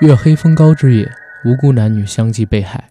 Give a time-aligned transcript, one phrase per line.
[0.00, 1.10] 月黑风高之夜，
[1.44, 2.88] 无辜男女相继被害。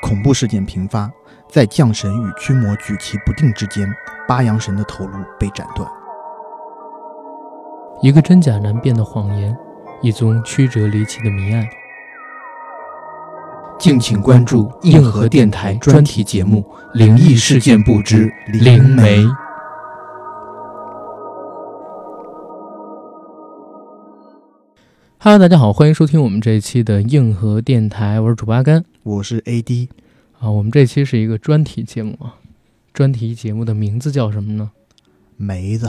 [0.00, 1.10] 恐怖事件频发，
[1.46, 3.86] 在降神与驱魔举棋不定之间，
[4.26, 5.86] 八阳神的头颅被斩断。
[8.00, 9.54] 一个真假难辨的谎言，
[10.00, 11.62] 一宗曲折离奇的谜案。
[13.78, 16.64] 敬请关注硬核电台专题节目
[16.98, 19.18] 《灵异事件簿之灵媒》。
[25.24, 29.88] Hello，大家好，欢迎收听我们这一期的硬核电台，我是主播阿甘，我是 AD
[30.38, 30.50] 啊。
[30.50, 32.36] 我们这期是一个专题节目啊，
[32.92, 34.72] 专题节目的名字叫什么呢？
[35.38, 35.88] 梅子。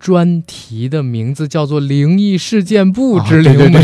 [0.00, 3.78] 专题的名字叫做《灵异事件簿之灵媒》，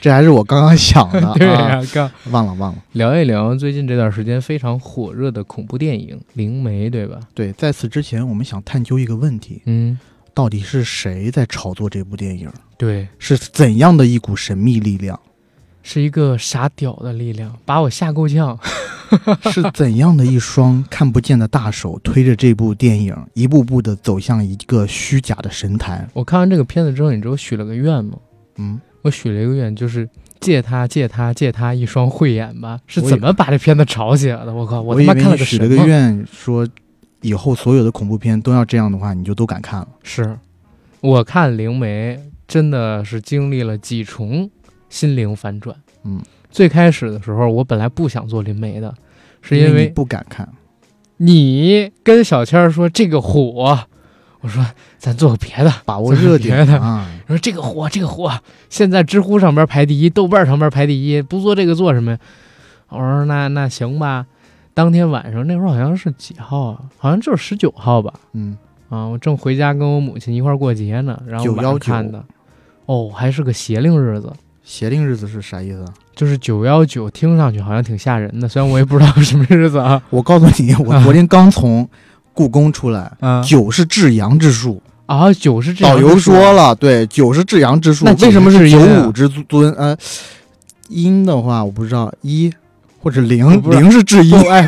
[0.00, 1.20] 这还是我刚刚想的。
[1.34, 2.78] 对呀，刚忘了忘了。
[2.92, 7.18] 聊一聊最近这段时间非常火热的恐怖电影《灵媒》，对吧？
[7.34, 9.98] 对，在此之前，我们想探究一个问题：嗯，
[10.34, 12.50] 到底是谁在炒作这部电影？
[12.76, 15.18] 对，是怎样的一股神秘力量？
[15.82, 18.58] 是一个傻屌的力量，把我吓够呛。
[19.52, 26.08] 是怎样的一双看不见的大手推着这部电影一步步的走向一个虚假的神坛？
[26.14, 28.16] 我看完这个片子之后，你知道我许了个愿吗？
[28.56, 30.08] 嗯，我许了一个愿，就是
[30.40, 32.80] 借他借他借他一双慧眼吧。
[32.86, 34.52] 是怎么把这片子炒起来的？
[34.52, 34.80] 我靠！
[34.80, 36.66] 我他妈看了个许了个愿，说
[37.24, 39.88] 以后所有的恐怖片都要这样的话，你就都敢看了。
[40.02, 40.38] 是，
[41.00, 44.50] 我看《灵媒》真的是经历了几重
[44.90, 45.74] 心灵反转。
[46.04, 46.22] 嗯。
[46.50, 48.94] 最开始的时候，我本来不想做灵媒的，
[49.42, 50.48] 是因为不敢看。
[51.16, 53.80] 你跟小千说这个火，
[54.40, 54.64] 我说
[54.98, 57.10] 咱做个别的，把握热点的啊。
[57.26, 58.30] 说这个火，这个火，
[58.68, 62.18] 现在知乎上边排第一，豆瓣上边排第一，不做这个做什么呀？
[62.90, 64.26] 我说那那行吧。
[64.74, 66.80] 当天晚上那会儿好像是几号啊？
[66.98, 68.12] 好像就是十九号吧。
[68.32, 68.58] 嗯
[68.88, 72.22] 啊，我正回家跟我母亲一块儿过节呢，然后晚上看的。
[72.86, 74.32] 哦，还是个邪令日子。
[74.62, 75.84] 邪令日子是啥意思？
[76.14, 80.02] 就是九幺九，听上去好像挺吓人的，虽然我也不知道什么日子啊。
[80.10, 81.88] 我告诉你，我昨天刚从
[82.32, 83.12] 故宫出来，
[83.46, 88.04] 九是至阳之数啊，九是导游说了，对，九是至阳之数。
[88.06, 89.72] 为什么是九五之尊？
[89.74, 89.96] 呃，
[90.88, 92.52] 阴的话我不知道一。
[93.04, 94.66] 或者零零是至阴，哎，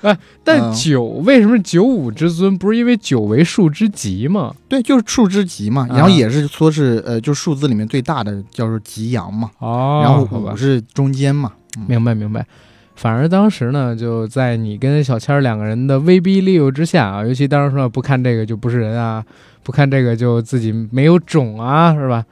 [0.42, 2.56] 但九为什么九五之尊？
[2.56, 4.54] 不是因为九为数之极吗？
[4.66, 5.86] 对，就是数之极嘛。
[5.90, 9.50] 然后也是说是呃，就数字里面最大的叫做极阳嘛。
[9.58, 11.52] 哦，然后五是中间嘛。
[11.86, 12.46] 明白明白。
[12.96, 19.22] 反而当时呢，就在你跟小千两个人的威逼利诱之下啊，尤其当时说不看这个就不是人啊，
[19.62, 22.24] 不看这个就自己没有种啊，是吧？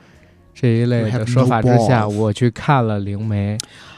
[0.60, 3.56] 这一类的说法之下，我去看了《灵媒》。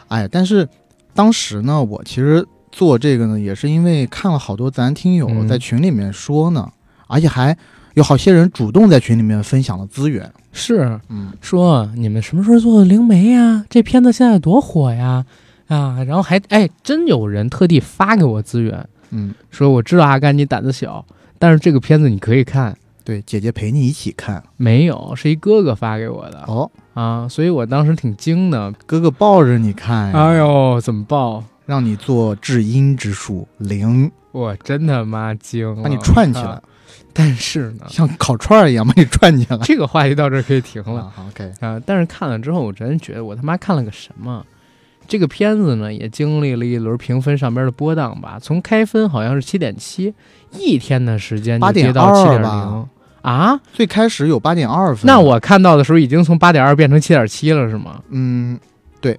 [0.09, 0.69] 哎，但是
[1.15, 6.71] 当时呢，我其实做这个呢，也是因为看了好多咱听友在群里面说呢，
[7.07, 7.57] 而且还
[7.95, 10.31] 有好些人主动在群里面分享了资源。
[10.53, 13.65] 是，嗯，说你们什么时候做的《灵媒》呀？
[13.71, 15.25] 这片子现在多火呀！
[15.69, 21.07] 啊，然后还哎，真有人特地发给我资源，嗯，说我知道阿甘你胆子小，
[21.39, 22.77] 但是这个片子你可以看。
[23.05, 26.43] 对，姐姐陪你一起看，没有，是一哥哥发给我的。
[26.47, 26.71] 哦。
[26.95, 31.43] 啊，所以我当时挺惊的，哥哥抱着你看，哎呦，怎么抱？
[31.67, 36.61] 让你做至阴之术零，我真他妈惊，把你串起来，
[37.15, 39.57] 但是呢， 像烤串一样把你串起来。
[39.59, 41.53] 这个话题到这可以停了，OK。
[41.61, 44.45] 啊，但是看了之后，我真觉得我他妈看了个什么？
[45.11, 48.39] 这个片子呢，也经历了一轮评分上边的波荡吧。
[48.41, 50.15] 从开分好像是七点七，
[50.53, 52.89] 一天的时间就跌到七点零
[53.23, 53.61] 啊！
[53.73, 58.01] 最开始有八点二分，那我看到的时候已经从八点二变成七点七了，是吗？
[58.11, 58.57] 嗯，
[59.01, 59.19] 对，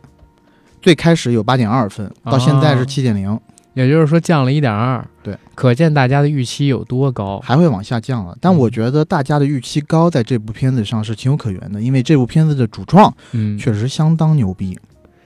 [0.81, 3.37] 最开始有八点二分，到现在是七点零，
[3.73, 5.05] 也就是说降了一点二。
[5.21, 8.33] 对，可见大家的预期有多高，还会往下降了。
[8.39, 14.79] 但我觉得大家的预期高，在这部片子上是情有可原的，因为这部片子的主创，嗯，确实相当牛逼。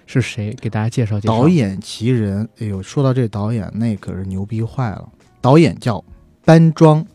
[0.05, 1.33] 是谁给大家介绍介绍？
[1.33, 5.07] 导演其人，哎呦，说到这导演，那可是牛逼坏了。
[5.41, 6.03] 导演叫
[6.43, 7.05] 班庄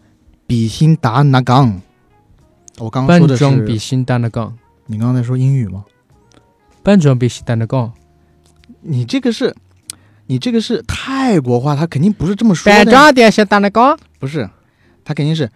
[0.47, 1.81] 比辛达纳冈。
[2.79, 4.57] 我刚刚说的是班庄比辛达纳冈。
[4.87, 5.85] 你刚刚在说英语吗？
[6.83, 7.93] 班庄比辛达纳冈。
[8.81, 9.55] 你这个是，
[10.27, 12.85] 你这个是泰国话，他肯定不是这么说的。
[12.85, 14.49] 班庄比辛达纳冈不是，
[15.05, 15.51] 他肯定是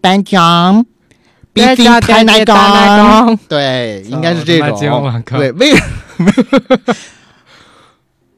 [0.00, 0.86] 班庄。
[1.58, 5.22] 毕竟太难讲， 对，应该是这种。
[5.26, 5.72] 对，为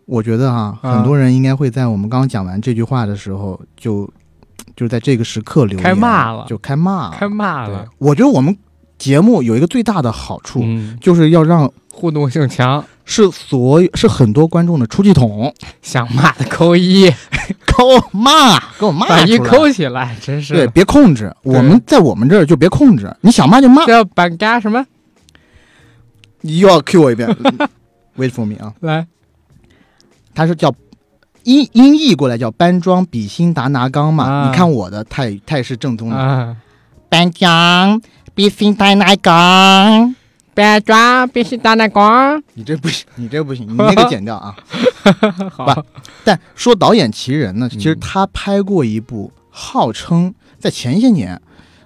[0.07, 4.11] 我觉得哈，很多人应该会在我们刚刚讲完这句话的时候，就
[4.75, 7.87] 就在这个时刻留言，开骂了，就开骂，开骂了。
[7.99, 8.57] 我觉得我们
[8.99, 10.65] 节目有一个最大的好处，
[11.01, 15.53] 就是要让互动性强，是所有是很多观众的出气筒，
[15.83, 17.11] 想骂的扣一，
[17.67, 21.35] 给我骂，给我骂把一扣起来，真是对，别控制。
[21.43, 23.85] 我们在我们这儿就别控制，你想骂就骂。
[23.85, 24.87] 叫板嘎什么？
[26.43, 27.29] 你又要 Q 我一遍
[28.17, 29.09] ，Wait for me 啊，来，
[30.33, 30.73] 它是叫
[31.43, 34.25] 音音译过来叫搬庄比心达拿纲嘛。
[34.25, 36.57] 啊你看我的泰泰式正宗的啊，
[37.09, 38.01] 搬庄
[38.37, 40.15] 比心达拿纲。
[40.61, 42.43] 别抓，必须打那光。
[42.53, 44.55] 你这不行， 你这不行，你那个剪掉啊。
[45.51, 45.87] 好，
[46.23, 51.41] 但说导演奇人呢，嗯其实他拍过一部号称在前些年，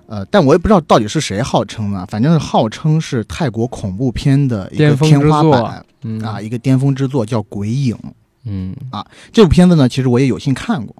[0.08, 7.94] 呃，但我也不知道到底是谁号称呢，反正是号称是泰国恐怖片的一个天花板嗯啊，，一个巅峰之作叫《鬼影》。
[8.46, 10.94] 嗯啊这部片子呢，其实我也有幸看过，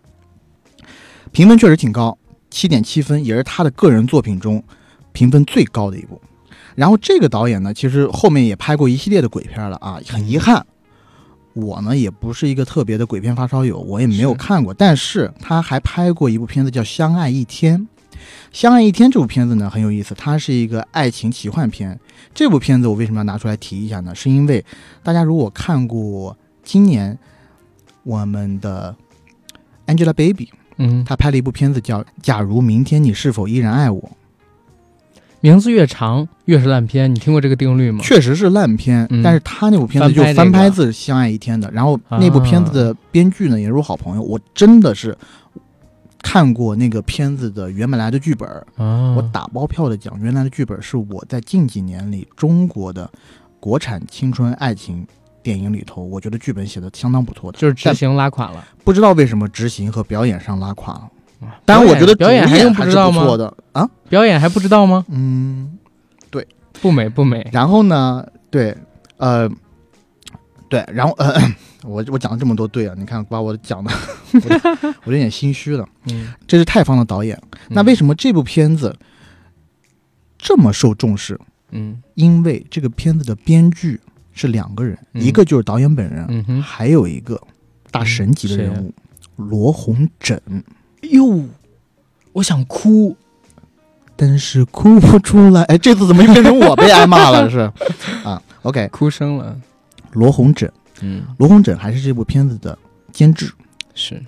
[1.32, 2.16] 评分确实挺高，
[2.50, 4.62] 七点七分，也是他的个人作品中
[5.10, 6.20] 评分最高的一部。
[6.74, 10.66] 然后这个导演呢，其实后面也拍过一系列的鬼片了啊，很遗憾，
[11.52, 17.80] 我呢也不是一个特别的鬼片发烧友，我也没有看过，但是他还拍过一部片子叫《相爱一天》。
[18.52, 21.98] 《相爱一天》这部片子呢很有意思，它是一个爱情奇幻片。
[22.32, 24.14] 这部片子我为什么要拿出来提一下呢？
[24.14, 24.64] 是因为
[25.02, 27.18] 大家如果看过今年
[28.04, 28.94] 我们的
[29.86, 30.48] Angelababy，
[30.78, 34.00] 嗯，她拍了一部片子叫《假如明天你是否依然爱我》，
[35.44, 38.00] 名字越长越是烂片，你听过这个定律吗？
[38.02, 45.14] 确实是烂片，嗯但是他那部片子就翻拍自《相爱一天》的，然后那部片子的编剧呢也是我好朋友，我真的是
[46.22, 53.10] 看过那个片子的原本来的剧本，啊，我打包票的讲，原来的剧本是我在近几年里中国的
[53.60, 55.06] 国产青春爱情
[55.42, 58.64] 电影里头，我觉得剧本写的相当不错的，就是执行拉垮了。
[58.82, 61.10] 不知道为什么执行和表演上拉垮了。
[61.46, 63.36] 啊当然，我觉得表演还用不知道吗？
[63.36, 63.88] 的啊。
[64.08, 65.04] 表演还不知道吗？
[65.08, 65.78] 嗯，
[66.30, 66.46] 对
[66.80, 67.48] 不美不美。
[67.52, 68.76] 然后呢，对，
[69.16, 69.48] 呃，
[70.68, 71.34] 对，然后呃，
[71.84, 73.90] 我我讲了这么多对啊，你看把我讲的，
[74.32, 75.86] 我我有点心虚了。
[76.10, 78.94] 嗯，这是泰方的导演，那为什么这部片子
[80.38, 81.38] 这么受重视？
[81.76, 83.98] 嗯因为这个片子的编剧
[84.32, 87.40] 是两个人，嗯一个就是导演本人，嗯，还有一个
[87.90, 88.94] 大神级的人物
[89.36, 90.40] 罗红枕，
[91.10, 91.44] 哟，
[92.32, 93.16] 我想哭。
[94.16, 95.62] 但是哭不出来。
[95.64, 97.50] 哎，这次怎么又变成我被挨骂了？
[97.50, 97.58] 是
[98.22, 99.60] 啊，OK，哭声了。
[100.12, 102.78] 罗红枕，嗯，罗红枕还是这部片子的
[103.12, 103.52] 监制，
[103.92, 104.22] 是，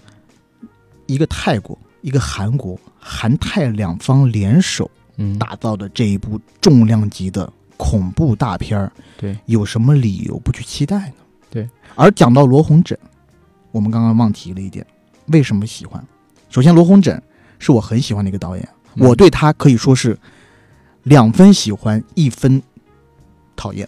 [1.07, 11.15] 一个泰国，一个韩国，韩泰两方联手嗯，打造的这一部重量级的恐怖大片儿，对，有什么理由不去期待呢？
[11.49, 11.69] 对。
[11.95, 12.99] 而讲到罗红枕，
[13.71, 14.85] 我们刚刚忘提了一点，
[15.27, 16.05] 为什么喜欢？
[16.57, 17.23] 首先，罗红枕
[17.59, 19.07] 是我很喜欢的一个导演，嗯。
[19.07, 20.19] 我对他可以说是
[21.03, 22.63] 两分喜欢，一分
[23.55, 23.87] 讨厌，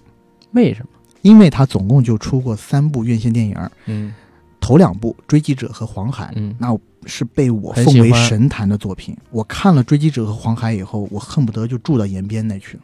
[0.53, 0.89] 为什么？
[1.23, 3.57] 因为他总共就出过三部院线电影，
[3.87, 4.15] 嗯。
[4.61, 6.77] 头两部《追击者》和《黄海》，嗯，那
[7.07, 9.17] 是被我奉为神坛的作品。
[9.31, 12.79] 我看了《追击者》和《黄海》以后，我恨不得就住到延边那去。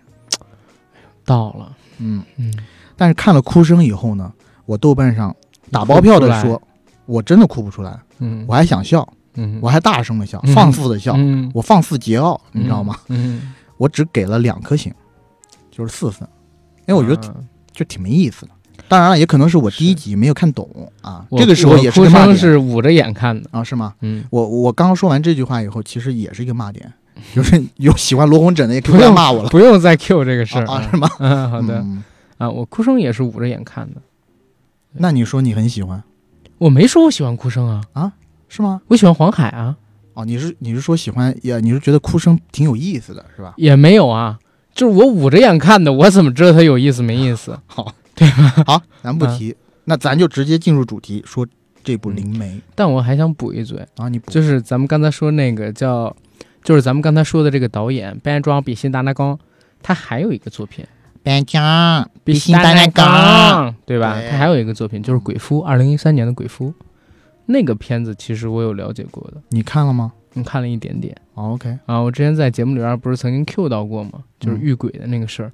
[1.27, 1.77] 到了。
[1.99, 2.55] 嗯，嗯，
[2.97, 4.33] 但是看了《哭声》以后呢，
[4.65, 5.37] 我豆瓣上
[5.71, 6.63] 打包票的说，
[7.05, 10.55] 我真的哭不出来，嗯，我还想笑，嗯，我还大声的笑，嗯。
[10.55, 12.97] 放肆的笑，嗯，我放肆桀骜，你知道吗？
[13.09, 13.55] 嗯？
[13.77, 14.93] 我只给了两颗星，
[15.71, 16.29] 就是四分，
[16.87, 17.35] 因嗯，为我觉得得
[17.73, 18.53] 就挺没意思的。
[18.87, 20.69] 当然了，也可能是我第一集没有看懂
[21.01, 22.37] 啊，这个时候也是个骂点。
[22.37, 23.49] 是捂着眼看的。
[23.53, 23.95] 啊，是吗？
[24.01, 26.93] 嗯，我我刚刚说完这句话以后，其实也是一个骂点，
[27.35, 29.49] 就是有喜欢罗红枕的也可以不要骂我了。
[29.49, 30.67] 不用再 Q 这个事儿。
[30.67, 31.09] 啊，是吗？
[31.19, 31.79] 嗯，好的。
[31.79, 32.05] 嗯。
[32.39, 34.01] 啊，我哭声也是捂着眼看的。
[34.93, 36.03] 那你说你很喜欢？
[36.59, 37.81] 我没说我喜欢哭声啊。
[37.95, 38.13] 啊，
[38.55, 38.81] 是吗？
[38.89, 39.77] 我喜欢黄海啊，
[40.15, 43.55] 哦，你是你是说喜欢也你是觉得哭声挺有意思的是吧？
[43.57, 44.39] 也没有啊，
[44.75, 47.59] 就是我捂着眼看的，我怎么知道它有意思没意思？
[47.67, 48.65] 好，对吧？
[48.67, 49.57] 好，咱不嗯提，
[49.87, 51.47] 那咱就直接进入主题，说
[51.83, 56.15] 这部《灵媒》但我还想补一嘴，啊，你补就是咱们刚才说那个叫，
[56.63, 59.39] 就是咱们刚才说的这个导演班庄比心达拉冈，
[59.83, 60.87] 他还有一个作品
[61.23, 64.15] 班庄比心达拉冈，对吧？
[64.21, 66.69] 对他还有一个作品就是《鬼夫》，二零一三年的《鬼夫》，
[67.47, 71.99] 那个片子其实我有了解过的，你看了吗、你看了一点点哦、？OK，啊。
[71.99, 74.25] 我之前在节目里边不是曾经 Q 到过吗？
[74.41, 75.53] 就是嗯遇鬼的那个事儿，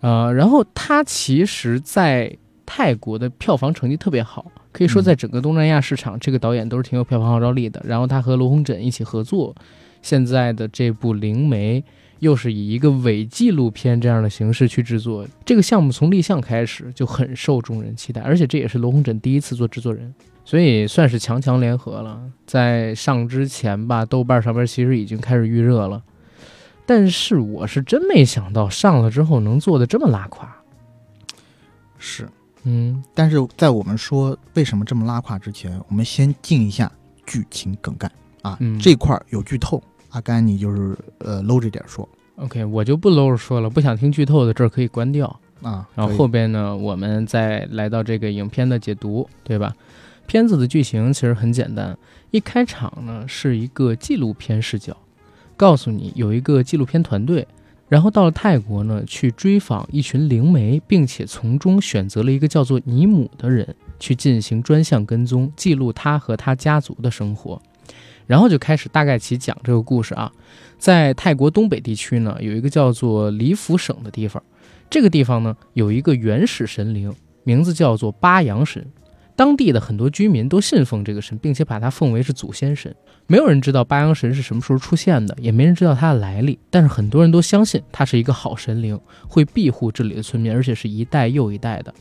[0.00, 2.36] 呃，然后他其实，在
[2.66, 7.82] 泰国的票房成绩特别好，可以说嗯在整个东南亚市场，这个导演都是挺有票房号召力的。
[7.86, 9.54] 然后他和罗红枕一起合作，
[10.02, 11.80] 现在的这部《灵媒》
[12.20, 15.26] 又是以一个伪纪录片这样的形式去制作。
[15.44, 20.14] 这个项目从立项开始就很受众人期待，而且这也是罗红枕第一次做制作人，
[20.44, 22.20] 所以算是强强联合了。
[22.46, 26.02] 在上之前吧，豆瓣上边其实已经开始预热了。
[26.86, 30.54] 但是我是真没想到上了之后能做的这么拉垮。
[31.98, 32.28] 是
[32.64, 36.90] 嗯，但是在我们说为什么这么拉垮之前，我们先进一下
[37.24, 38.10] 剧情梗概
[38.42, 45.40] 啊，嗯这块儿有剧透，阿甘你就是呃搂着点说 OK，我就不搂着说了，不想听剧透的这儿可以关掉。
[45.62, 49.72] 啊，然后后边呢，我们再来到这个影片的解读，对吧？
[50.26, 51.96] 片子的剧情其实很简单，
[52.30, 54.96] 一开场呢是一个纪录片视角，
[55.56, 57.46] 告诉你有一个纪录片团队，
[57.88, 67.60] 然后到了泰国呢去追访一群灵媒，并且从中选择了一个叫做尼姆的人去进行专项跟踪，记录他和他家族的生活。
[68.26, 70.32] 然后就开始大概其讲这个故事啊，
[70.78, 74.42] 在泰国东北地区呢，有一个叫做黎府省的地方。
[74.88, 78.82] 这个地方呢，有一个原始神灵，名字叫做巴扬神。
[79.36, 82.94] 当地的很多居民都信奉这个神，并且把它奉为是祖先神。
[83.26, 86.58] 没有人知道巴扬神是什么时候出现的，也没人知道它的来历。
[86.70, 91.92] 但是很多人都相信它是一个好神灵，会庇护这里的村民，而且是一代又一代的。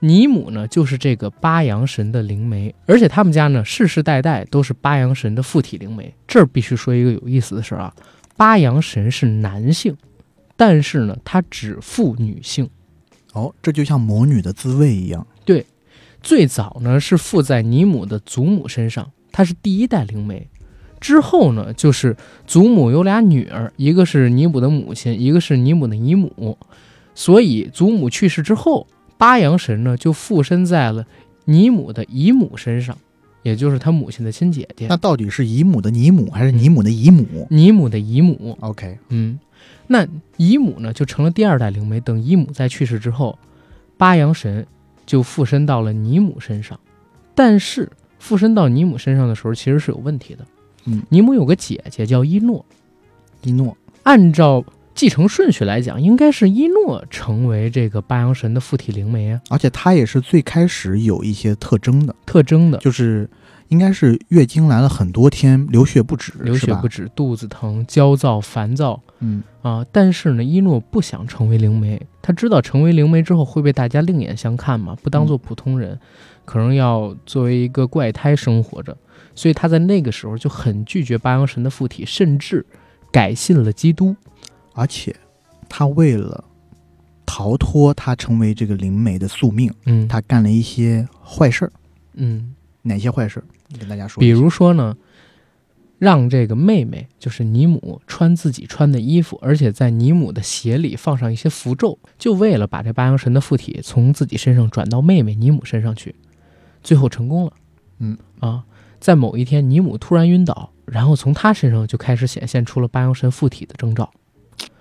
[0.00, 6.12] 尼姆呢，就是这个巴扬神的灵媒，而且他们家呢世世代代都是巴扬神的附体灵媒。
[6.26, 7.94] 这儿必须说一个有意思的事儿啊，
[8.36, 9.94] 巴扬神是男性，
[10.56, 12.68] 但是呢，他只附女性。
[13.34, 15.24] 哦，这就像魔女的滋味一样，
[16.22, 20.48] 最早呢是附在尼姆的祖母身上，她是第一代灵媒。
[21.00, 22.14] 之后呢，就是
[22.46, 26.58] 祖母有俩女儿，一个是尼姆的母亲，一个是尼姆的姨母。
[27.14, 28.86] 所以祖母去世之后，
[29.16, 31.06] 巴扬神呢就附身在了
[31.46, 32.96] 尼姆的姨母身上，
[33.42, 38.56] 也就是他母亲的亲姐姐那，到底是姨母的尼母还是尼姆的姨母尼姆的姨母。
[38.60, 39.38] ？OK，嗯，
[39.86, 41.98] 那姨母呢就成了第二代灵媒。
[41.98, 43.38] 等姨母在去世之后，
[43.96, 44.66] 巴扬神
[45.10, 46.78] 就附身到了尼姆身上。
[47.34, 47.90] 但是
[48.20, 50.46] 附身到尼姆身上的时候，其实是有问题的。
[50.84, 52.64] 嗯，尼姆有个姐姐叫伊诺，
[53.42, 54.64] 伊诺按照
[54.94, 62.78] 继承顺序来讲，应该是伊诺成为这个八阳神的附体灵媒啊，而且她也是最开始有一些特征的，特征的。
[62.78, 63.28] 就是
[63.70, 69.86] 应该是月经来了很多天，流血不止，流血不止，肚子疼、焦躁、烦躁嗯，啊！
[69.92, 75.98] 但是呢，伊诺不想成为灵媒，他知道成为灵媒之后会被大家另眼相看嘛，不当做普通人，
[76.44, 78.96] 可能要作为一个怪胎生活着，
[79.36, 82.66] 所以他在那个时候就很拒绝八阳神的附体，甚至
[83.12, 84.16] 改信了基督。
[84.74, 85.14] 而且
[85.68, 86.42] 他为了
[87.24, 91.72] 逃脱他成为这个灵媒的宿命，嗯，他干了一些坏事儿。
[92.14, 93.44] 嗯，哪些坏事儿？
[93.70, 94.28] 你跟大家说比。
[94.28, 94.96] 如说呢，
[95.98, 106.14] 让这个妹妹就是尼姆穿自己穿的衣服，而且在尼姆的鞋里放上一些符咒，就为了把这八阳神的附体从自己身上转到妹妹尼姆身上去，
[106.82, 107.52] 最后成功了。
[107.98, 108.64] 嗯啊，
[108.98, 114.10] 在某一天，尼姆突然晕倒，然后从他身上就开始显现出了八阳神附体的征兆。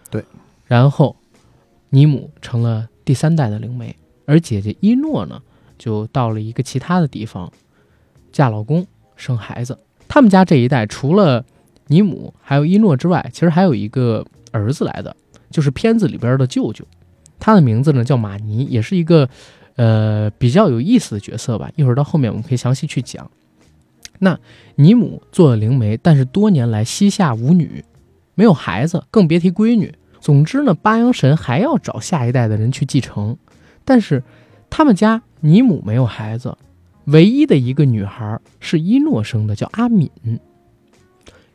[0.09, 0.23] 对，
[0.65, 1.17] 然后
[1.89, 3.93] 尼姆成了第三代的灵媒，
[4.25, 5.41] 而姐姐伊诺呢，
[5.77, 7.51] 就到了一个其他的地方，
[8.31, 9.77] 嫁老公、生孩子。
[10.07, 11.45] 他们家这一代除了
[11.87, 15.15] 尼姆还有伊诺之外，其实还有一个儿子来的，
[15.49, 16.85] 就是片子里边的舅舅，
[17.39, 19.29] 他的名字呢叫马尼，也是一个
[19.75, 21.69] 呃比较有意思的角色吧。
[21.75, 23.29] 一会儿到后面我们可以详细去讲。
[24.19, 24.37] 那
[24.75, 27.85] 尼姆做了灵媒，但是多年来膝下无女，
[28.35, 29.93] 没有孩子，更别提闺女。
[30.19, 33.37] 总之呢，八阳神还要找下一代的人去继承，
[33.85, 34.21] 但是
[34.69, 36.57] 他们家尼姆没有孩子，
[37.11, 40.09] 唯一的一个女孩是伊诺生的，叫阿敏。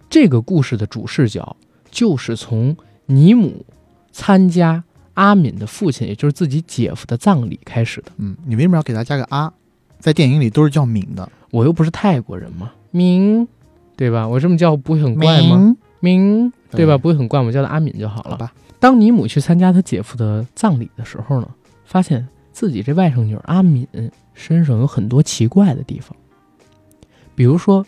[0.08, 1.56] 这个故事的主视角
[1.90, 3.64] 就是从尼姆
[4.12, 4.82] 参加
[5.14, 8.12] 阿敏的父亲，也就是自己姐夫的葬礼开始的。
[8.18, 9.52] 嗯，你为什么要给他加个阿？
[9.98, 13.46] 在电影里都是叫敏的，我又不是泰国人嘛，敏，
[13.96, 14.28] 对吧？
[14.28, 15.76] 我这么叫不会很怪吗？
[16.00, 16.52] 敏？
[16.70, 16.98] 对吧？
[16.98, 17.46] 不会很怪吗？
[17.46, 18.32] 我叫他阿敏就好了。
[18.32, 21.48] 好吧，当尼姆去参加他姐夫的葬礼的时候呢，
[21.84, 23.86] 发现自己这外甥女儿阿敏
[24.34, 26.14] 身上有很多奇怪的地方，
[27.34, 27.86] 比如说，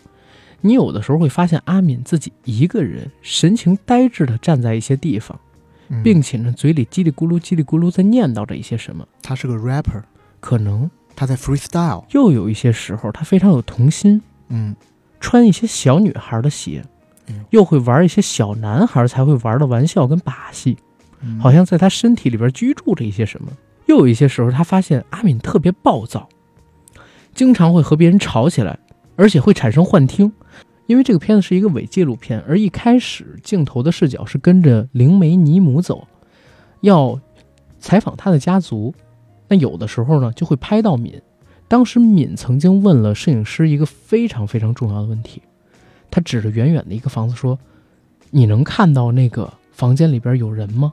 [0.61, 5.39] 你有的时候会发现阿敏自己一个人神情呆滞的站在一些地方，
[5.89, 10.01] 嗯并且呢嘴里叽里咕噜叽里咕噜在念叨着一些什么，他是个 rapper，
[10.39, 12.05] 可能他在 freestyle。
[12.11, 14.75] 又有一些时候他非常有童心，嗯，
[15.19, 16.83] 穿一些小女孩的鞋
[17.27, 20.77] 嗯，又会玩一些小男孩才会玩的玩笑跟把戏。
[21.19, 23.51] 嗯好像在他身体里边居住着一些什么。
[23.87, 26.27] 又有一些时候，他发现阿敏特别暴躁，
[27.37, 28.79] 经常会和别人吵起来，
[29.15, 30.33] 而且会产生幻听。
[30.87, 36.07] 因为这个片子是一个伪纪录片，而一开始镜头的视角是跟着灵媒尼姆走，
[36.81, 37.19] 要
[37.77, 38.91] 采访他的家族。
[39.47, 41.21] 那有的时候呢，就会拍到敏。
[41.67, 45.39] 当时敏曾经问了摄影师一个非常非常重要的问题，
[46.09, 47.59] 他指着远远的一个房子说
[48.31, 50.91] ：“你能看到那个房间里边有人吗？”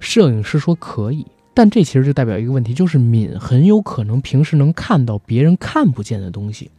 [0.00, 1.24] 摄影师说可以。
[1.56, 6.70] 但这其实就代表一个问题，就是敏很有可能平时能看到别人看不见的东西，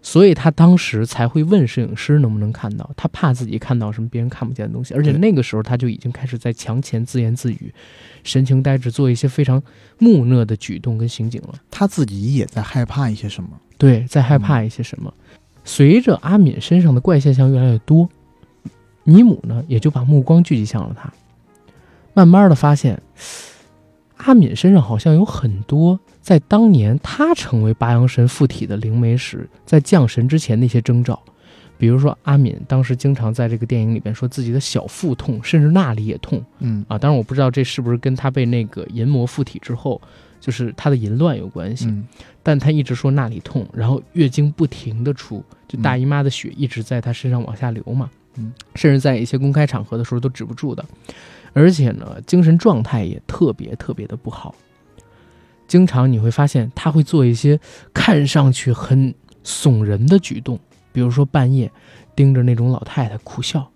[0.00, 7.74] 所以他当时才会问摄影师能不能看到，他怕自己看到什么别人看不见的东西，而且那个时候他就已经开始在墙前自言自语，
[8.22, 9.60] 神情呆滞，做一些非常
[9.98, 11.54] 木讷的举动跟行径了。
[11.68, 13.50] 他自己也在害怕一些什么。
[13.78, 15.12] 对，在害怕一些什么。
[15.64, 18.08] 随着阿敏身上的怪现象越来越多，
[19.02, 21.12] 尼姆呢也就把目光聚集向了他，
[22.14, 23.02] 慢慢的发现，
[24.24, 31.20] 阿敏身上好像有很多在当年他成为八阳神附体的灵媒时，在降神之前的一些征兆。
[31.78, 36.96] 比如说，阿敏当时经常在这个电影里边说自己的小腹痛，甚至那里也痛嗯啊。
[36.96, 40.00] 当然，我不知道这是不是跟他被那个淫魔附体之后，
[40.38, 41.86] 就是他的淫乱有关系。
[41.86, 42.06] 嗯
[42.44, 50.84] 但他一直说那里痛，然后月经不停的出，就大姨妈的血一直在他身上往下流嘛，嗯，甚至在一些公开场合的时候都止不住的，
[51.52, 54.54] 而且呢，精神状态也特别特别的不好，
[55.68, 57.58] 经常你会发现他会做一些
[57.92, 60.58] 看上去很耸人的举动，
[60.92, 61.70] 比如说半夜
[62.14, 63.68] 盯着那种老太太苦笑，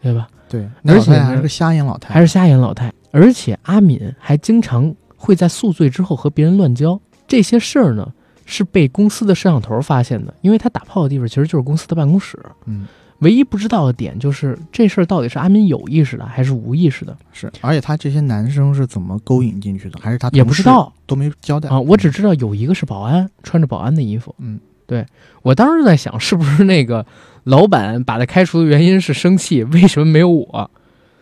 [0.00, 0.28] 对吧？
[0.48, 7.00] 对，而且还是个瞎眼老太太，还是瞎眼老太，而且阿敏还经常会在宿醉之后和别人乱交。
[7.28, 8.12] 这些事儿呢，
[8.44, 12.36] 是被公司的摄像头发现的，因为他打炮的地方其实就是公司的办公室。
[12.66, 12.86] 嗯
[13.20, 21.78] 唯一不知道的点就是这事儿到底是阿敏有意识的还是无意识的，是，而且他这些男生是怎么勾引进去的，还是他也不知道都没交代啊。
[21.78, 24.34] 我只知道有一个是保安，穿着保安的衣服。
[24.38, 25.06] 嗯对
[25.42, 27.06] 我当时在想，是不是那个
[27.44, 30.68] 老板把他开除的原因是生气，为什么没有我？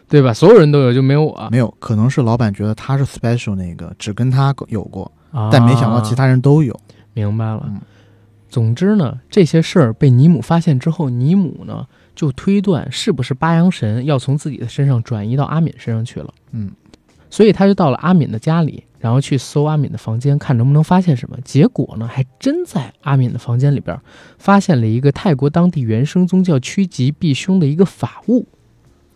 [0.08, 0.32] 对吧？
[0.32, 1.48] 所有人都有，就没有我。
[1.50, 6.74] 没有，可能是老板觉得他是 special 那个，只跟他有过，啊但没想到其他人都有。
[7.12, 7.62] 明白了。
[7.66, 7.78] 嗯
[8.48, 16.70] 总之呢，这些事儿被尼姆发现之后，尼姆呢就推断是不是八阳神要从自己的身上转移到阿敏身上去了，嗯
[17.30, 21.36] 所以他就到了阿敏的家里，然后去搜阿敏的房间，看能不能发现什么。
[21.44, 24.00] 结果呢，还真在阿敏的房间里边
[24.38, 28.46] 发现了一个泰国当地原生宗教趋吉避凶的一个法物。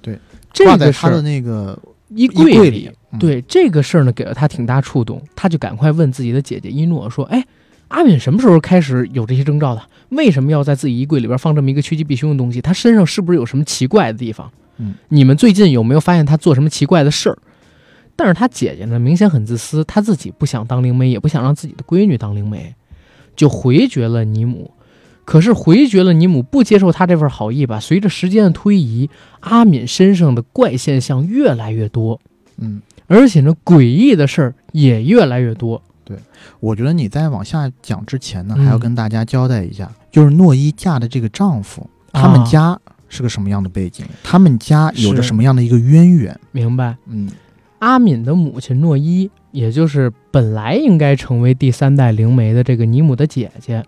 [0.02, 0.18] 对，
[0.52, 2.90] 这个是他的那个衣衣柜柜里。
[3.12, 7.42] 嗯，对这个事儿呢，给了他挺大触动，他就赶快问自己的姐姐一诺说：“哎，
[7.92, 9.82] 阿敏什么时候开始有这些征兆的？
[10.08, 12.60] 为什么要在自己衣柜里边放这么一个趋吉避凶的东西？
[12.60, 14.50] 他身上是不是有什么奇怪的地方？
[14.78, 17.38] 嗯，你们最近有没有发现他做什么奇怪的事儿？”
[18.16, 22.74] 但是他姐姐呢，明显很自私，她自己不想当灵媒，也不想让自己的闺女当灵媒，
[23.36, 24.70] 就回绝了尼姆。
[25.24, 27.78] 可是回绝了尼姆，不接受他这份好意吧？
[27.78, 29.08] 随着时间的推移，
[29.40, 32.20] 阿敏身上的怪现象越来越多。
[32.58, 35.82] 嗯，而且呢，诡异的事儿也越来越多。
[36.60, 44.04] 我觉得你在往下讲之前呢，嗯还要跟大家交代一下，就是诺伊嫁的这个丈夫，他们家是个什么样的背景？
[44.22, 46.38] 他们家有着什么样的一个渊源？
[46.50, 47.30] 明白，嗯
[47.78, 53.84] 阿敏的母亲诺伊，也就是本来应该成为第三代灵媒的这个尼姆的姐姐，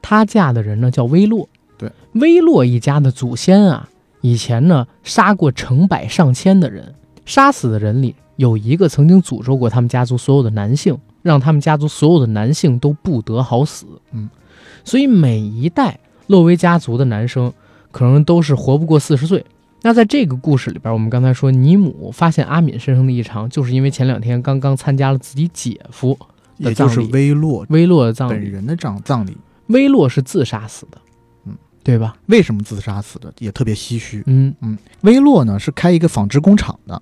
[0.00, 1.48] 她嫁的人呢叫威洛。
[1.78, 3.88] 对，威洛一家的祖先啊，
[4.22, 13.86] 以前呢杀过成百上千的人，杀死的人里有一个曾经诅咒过他们家族所有的男性，让他们家族所有的男性都不得好死。
[14.12, 14.28] 嗯，
[14.84, 17.52] 所以每一代洛威家族的男生
[17.90, 19.44] 可能都是活不过四十岁。
[19.84, 26.16] 那在这个故事里边，我们刚才说尼姆发现阿敏身上的异常，就是因为前两天刚刚参加了自己姐夫
[26.58, 28.34] 的也就是威洛威洛的葬礼。
[28.34, 29.36] 本人的葬葬礼。
[29.66, 30.98] 威洛是自杀死的，
[31.46, 32.16] 嗯，对吧？
[32.26, 33.32] 为什么自杀死的？
[33.38, 34.22] 也特别唏嘘。
[34.26, 37.00] 嗯嗯威洛呢是开一个纺织工厂的，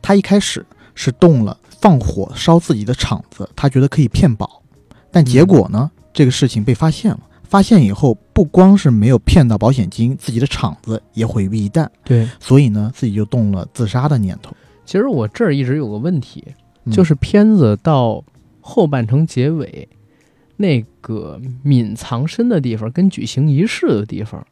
[0.00, 4.62] 他一开始是动了放火烧自己的厂子，他觉得可以骗保，
[5.10, 7.20] 但结果呢，这个事情被发现了。
[7.42, 12.26] 发现以后，不光是没有骗到保险金，自己的厂子也毁于一旦，对。
[12.40, 14.56] 所以呢，自己就动了自杀的念头。
[14.86, 16.42] 其实我这儿一直有个问题，
[16.84, 18.24] 嗯就是片子到
[18.62, 19.86] 后半程结尾，
[20.56, 24.42] 那个敏藏身的地方跟举行仪式的地方，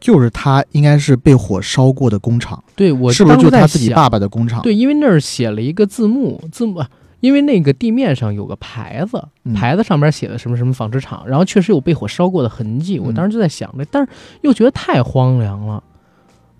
[0.00, 4.62] 就是他应该是被火烧过的工厂，对我是不是就他自己爸爸的工厂？
[4.62, 6.88] 对，因为那儿写了一个字幕，字幕，啊
[7.20, 12.98] 因为那个地面上有个牌子，嗯牌子上面写的什么什么纺织厂，然后确实有被火烧过的痕迹。
[12.98, 14.10] 我嗯当时就在想着，但是
[14.40, 15.84] 又觉得太荒凉了，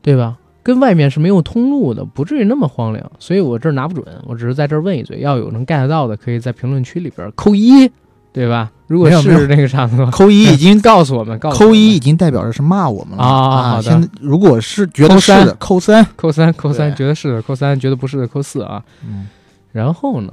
[0.03, 0.37] 对吧？
[0.63, 7.91] 跟外面是没有通路的，不至于那么荒凉，所以我这儿拿不准，我只是在这儿问一嘴，要有能 get 到的，可以在评论区里边扣一，
[8.33, 8.71] 对吧？
[8.87, 16.05] 如果是那个啥的话， 扣一 已经告诉我们， 扣一已经代表着是骂我们了啊好的如果是觉得是的，扣三。
[16.17, 18.83] 扣三，扣三，觉得是的，扣三，觉得不是的，扣四啊。
[19.05, 19.29] 嗯
[19.73, 20.33] 然后呢，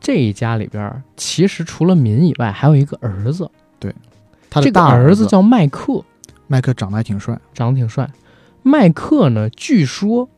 [0.00, 3.50] 这一家里边其实除了民以外，还有一个儿子。
[3.80, 3.92] 对
[4.48, 6.04] 他的这个大儿子叫麦克，
[6.46, 7.36] 麦克，长得还挺帅。
[7.52, 8.08] 长得挺帅。
[8.62, 10.28] 麦克呢，据说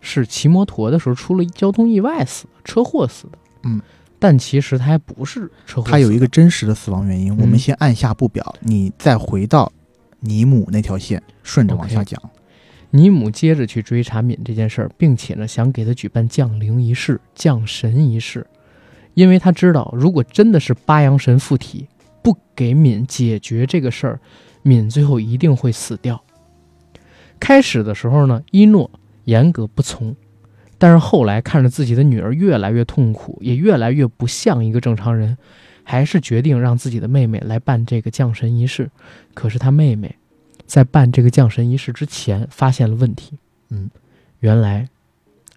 [0.00, 3.38] 是骑摩托的时候出了交通意外死的，车祸死的。
[3.64, 3.80] 嗯，
[4.18, 6.26] 但其实他还不是车祸，他有一个。
[6.28, 9.72] 真实的死亡原因，我嗯们先按下不表，你再回到
[10.20, 12.20] 尼姆那条线，顺着往下讲。
[12.90, 18.46] 尼姆接着去追查敏这件事儿，并且呢想给他举办降灵仪式、降神仪式，
[19.14, 21.86] 因为他知道，如果真的是八阳神附体，
[22.22, 24.20] 不给敏解决这个事儿，
[24.62, 26.22] 敏最后一定会死掉。
[27.40, 28.90] 开始的时候呢，一诺
[29.24, 30.14] 严格不从，
[30.78, 35.36] 但是后来看着自己的女儿越来越痛苦，也越来越不像一个正常人，
[35.82, 38.90] 还是决定让自己的妹妹来办这个降神仪式。
[39.34, 40.14] 可是他妹妹
[40.66, 43.36] 在办这个降神仪式之前发现了问题。
[43.70, 43.90] 嗯，
[44.40, 44.88] 原来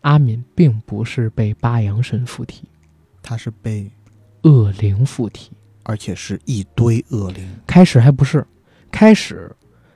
[0.01, 2.63] 阿敏并不是被八阳神附体，
[3.21, 3.89] 她是被，
[4.41, 5.51] 恶灵附体。
[5.84, 7.43] 而且是一堆恶灵。
[7.65, 8.45] 开始还不是，
[8.91, 9.51] 开始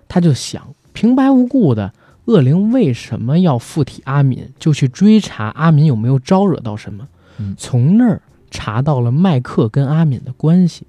[0.07, 1.93] 他就想平白无故的
[2.25, 7.07] 恶灵为什么要附体阿敏，就去追查阿敏有没有招惹到什么。
[7.38, 10.88] 嗯从那儿查到了麦克跟阿敏的关系。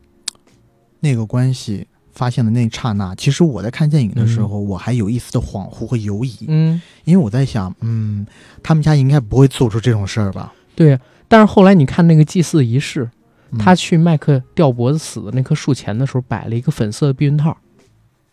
[1.00, 8.26] 那个关系发现的那一刹那，其实我在看电影的时候，我还有一丝的恍惚和犹疑，嗯，因为我在想，嗯，
[8.62, 10.52] 他们家应该不会做出这种事儿吧？
[10.74, 10.98] 对。
[11.28, 13.10] 但是后来你看那个祭祀仪式，
[13.50, 17.56] 嗯他去麦克吊脖子死的那棵树前的时候，摆了一个粉色的避孕套。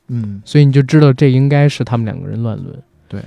[0.09, 2.81] 嗯所以你就知道这应该是他们两个人乱伦。
[3.13, 3.23] 对，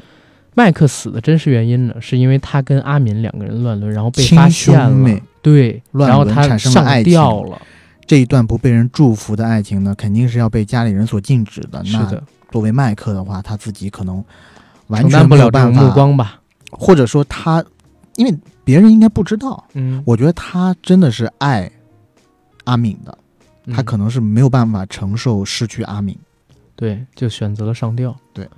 [0.54, 7.60] 麦克死的真实原因呢，是因为他跟阿敏两个人乱伦，然后被发现了，对，乱伦然后他上产生了爱吊了。
[8.06, 11.82] 这一段不被人祝福的爱情呢，肯定是要被家里人所禁止的。
[11.84, 14.24] 那是的，作为麦克的话，他自己可能
[14.88, 16.40] 完全没不了这种有办法，目光吧。
[16.70, 17.64] 或者说他，
[18.14, 21.70] 因为别人应该不知道，嗯，我觉得他真的是爱
[22.64, 23.16] 阿敏的，
[23.72, 26.16] 他嗯可能是没有办法承受失去阿敏。
[26.76, 28.14] 对，就选择了上吊。
[28.32, 28.48] 对，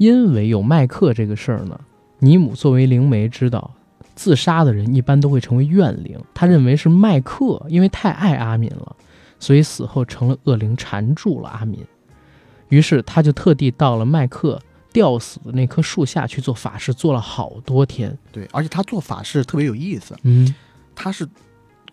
[0.00, 1.78] 因为有麦克这个事儿呢，
[2.20, 3.70] 尼姆作为灵媒知道，
[4.14, 6.18] 自杀的人一般都会成为怨灵。
[6.32, 8.96] 他认为是麦克因为太爱阿敏了，
[9.38, 11.84] 所以死后成了恶灵缠住了阿敏。
[12.70, 14.58] 于是他就特地到了麦克
[14.90, 18.16] 吊死的那棵树下去做法事，做了好多天。
[18.32, 20.54] 对，而且他做法事特别有意思，嗯，
[20.94, 21.28] 他是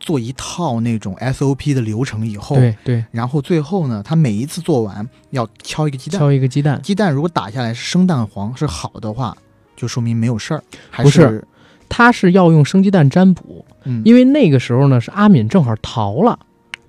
[0.08, 6.82] 做一套那种 SOP 的流程以后，对对，然后最后呢，他每一次做完要敲一个鸡蛋，敲一个鸡蛋。
[6.82, 9.36] 鸡蛋如果打下来是生蛋黄是好的话，
[9.76, 10.64] 就说明没有事儿。
[10.90, 11.48] 还不是是
[11.90, 16.40] 他是要用生鸡蛋占卜，嗯，因为那个时候呢，是阿敏正好逃了，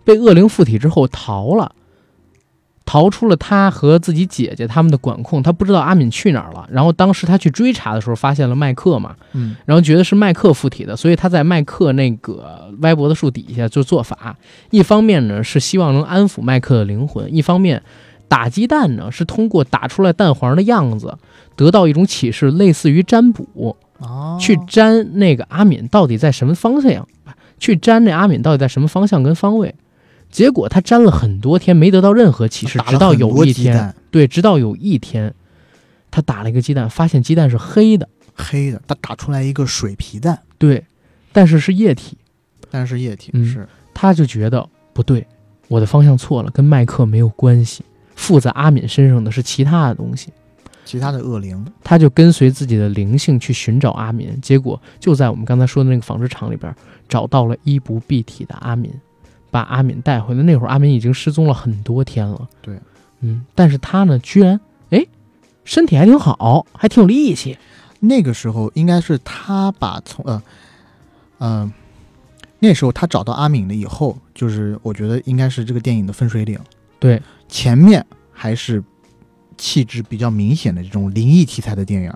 [0.05, 1.73] 被恶灵附体之后逃了，
[2.89, 6.67] 逃出了他和自己姐姐他们的管控，他不知道阿敏去哪儿了。
[6.73, 14.35] 然后当时他去追查的时候，发现了麦克嘛，嗯然后觉得是麦克附体的，所以他在麦克那个歪脖子树底下就做法。
[14.71, 17.83] 一方面呢是希望能安抚麦克的灵魂，一方面
[18.27, 21.19] 打鸡蛋呢是通过打出来蛋黄的样子
[21.57, 23.77] 得到一种启示，类似于占卜。
[23.99, 27.07] 哦，去占那个阿敏到底在什么方向，
[27.59, 29.75] 去占那阿敏到底在什么方向跟方位。
[30.31, 35.35] 结果他粘了很多天，没得到任何启示，直到有一天，对，直到有一天，
[36.11, 40.85] 他打了一个鸡蛋，发现鸡蛋是黑的，黑的，他打出来一个水皮蛋，对，
[41.33, 42.17] 但是是液体，
[42.71, 43.69] 但是液体、嗯是。
[43.95, 45.27] 他就觉得不对，
[45.67, 47.83] 我的方向错了，跟麦克没有关系，
[48.15, 50.33] 附在阿敏身上的是其他的东西。
[50.85, 51.67] 其他的恶灵。
[51.83, 56.73] 他就跟随自己的灵性去寻找阿敏，结果就在我们刚才说的那个纺织厂里边
[57.09, 58.91] 找到了衣不蔽体的阿敏，
[59.51, 60.43] 把阿敏带回来。
[60.43, 62.49] 那会儿阿敏已经失踪了很多天了。
[62.61, 62.79] 对，
[63.21, 65.07] 嗯，但是他呢，居然哎，
[65.65, 67.57] 身体还挺好，还挺有力气。
[68.01, 70.43] 那个时候应该是他把从呃
[71.39, 71.73] 呃，
[72.61, 76.59] 那时候他找到阿敏了以后，就是我觉得应该是这个电影的分水岭。
[77.01, 78.83] 对，前面还是
[79.57, 82.13] 气质比较明显的这种灵异题材的电影，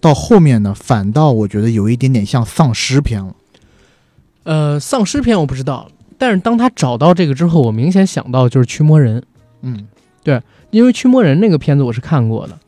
[0.00, 3.34] 到后面呢，反倒我觉得有一点点像丧尸片了。
[4.42, 5.88] 呃，丧尸片我不知道，
[6.20, 9.24] 但是当他找到这个之后，我明显想到就是驱魔人。
[9.62, 9.88] 嗯
[10.22, 12.58] 对因为驱魔人那个片子我是看过的，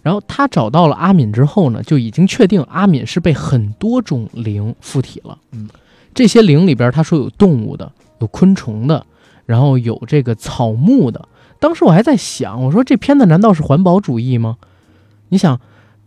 [0.00, 5.36] 然后他找到了阿敏之后呢，就已经确定阿敏是被很多种灵附体了。
[5.50, 5.68] 嗯，
[6.14, 9.04] 这些灵里边他说有动物的，有昆虫的，
[9.44, 11.28] 然后有这个草木的。
[11.58, 14.56] 当时我还在想，我说这片子难道是环保主义吗？
[15.30, 15.60] 你想，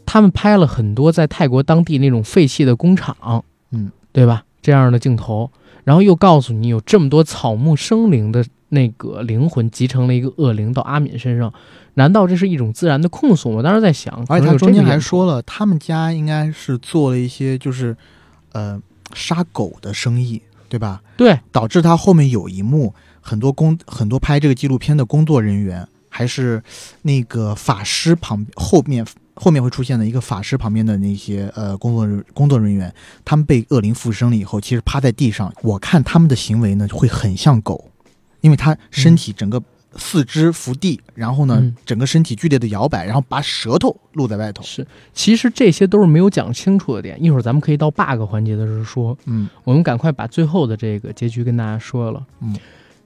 [0.05, 4.45] 他们拍了很多在泰国当地那种废弃的工厂，嗯，对吧？
[4.61, 5.51] 这样的镜头，
[5.83, 11.53] 然后又告诉你有这么多草木生灵的那个灵魂集成了一个恶灵到阿敏身上，
[11.95, 13.57] 难道这是一种自然的控诉吗？
[13.57, 17.95] 我当时在想，而且他中间还说了，他们家应该是做了一些就是
[18.51, 18.81] 呃
[19.13, 21.01] 杀狗的生意，对吧？
[21.15, 26.63] 对，导致他后面有一幕，很多工很多拍这个纪录片的工作人员，还是
[27.03, 32.93] 那个法师旁后面后面会出现的一个法师旁边的那些呃工作人工作人员，
[33.25, 37.89] 他们被恶灵附身了以后，其实趴在地上，我看他们的行为呢会很像狗，
[38.41, 39.61] 因为他身体整个
[39.95, 44.63] 四肢伏地，然后呢、嗯整个身体剧烈的摇摆，然后把舌头露在外头。
[44.63, 47.21] 是，其实这些都是没有讲清楚的点。
[47.23, 49.17] 一会儿咱们可以到 bug 环节的时候说。
[49.25, 52.25] 嗯我们赶快把最后的这个结局跟大家说了。
[52.41, 52.55] 嗯，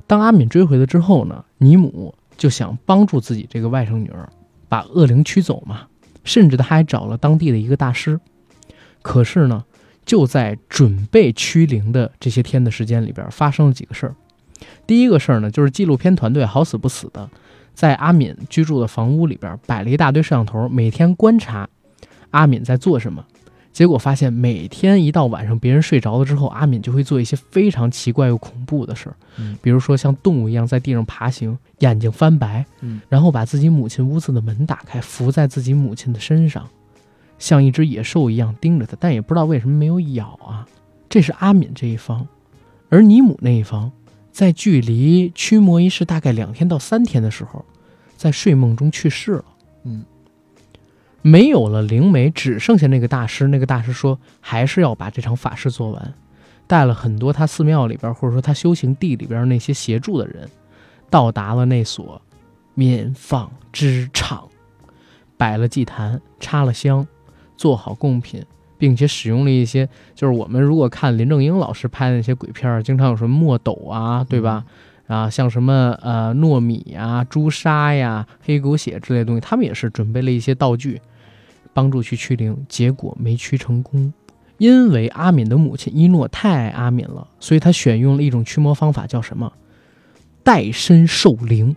[0.05, 4.29] 当阿敏追回了之后呢，尼姆就想帮助自己这个外甥女儿
[4.69, 5.87] 把恶灵驱走嘛，
[6.27, 8.19] 甚至他还找了当地的一个大师。
[9.01, 9.63] 可是呢，
[10.05, 14.13] 就在准备驱灵的这些天的时间里边，发生了几个事儿。
[14.85, 17.29] 第一个事儿呢，就是纪录片团队好死不死的，
[17.73, 21.69] 在阿敏居住的房屋里边摆了一大堆摄像头，每天观察
[22.31, 23.23] 阿敏在做什么。
[23.77, 36.67] 结果发现，每天一到晚上，别人睡着了之后，阿敏就会做一些非常奇怪又恐怖的事儿，嗯比如说像动物一样在地上爬行，眼睛翻白，嗯然后把自己母亲屋子的门打开，伏在自己母亲的身上，
[37.37, 40.67] 像一只野兽一样盯着她，但也不知道为什么没有咬啊。
[41.07, 42.27] 这是阿敏这一方，
[42.89, 43.91] 而尼姆那一方，
[44.31, 47.63] 在距离驱魔仪式大概两天到三天的时候，
[48.15, 49.45] 在睡梦中去世了。
[49.83, 50.03] 嗯，
[51.27, 53.47] 没有了灵媒，只剩下那个大师。
[53.49, 56.13] 那个大师说，还是要把这场法事做完，
[56.67, 60.49] 带了很多他寺庙里边或者说他修行地里边那些协助的人，
[61.09, 62.21] 到达了那所
[62.75, 64.47] 棉纺织厂，
[65.35, 67.05] 摆了祭坛，插了香，
[67.57, 68.41] 做好贡品，
[68.77, 74.63] 并且使用了一些，就是我们如果看林正英老师拍的那些鬼片儿，经常有什么墨斗啊，对吧？
[75.07, 81.01] 啊，像什么呃糯米啊、朱砂呀、黑狗血之类的东西，他们也是准备了一些道具，
[81.77, 84.11] 帮助去驱灵，结果没驱成功。
[84.57, 89.53] 因为阿敏的母亲伊诺太爱阿敏了，所以他选用了一种驱魔方法，叫什么？
[90.43, 91.75] 代身受灵，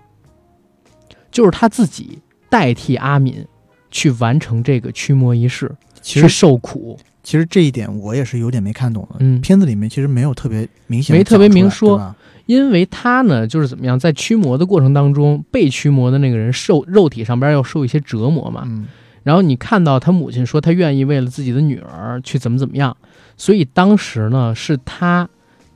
[1.31, 3.45] 就是他自己代替阿敏
[3.91, 5.69] 去完成这个驱魔仪式，
[6.01, 6.99] 去其实受苦。
[7.23, 9.17] 其实这一点我也是有点没看懂的。
[9.19, 12.17] 嗯片子里面其实没有特别明显，没特别明说？
[12.47, 18.63] 因为他呢，就是怎么样，在驱魔的过程当中，被驱魔的那个人受肉体上边要受一些折磨嘛。
[18.65, 18.89] 嗯
[19.23, 22.97] 然后你看到他母亲说他愿意为了自己的女儿去怎么怎么样，
[23.37, 25.29] 所以当时呢是他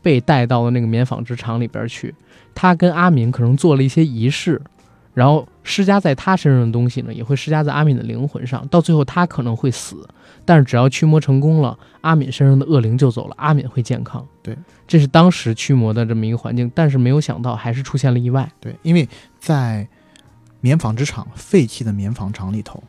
[0.02, 2.14] 被带到了那个棉纺织厂里边去，
[2.54, 4.60] 他跟阿敏可能做了一些仪式，
[5.12, 10.06] 然后施加在他身上的东西呢也会施加在阿敏的灵魂上，到最后他可能会死，
[10.44, 14.26] 但是只要驱魔成功了，阿敏身上的恶灵就走了，阿敏会健康。
[14.42, 18.50] 对，这是当时驱魔的这么一个环境，但是没有想到还是出现了意外。
[18.60, 19.86] 对，因为在
[20.60, 22.82] 棉纺织厂废弃的棉纺厂里头，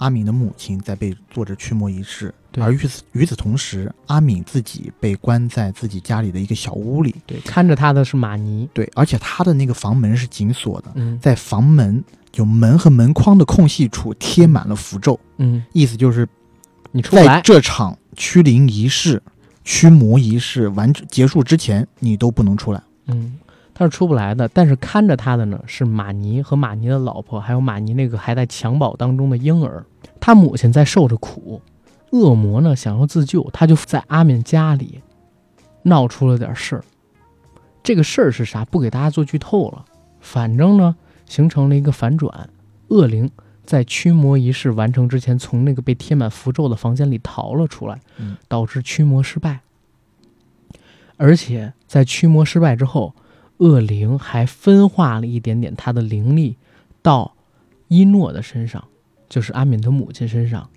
[0.00, 7.14] 阿敏的母亲在被做着驱魔仪式，而与此与此同时，阿敏自己被关在自己家里的一个小屋里。
[7.26, 8.66] 对，看着他的是玛尼。
[8.72, 16.26] 对，而且他的那个房门是紧锁的，嗯在房门就门和门框的空隙处贴满了符咒，嗯，意思就是
[16.92, 17.42] 你出来。
[17.42, 19.22] 这场驱灵仪式、
[19.64, 22.82] 驱魔仪式完结束之前，你都不能出来。
[23.08, 23.38] 嗯，
[23.74, 24.48] 他是出不来的。
[24.48, 29.84] 但是看着他的呢是马尼和马尼的老婆，还有马尼那个还在襁褓当中的婴儿。
[30.20, 31.62] 他母亲在受着苦，
[32.10, 35.00] 恶魔呢想要自救，他就在阿敏家里
[35.82, 36.84] 闹出了点事儿。
[37.82, 38.64] 这个事儿是啥？
[38.66, 39.84] 不给大家做剧透了。
[40.20, 40.94] 反正呢，
[41.26, 42.50] 形成了一个反转，
[42.88, 43.30] 恶灵
[43.64, 49.60] 在驱魔仪式完成之前，从那个被贴满符咒的房间里逃了出来嗯，导致驱魔失败。
[51.16, 53.14] 而且在驱魔失败之后，
[53.58, 56.56] 恶灵还分化了一点点他的灵力
[57.00, 57.34] 到
[57.88, 58.84] 伊诺的身上，
[59.30, 60.68] 就是阿敏的母亲身上，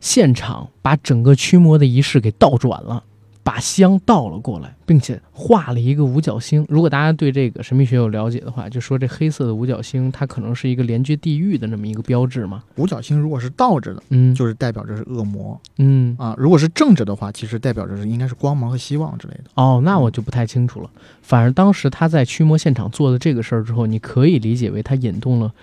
[0.00, 3.02] 现场把整个驱魔的仪式给倒转了，
[3.42, 6.66] 把香倒了过来，并且画了一个五角星。
[6.68, 12.62] 如果大家对这个神秘学有了解的话，就说这黑色的五角星，它可能是一个连接地狱的那么一个标志嘛。
[12.76, 19.44] 五角星如果是倒着的，嗯，就是代表着是恶魔嗯啊；如果是正着的话，其实代表着是应该是光芒和希望之类的。
[19.54, 20.90] 哦，那我就不太清楚了。
[21.22, 25.54] 反而当时他在驱魔现场做的这个事儿之后，你可以理解为他引动了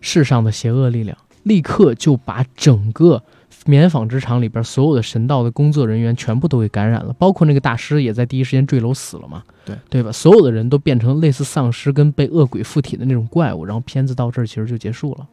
[0.00, 3.22] 世上的邪恶力量，立刻就把整个
[3.66, 9.42] 棉纺织厂里边所有的神道的工作人员全部都给感染了，包括那个大师也在第一时间坠楼死了嘛。
[9.64, 10.12] 对对吧？
[10.12, 15.26] 所有的人都变成类似丧尸跟被恶鬼附体的那种怪物，然后片子到这儿其实就结束了。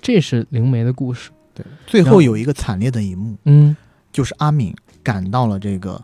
[0.00, 1.30] 这是灵媒的故事。
[1.54, 3.76] 对，最后后有一个惨烈的一幕，嗯
[4.12, 6.02] 就是阿敏赶到了这个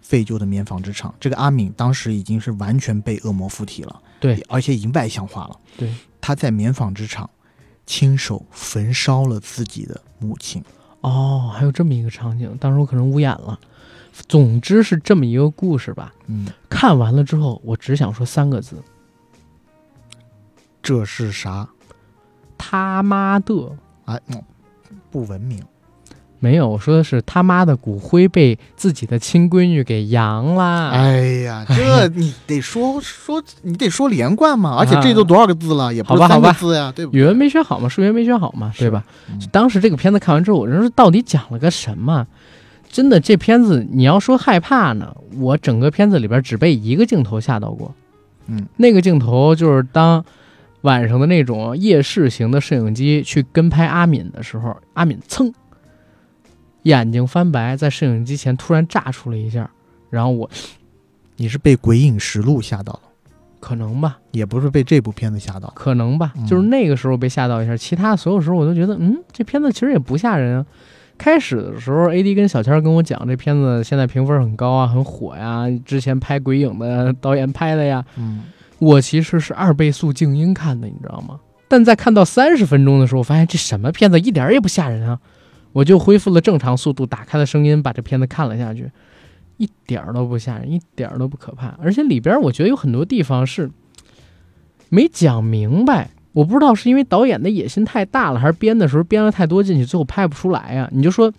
[0.00, 1.14] 废旧的棉纺织厂。
[1.20, 5.56] 这个阿敏当时已经是完全被恶魔附体了，对，而且已经外向化了。
[5.76, 7.28] 对，他在棉纺织厂
[7.88, 10.62] 亲手焚烧了自己的母亲。
[11.00, 13.58] 哦，还有这么一个场景，当时我可能捂眼了。
[14.28, 16.12] 总之是这么一个故事吧。
[16.26, 18.76] 嗯，看完了之后，我只想说三个字：
[20.82, 21.66] 这是啥
[22.58, 23.54] 他妈的！
[24.04, 24.42] 啊，嗯
[25.10, 25.64] 不文明。
[26.40, 30.90] 没有，我说的是他妈的骨灰被自己的亲闺女给扬了。
[30.90, 34.76] 哎呀，这你得说说，你得说连贯嘛。
[34.78, 37.20] 而且这都多少个字了，也不是三个好吧好吧字呀，对不对？
[37.20, 39.04] 语文没学好嘛，数学没学好嘛，对吧？
[39.30, 42.26] 嗯当时这个片子看完之后，我就说到底讲了个什么？
[42.90, 47.94] 真的，这片子你要说害怕呢，我整个片子里边只被一个镜头吓到过。
[48.46, 50.24] 嗯，那个镜头就是当
[50.80, 55.52] 晚上的那种夜视型的摄影机去跟拍阿敏的时候，阿敏噌
[56.82, 59.70] 眼睛翻白，在摄影机前突然炸出了一下，
[60.10, 60.48] 然后我
[61.36, 63.00] 你是被《鬼影实录》吓到了，
[63.60, 65.72] 可能吧，也不是被这部片子吓到。
[65.74, 70.66] 可能吧，嗯就是那个时候被吓到一下，其他所有时候我都觉得，嗯，这片子其实也不吓人啊。
[71.16, 78.04] 开始的时候，A D 跟小千儿跟我讲，这片子现在评分很高啊，很火呀，之前拍《鬼影》的导演拍的呀。
[78.16, 78.44] 嗯，
[78.78, 81.40] 我其实是二倍速静音看的，你知道吗？
[81.66, 85.18] 但在看到三十分钟的时候，我发现这什么片子一点儿也不吓人啊！
[85.72, 88.90] 我就恢复了正常速度，打开了声音，把这片子看了下去，
[89.56, 91.78] 一点儿都不吓人，一点儿都不可怕。
[91.82, 93.70] 而且里边儿我觉得有很多地方是
[94.88, 101.32] 没讲明白，我不知道是因为导演的野心太大了，还是编的时候编了太多进去，最后拍不出来呀、你就说，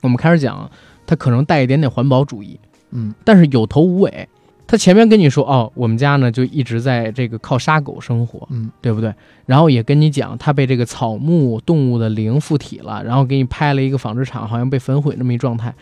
[0.00, 0.70] 我们开始讲，
[1.06, 2.58] 他可能带一点点环保主义，
[2.90, 4.28] 嗯，但是有头无尾。
[4.72, 9.12] 他前面跟你说，哦，我们家呢就一直在这个靠杀狗生活，嗯，对不对？
[9.44, 15.74] 然后也跟你讲，他被这个草木动物的灵附体了，然后给你拍了一个纺织厂好像被焚毁那么一状态。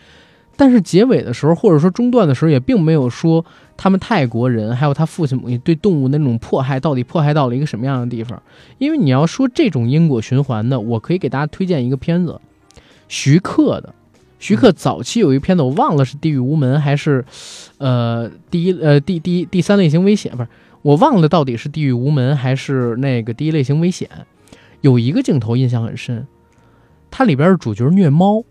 [0.57, 3.45] 但是结尾的时候，或者说中段的时候，也并没有说
[3.77, 8.43] 他们泰国人还有他父亲母亲对动物那种迫害到底迫害到了一个什么样的地方。
[8.77, 12.41] 因为你要说这种因果循环的，我可以给大家推荐一个片子，
[13.07, 13.95] 徐克的。
[14.41, 17.23] 徐克早期有一片子，我忘了是《地狱无门》还是，
[17.77, 20.49] 呃，第一呃第第第三类型危险，不是
[20.81, 24.09] 我忘了到底是《地狱无门》还是那个第一类型危险。
[24.81, 26.25] 有一个镜头印象很深，
[27.11, 28.43] 它里边的主角虐猫，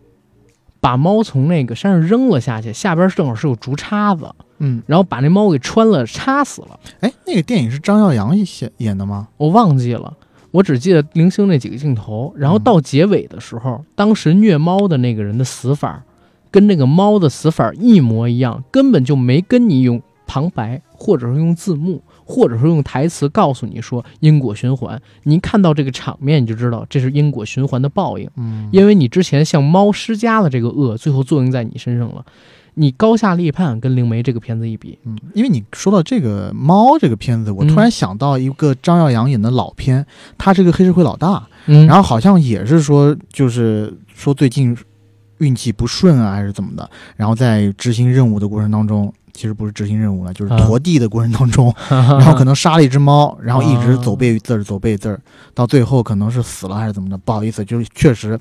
[0.81, 6.79] 把猫从那个山上扔了下去，下边正好是有竹叉子，嗯，然后把那猫给穿了，插死了。
[7.01, 9.27] 哎，那个电影是张耀扬演演的吗？
[9.37, 10.17] 我忘记了，
[10.51, 12.33] 我只记得零星那几个镜头。
[12.37, 16.03] 然后到结尾的时候，当时虐猫的那个人的死法，
[16.51, 25.01] 跟那个猫的死法一模一样，根本就没跟你用旁白，或者是用字幕，或者是用台词告诉你说因果循环。
[25.25, 32.25] 你看到这个场面，你就知道这是因果循环的报应，嗯，因为你之前向猫施加了这个恶，最后作用在你身上了。
[32.81, 40.07] 你高下立判，跟灵媒这个片子一比，嗯，因为你说到这个猫这个片子，我突然想到一个张耀扬演的老片，
[40.39, 41.87] 他是个黑社会老大，嗯。
[41.87, 44.75] 然后好像也是说，就是说最近
[45.39, 50.67] 运气不顺啊，还是怎么的，然后在执行任务的过程当中，其实不是执行任务了，就是啊。
[50.67, 55.21] 驮地的过程当中， 然后可能杀了一只猫，然后一直走背字儿走背字儿，
[55.53, 58.41] 到最后可能是死了还是怎么的，不好意思，就是确实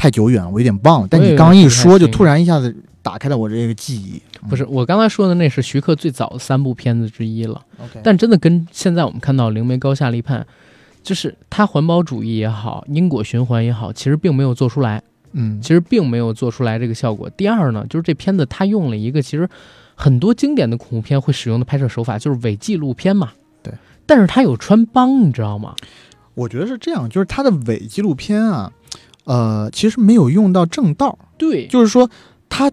[0.00, 1.08] 太久远了，我有点忘了。
[1.10, 4.18] 但你刚刚一说，就突然一下子打开了我这个记忆。
[4.48, 7.60] 不是我刚才说的那是徐克最早的三部片子之一了。
[8.02, 10.46] 但真的跟现在我们看到灵媒高下立判，
[11.02, 17.28] 就是他环保主义也好，因果循环也好，其实并没有做出来，嗯其实并没有做出来这个效果。
[17.28, 19.46] 第二呢，就是这片子他用了一个其实
[19.94, 23.32] 很多经典的恐怖片会使用的拍摄手法，就是伪纪录片嘛。
[23.62, 23.74] 对。
[24.06, 25.74] 但是他有穿帮，你知道吗？
[26.32, 28.72] 我觉得是这样，就是他的伪纪录片啊，
[29.30, 32.10] 呃，其实没有用到正道，对，就是说
[32.48, 32.68] 他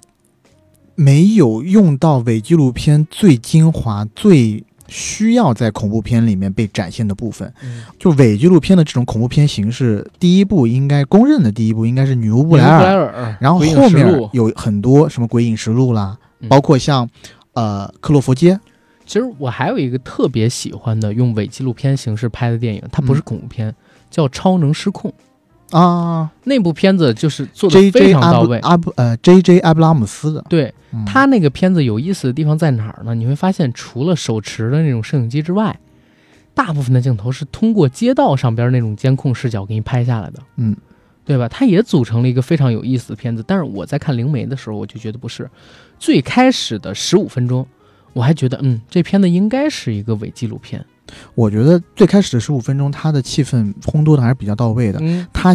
[0.96, 7.54] 没有用到伪纪录片最精华、最需要在恐怖片里面被展现的部分。
[7.62, 7.84] 嗯。
[8.00, 16.50] 就伪纪录片的这种恐怖片形式，第一部应该公认的第一部应该是《女巫布布莱尔》，尔，然后后面有很多什么《鬼影实录》啦，嗯。
[16.50, 17.08] 包括像
[17.54, 18.60] 呃克洛佛街，
[19.06, 23.24] 其实我还有一个特别喜欢的用伪纪录片形式拍的电影，它不是嗯。
[23.24, 23.76] 恐怖片，
[24.10, 25.12] 叫《超能失控》。
[25.71, 28.58] 啊那部片子就是做的非常到位。
[28.60, 33.13] 阿布呃 J J 阿布拉姆斯的，对嗯他那个片子有意思的地方在哪儿呢？
[33.13, 35.77] 你会发现，除了手持的那种摄影机之外，
[36.53, 40.75] 大部分的镜头是通过街道上边那种监控视角给你拍下来的，嗯，
[41.25, 41.47] 对吧？
[41.49, 43.43] 它也组成了一个非常有意思的片子。
[43.45, 45.49] 但是我在看《灵媒》的时候，我就觉得不是。
[45.99, 47.67] 最开始的十五分钟，
[48.13, 50.84] 我还觉得，嗯，这片子应该是一个伪纪录片。
[51.36, 54.99] 我觉得最开始的十五分钟，他的气氛烘托的还是比较到位的。
[55.01, 55.53] 嗯，他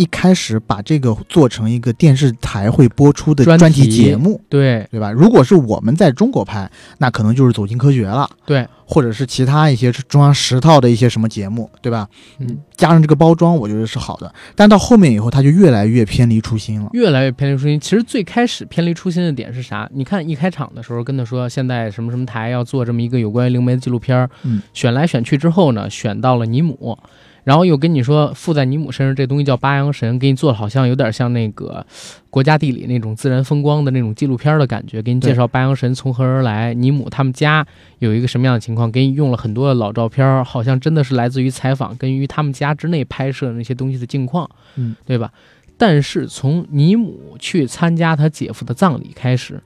[0.00, 5.12] 一开始把这个做成一个电视台会播出的专专题题节目，对对吧？
[5.12, 12.08] 如果是我们在中国拍，那可能就是《走进科学》了，对，或者是其他一些中央十套的一些什么节目，对吧？
[12.38, 14.34] 嗯，加上这个包装，我觉得是好的。
[14.54, 16.88] 但到后面以后，它就越来越偏离初心了。
[16.94, 17.78] 越来越偏离初心。
[17.78, 19.86] 其实最开始偏离初心的点是啥？
[19.92, 26.98] 你看一开场的时候跟他说，现在什么什么台要做这么一个有关于灵媒的纪录片儿，嗯，选来选去之后呢，选到了尼姆，
[27.44, 31.84] 然后又跟你说附在尼姆身上这东西叫八阳神，给你做的好像有点像那个
[32.28, 37.66] 国家地理那种自然风光的那种纪录片的感觉，给你介绍八阳神从何而来，尼姆他们家
[37.98, 45.32] 有一个什么样的情况，给你用了很多的老照片，好像真的是来自于采访跟于他们家之内拍摄那些东西的境况，嗯，对吧？
[45.78, 49.58] 但是从尼姆去参加他姐夫的葬礼开始，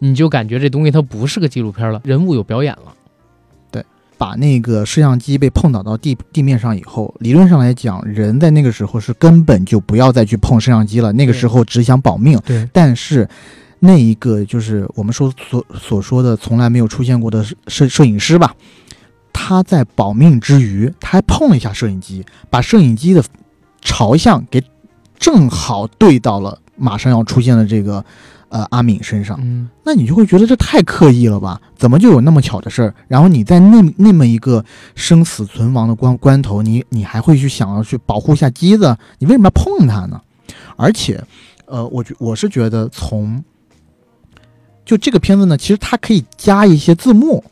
[0.00, 2.94] 你就感觉这东西它不是个纪录片了，人物有表演了。
[4.16, 12.38] 把那个摄像机被碰倒到地地面上以后，理论上来讲，人在那个时候是根本就不要再去碰摄像机了，那个时候只想保命。
[12.44, 13.28] 对，但是
[13.80, 18.54] 那一个就是我们说所所说的从来没有出现过的摄摄影师吧，
[19.32, 23.22] 他在保命之余，他还碰了一下摄影机，把摄影机的
[23.82, 24.62] 朝向给
[25.18, 28.04] 正好对到了马上要出现的这个
[28.54, 29.36] 呃阿敏身上。
[29.42, 31.60] 嗯，那你就会觉得这太刻意了吧？
[31.76, 32.94] 怎么就有那么巧的事儿？
[33.08, 38.96] 然后你在那那么一个生死存亡的关关头，你你还会去想要去保护一下机子？
[39.18, 40.20] 你为什么要碰它呢？
[40.76, 41.20] 而且，
[41.66, 43.42] 呃，我觉我是觉得从
[44.84, 47.42] 就这个片子呢，其实它可以加一些字幕，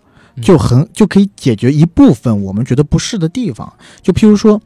[0.40, 3.72] 就很就可以解决一部分我们觉得不适的地方。
[4.02, 4.60] 就譬如说，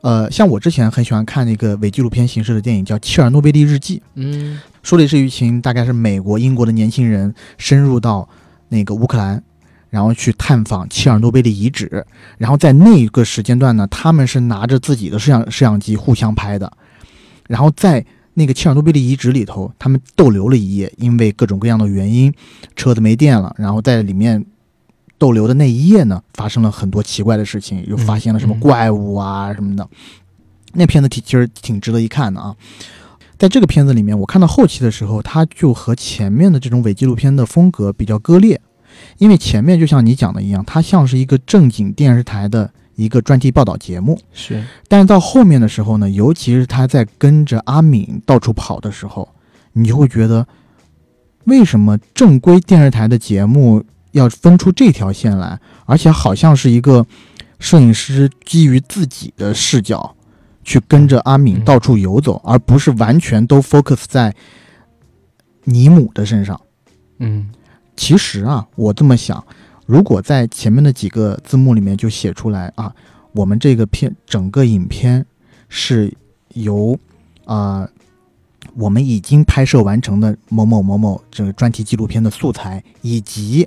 [0.00, 3.98] 呃，像我之前很喜欢看那个伪纪录片形式的电影，叫《切尔诺贝利日记》。
[4.14, 8.26] 嗯说的是一群大概是美国、英国的年轻人深入到
[8.68, 9.42] 那个乌克兰，
[9.90, 12.06] 然后去探访切尔诺贝利遗址。
[12.38, 16.72] 然后在那一个时间段呢，他们是拿着自己的摄像摄像机互相拍的。
[17.48, 22.32] 然后在那个切尔诺贝利遗址里头，他们逗留了一夜，因为各种各样的原因，
[22.76, 23.52] 车子没电了。
[23.58, 24.42] 然后在里面
[25.18, 29.86] 逗留的那一夜呢，发生了很多奇怪的事情，又发现了什么嗯怪物啊什么的。
[30.72, 32.54] 那片子挺其实挺值得一看的啊。
[33.38, 38.60] 在这个片子里面，我看到后期的时候，它就和前面的这种伪纪录片的风格比较割裂，
[39.18, 49.28] 因为前面就像你讲的一样，它像是一个正经电视台的一个专题报道节目，是但是到后面的时候呢，尤其是他在跟着阿敏到处跑的时候，
[49.72, 50.44] 你就会觉得，
[51.44, 57.06] 为什么正规电视台的节目要分出这条线来，而且好像是一个
[57.58, 60.14] 摄影师基于自己的视角
[60.64, 64.34] 去跟着阿敏嗯到处游走，而不是完全都 focus 在
[65.64, 66.60] 尼姆的身上。
[67.18, 67.50] 嗯
[67.96, 69.44] 其实啊，我这么想，
[69.86, 72.94] 如果在前面的几个字幕里面就写出来啊，
[73.32, 75.24] 我们这个片整个影片
[75.68, 76.12] 是
[76.54, 76.98] 由
[77.44, 77.88] 啊、呃
[78.74, 83.66] 我们已经拍摄完成的某某某某这个专题纪录片的素材，以及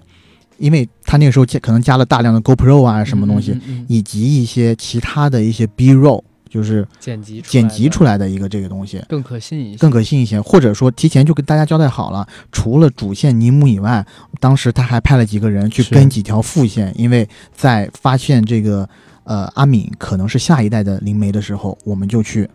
[0.62, 9.01] 因为他那个时候加可能加了大量的 GoPro 啊什么东西，以及一些其他的一些 B roll，就是剪辑剪辑出来来的一个这个东西。
[9.09, 14.05] 更可信一些，更可信一些，或者说提前就跟大家交代好了，除了主线尼姆以外，
[14.39, 18.88] 当时他还派了几个人去跟几条副线，因为在发现这个
[19.24, 22.47] 呃阿敏可能是下一代的灵媒的时候，我们就去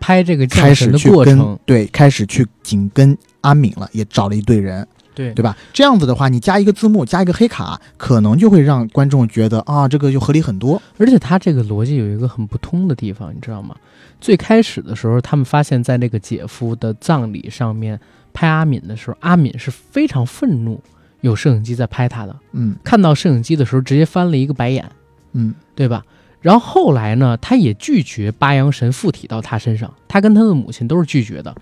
[0.00, 5.56] 拍这个开始去跟对开始去紧跟阿敏了，也找了一队人，对对吧？
[5.72, 10.80] 这样子的话，你加一个字幕，加一个黑卡，可能就会让观众觉得啊，这个就合理很多。
[10.98, 13.76] 而且他这个逻辑有一个很不通的地方，你知道吗？
[14.20, 17.98] 最开始的时候，他们发现在那个姐夫的葬礼上面
[18.32, 20.80] 拍阿敏的时候，阿敏是非常愤怒，
[21.20, 24.90] 有摄影机在拍他的，嗯看到摄影机的时候直接翻了一个白眼，
[25.32, 26.04] 嗯对吧？
[26.40, 31.54] 然后后来呢，他也拒绝八阳神附体到他身上，他跟他的母亲都是拒绝的。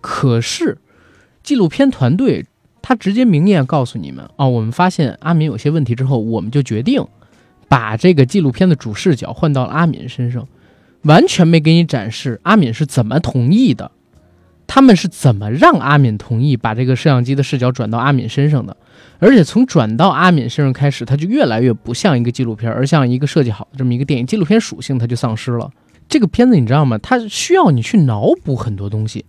[0.00, 0.76] 可是
[1.42, 2.44] 纪录片团队
[2.88, 7.04] 他直接明面告诉你们哦，我们发现阿敏有些问题之后，我们就决定
[7.66, 10.46] 把这个纪录片的主视角换到了阿敏身上，
[11.02, 13.90] 完全没给你展示阿敏是怎么同意的，
[14.68, 18.76] 他们是怎么让阿敏同意把这个摄像机的视角转到阿敏身上的。
[19.18, 24.24] 而且从转到阿敏身上开始，它就越来越不像一个纪录片，而像一个设计好的这么一个电影。
[24.24, 25.68] 纪录片属性它就丧失了。
[26.08, 26.96] 这个片子你知道吗？
[26.98, 29.24] 它需要你去脑补很多东西。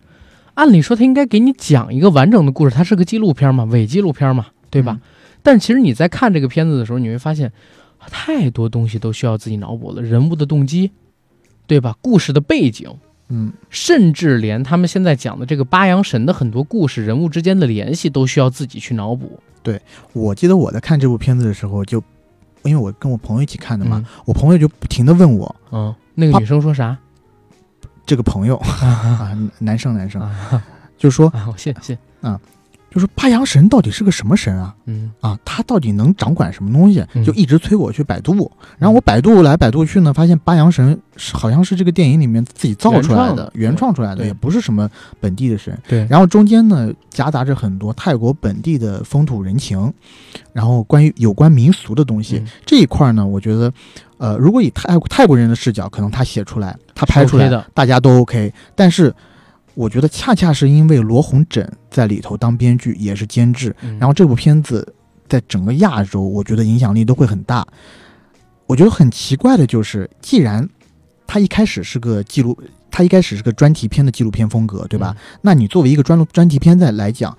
[0.58, 5.00] 按理说他应该给你讲一个完整的故事，它是个纪录片嘛，伪纪录片嘛，对吧？
[5.00, 5.02] 嗯
[5.44, 7.54] 但其实你在看这个片子的时候，你会发现
[8.10, 10.92] 太多东西都需要自己脑补了，人物的动机，
[11.68, 11.96] 对吧？
[12.02, 12.90] 故事的背景，
[13.30, 19.40] 嗯甚至连他们现在讲的这个八阳神的很多故事、人物之间的联系，都需要自己去脑补。
[19.62, 19.80] 对
[20.12, 22.04] 我记得我在看这部片子的时候就，
[22.64, 26.98] 因为我跟我朋友一起看的嘛，嗯我朋友就不停的问我嗯，那个女生说啥？
[28.08, 30.64] 这个朋友啊，男生男生，啊
[30.98, 31.96] 就说啊，我信信。
[32.90, 34.74] 就是八阳神到底是个什么神啊？
[34.86, 35.12] 嗯。
[35.20, 37.06] 啊，他到底能掌管什么东西？
[37.14, 37.24] 嗯？
[37.24, 38.50] 就一直催我去百度，
[38.80, 44.90] 然后我百度来百度去呢，发现八阳神是好像是这个电影里面自己造出来的，原创出来的，也不是什么
[45.20, 45.78] 本地的神。
[45.88, 49.94] 对，然后中间呢夹杂着很多泰国本地的风土人情，
[50.54, 52.48] 然后关于有关民俗的东西、嗯。
[52.66, 53.72] 这一块呢，我觉得，
[54.18, 58.54] 呃，如果以泰泰国人的视角，可能他写出来，他拍出来，OK 的大家都 OK。
[58.76, 59.14] 但是
[59.74, 64.94] 我觉得恰恰是因为罗红枕在里头当编剧，也是监制，嗯然后这部片子
[65.30, 67.66] 在整个亚洲，我觉得影响力都会很大。
[68.66, 70.68] 我觉得很奇怪的就是，既然
[71.26, 72.58] 他一开始是个记录，
[72.90, 75.16] 他一开始是个专题片的纪录片风格，对吧？？
[75.42, 77.38] 那你作为一个专录专题片在来讲，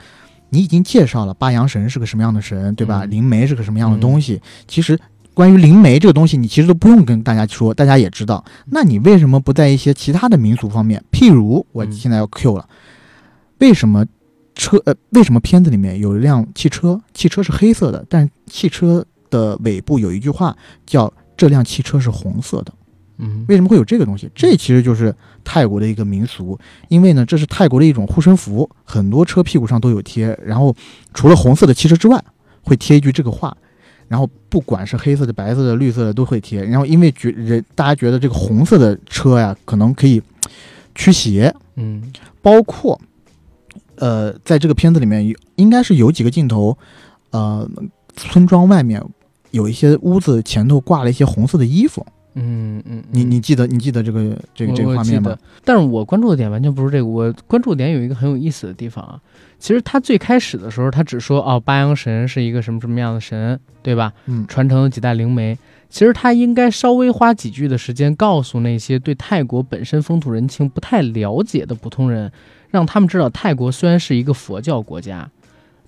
[0.50, 3.04] 你已经介绍了八阳神是个什么样的神，对吧？
[3.04, 4.40] 嗯灵媒是个什么样的东西？
[4.66, 4.98] 其实
[5.38, 8.44] 关于灵媒这个东西，你其实都不用跟大家说，大家也知道。
[8.72, 12.68] 那你为什么不在一些其他的民俗方面，譬如我嗯现在要 Q 了，
[13.58, 14.04] 为什么
[14.56, 22.72] 车呃为什么片子里面有一辆汽车，汽车是黑色的，但是汽车的尾部有一句话叫这辆汽车是红色的？
[23.18, 24.28] 嗯，为什么会有这个东西？
[24.34, 25.14] 这其实就是
[25.44, 26.58] 泰国的一个民俗，
[26.88, 30.36] 因为呢，这是泰国的一种护身符，很多车屁股上都有贴。
[30.44, 30.74] 然后
[31.14, 32.20] 除了红色的汽车之外，
[32.62, 33.56] 会贴一句这个话。
[34.08, 36.64] 然后不管是黑色的、白色的、绿色的都会贴。
[36.64, 40.20] 然后因为觉人大家觉得这个红色的车呀，可能可以
[40.94, 42.10] 驱邪，嗯
[42.42, 43.00] 包括
[43.96, 46.76] 呃，在这个片子里面有应该是有几个镜头，
[47.30, 47.68] 呃，
[48.16, 49.02] 村庄外面
[49.50, 52.04] 有一些屋子前头挂了一些红色的衣服。
[52.38, 55.36] 嗯嗯，你嗯你记得你记得这个这个这个画面吗？
[55.64, 59.20] 但是我关注的点完全不是这个，我关注的点有一个很有意思的地方啊。
[59.58, 64.12] 其实他最开始的时候，他只说哦，八阳神是一个什么什么样的神，对吧？
[64.26, 65.58] 嗯传承了几代灵媒。
[65.90, 72.30] 其实他应该稍微花几句的时间，告诉那些对泰国本身风土人情不太了解的普通人，
[72.70, 75.28] 让他们知道泰国虽然是一个佛教国家，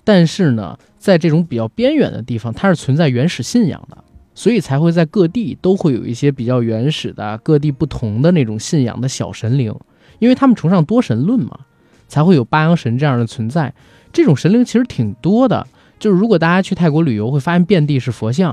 [0.03, 4.03] 但是呢，在这种比较边远的地方，它是存在原始信仰的，
[4.41, 9.71] 所以才会在各地都会有一些比较原始的、各地不同的那种信仰的小神灵，
[10.17, 11.59] 因为他们崇尚多神论嘛，
[12.07, 13.71] 才会有八阳神这样的存在。
[14.11, 15.67] 这种神灵其实挺多的，
[15.99, 18.51] 就是如果大家去泰国旅游，会发现遍地是佛像。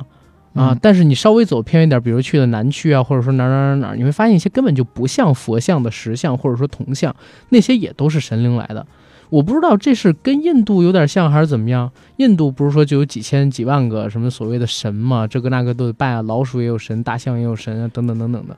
[0.53, 7.17] 啊嗯，但是你稍微走偏一点，比如去了南区啊，或者说哪儿哪儿哪儿哪儿，你会发现一些根本就不像佛像的石像，或者说铜像，
[7.49, 8.87] 那些也都是神灵来的。
[9.31, 11.91] 我不知道这是跟印度有点像还是怎么样。
[12.17, 18.57] 印度不是说就有几千几万个什么所谓的神嘛，这个那个都得拜啊，老鼠也有神，大象也有神啊，等等等等的。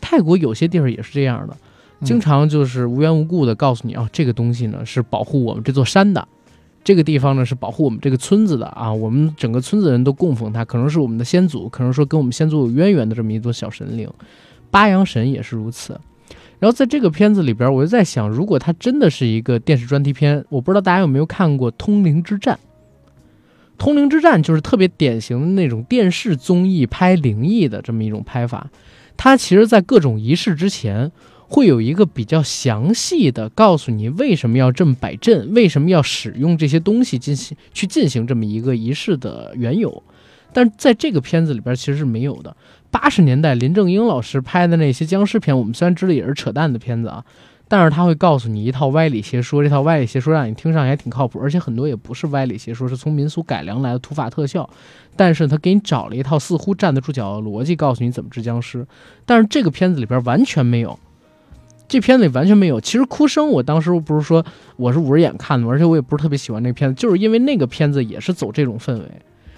[0.00, 1.56] 泰国有些地方也是这样的，
[2.04, 6.26] 经常就是无缘无故的告诉你啊，这个东西呢是保护我们这座山的，
[6.84, 14.08] 这个地方呢是保护我们这个村子的啊，我们整个村子的人都供奉它，可能是我们的先祖，可能说跟我们先祖有渊源的这么一座小神灵。
[14.70, 15.98] 八阳神也是如此。
[16.60, 22.54] 然后在这个片子里边，我就在想，如果它真的是一个电视专题片，我不知道大家有没有看过《通灵之战》。
[23.80, 28.68] 《通灵之战》就是特别典型的那种电视综艺拍灵异的这么一种拍法，
[29.16, 31.12] 它其实在各种仪式之前
[31.46, 40.02] 会有一个比较详细的告诉你为什么要这么摆阵，为什么要使用这些东西进行去进行这么一个仪式的缘由。
[40.52, 42.56] 但是在这个片子里边其实是没有的。
[42.90, 47.24] 八十年代林正英老师拍的那些僵尸片，我们虽然知道也是扯淡的片子啊，
[47.68, 54.68] 但是他会告诉你一套歪理邪说，这套歪理邪说让你听上去还挺靠谱，而且很多也不是歪理邪说，是从民俗改良来的土法特效。
[55.16, 58.86] 但是他给你找了一套似乎站得住脚的逻辑，告诉你怎么治僵尸。
[59.26, 60.98] 但是这个片子里边完全没有，
[61.88, 62.80] 这片子里完全没有。
[62.80, 64.44] 其实哭声，我当时不是说
[64.76, 69.04] 我是捂着眼看的，而且我也不是特别喜欢那个片子，就是因为那个片子也是走这种氛围。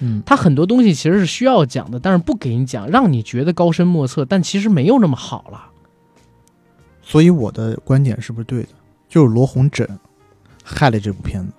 [0.00, 5.66] 嗯，它很多东西其实是需要讲的，但是不给你讲，让你觉得高深莫测，但其实没有那么好了。
[7.02, 8.68] 所以我的观点是不是对的？
[9.08, 9.88] 就是罗红枕
[10.62, 11.52] 害了这部片子。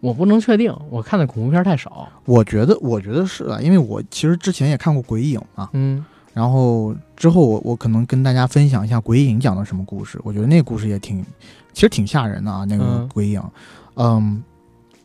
[0.00, 2.06] 我不能确定，我看的恐怖片太少。
[2.26, 6.04] 我觉得，我觉得是啊，因为我其实之前也看过《鬼影》嘛，嗯
[6.34, 10.20] 然后之后我我可能跟大家分享一下《鬼影》讲的什么故事。
[10.24, 11.24] 我觉得那个故事也挺，
[11.72, 13.40] 其实挺吓人的啊，那个嗯《鬼影》
[13.94, 14.42] 嗯，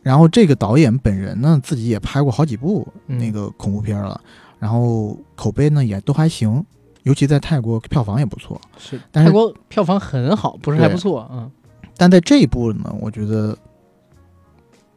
[0.10, 4.20] 然后这个导演本人呢，自己也拍过好几部嗯那个恐怖片了，
[4.58, 6.66] 然后口碑呢也都还行，
[7.04, 8.60] 尤其在泰国票房也不错。
[8.80, 11.30] 是，但是泰国票房很好，不是还不错。
[11.32, 11.52] 嗯
[11.96, 13.56] 但在这一部呢，我觉得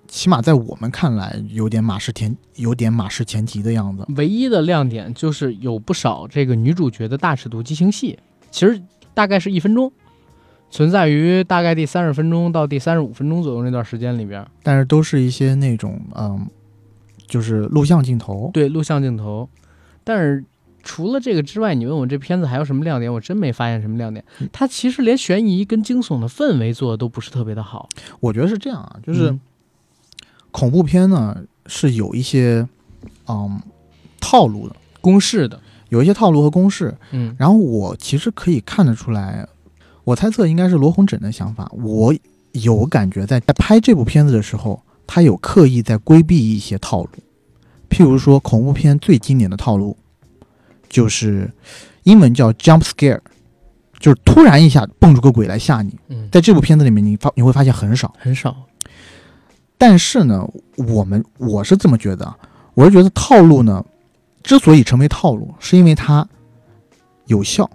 [0.08, 4.06] 起码在我们看来，有点马失前有点马失前蹄的样子。
[4.16, 8.18] 唯一的亮点就是有不少这个女主角的大尺度激情戏，
[8.50, 8.82] 其实
[9.12, 9.92] 大概是一分钟，
[10.72, 14.44] 存在于大概第三十分钟到第三十五分钟左右那段时间里边。
[14.62, 16.46] 但是都是一些那种嗯，
[17.26, 18.50] 就是录像镜头。
[18.54, 19.46] 对，录像镜头。
[20.02, 20.42] 但是
[20.82, 24.24] 除了这个之外，你问我这片子还有什么亮点，我真没发现什么亮点。
[24.50, 27.86] 它其实连悬疑跟惊悚的氛围做的都不是特别的好。
[28.18, 29.40] 我觉得是这样啊，就是嗯
[30.50, 32.66] 恐怖片呢是有一些
[33.28, 33.60] 嗯
[34.18, 35.60] 套路的，公式的，
[35.90, 36.94] 有一些套路和公式。
[37.10, 39.46] 嗯然后我其实可以看得出来，
[40.04, 41.70] 我猜测应该是罗红枕的想法。
[41.72, 42.14] 我
[42.52, 47.10] 有感觉在在拍这部片子的时候，他有刻意在规避一些套路，
[47.88, 49.96] 譬如说恐怖片最经典的套路，
[50.88, 51.50] 就是
[52.02, 53.20] 英文叫 jump scare，
[53.98, 55.96] 就是突然一下蹦出个鬼来吓你。
[56.08, 58.12] 嗯，在这部片子里面，你发你会发现很少。
[58.18, 58.56] 很少，
[59.78, 60.46] 但是呢，
[60.76, 62.36] 我们我是这么觉得啊，
[62.74, 63.84] 我是觉得套路呢，
[64.42, 66.28] 之所以成为套路，是因为它
[67.26, 67.70] 有效，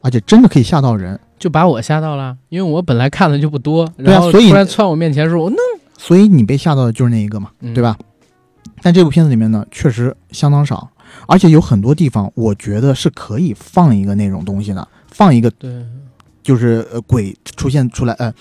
[0.00, 1.18] 而且真的可以吓到人。
[1.42, 5.56] 就把我吓到了，因为我本来看的就不多，然后所以突然窜我面前的时候，我那
[5.98, 7.98] 所以你被吓到的就是那一个嘛，嗯对吧？
[8.80, 10.88] 但这部片子里面呢，确实相当少，
[11.26, 15.84] 而且有很多地方，我觉得是可以放一个那种东西的，放一个对，
[16.44, 18.32] 就是呃鬼出现出来，呃，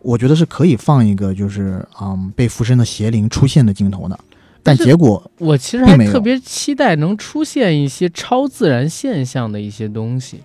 [0.00, 4.18] 我觉得是可以放一个就是嗯被附身的邪灵出现的镜头的，
[4.64, 10.40] 但结果我其实还特别期待能出现一些超自然现象的一些东西，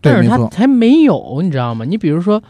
[0.00, 1.84] 但是它对没错，还没有，你知道吗？
[1.84, 2.42] 你比如说，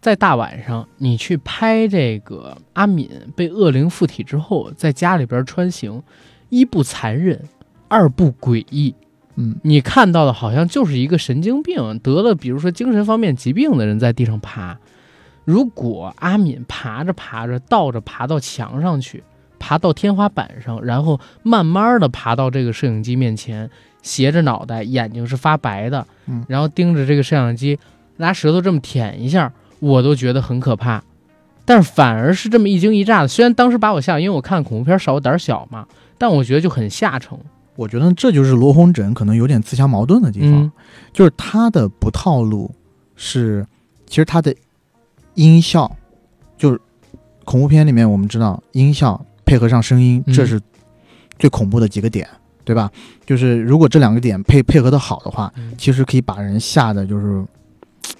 [0.00, 6.02] 在大晚上你去拍这个阿敏被恶灵附体之后，在家里边穿行，
[6.48, 7.42] 一不残忍，
[7.88, 8.94] 二不诡异。
[9.36, 14.76] 嗯，你看到的好像就是一个神经病得了，比如说精神方面疾病的人在地上爬。
[15.44, 19.22] 如果阿敏爬着爬着倒着爬到墙上去，
[19.58, 23.70] 爬到天花板上，然后慢慢的爬到这个摄影机面前，
[24.02, 26.44] 斜着脑袋，眼睛是发白的，嗯。
[26.48, 27.78] 然后盯着这个摄像机，
[28.16, 31.02] 拿舌头这么舔一下，我都觉得很可怕。
[31.64, 35.86] 但是反而是这么一惊一乍的，虽然当时把我吓，因为我看恐怖片少，我胆儿小嘛，
[36.16, 37.38] 但我觉得就很下乘。
[37.76, 40.72] 我觉得这就是罗红枕可能有点自相矛盾的地方，嗯。
[41.12, 42.74] 就是他的不套路
[43.16, 43.66] 是，
[44.06, 44.54] 其实他的
[45.34, 45.90] 音效，
[46.56, 46.80] 就是
[47.44, 50.34] 恐怖片里面我们知道音效配合上声音，嗯。
[50.34, 50.60] 这是
[51.38, 52.26] 最恐怖的几个点，
[52.68, 52.90] 对吧？
[53.24, 57.42] 就是如果这两个点配配合的好的话，嗯其实可以把人吓得就是。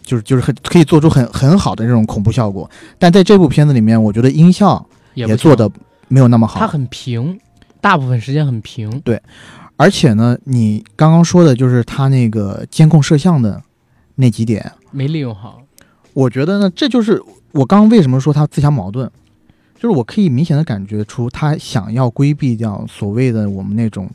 [0.03, 2.69] 就是就是很可以做出很很好的这种恐怖效果，
[2.99, 5.71] 但在这部片子里面，我觉得音效也做的
[6.09, 6.59] 没有那么好。
[6.59, 7.39] 它很平，
[7.79, 8.89] 大部分时间很平。
[9.01, 9.21] 对
[9.77, 13.63] 而且呢，你刚刚说的就是它那个监控摄像的
[14.15, 15.61] 那几点，没利用好。
[16.15, 17.23] 我觉得呢，这就是
[17.53, 19.11] 我刚刚为什么说它自相矛盾，
[19.79, 24.11] 就是我可以明显的感觉出他想要规避掉所谓的我们那种，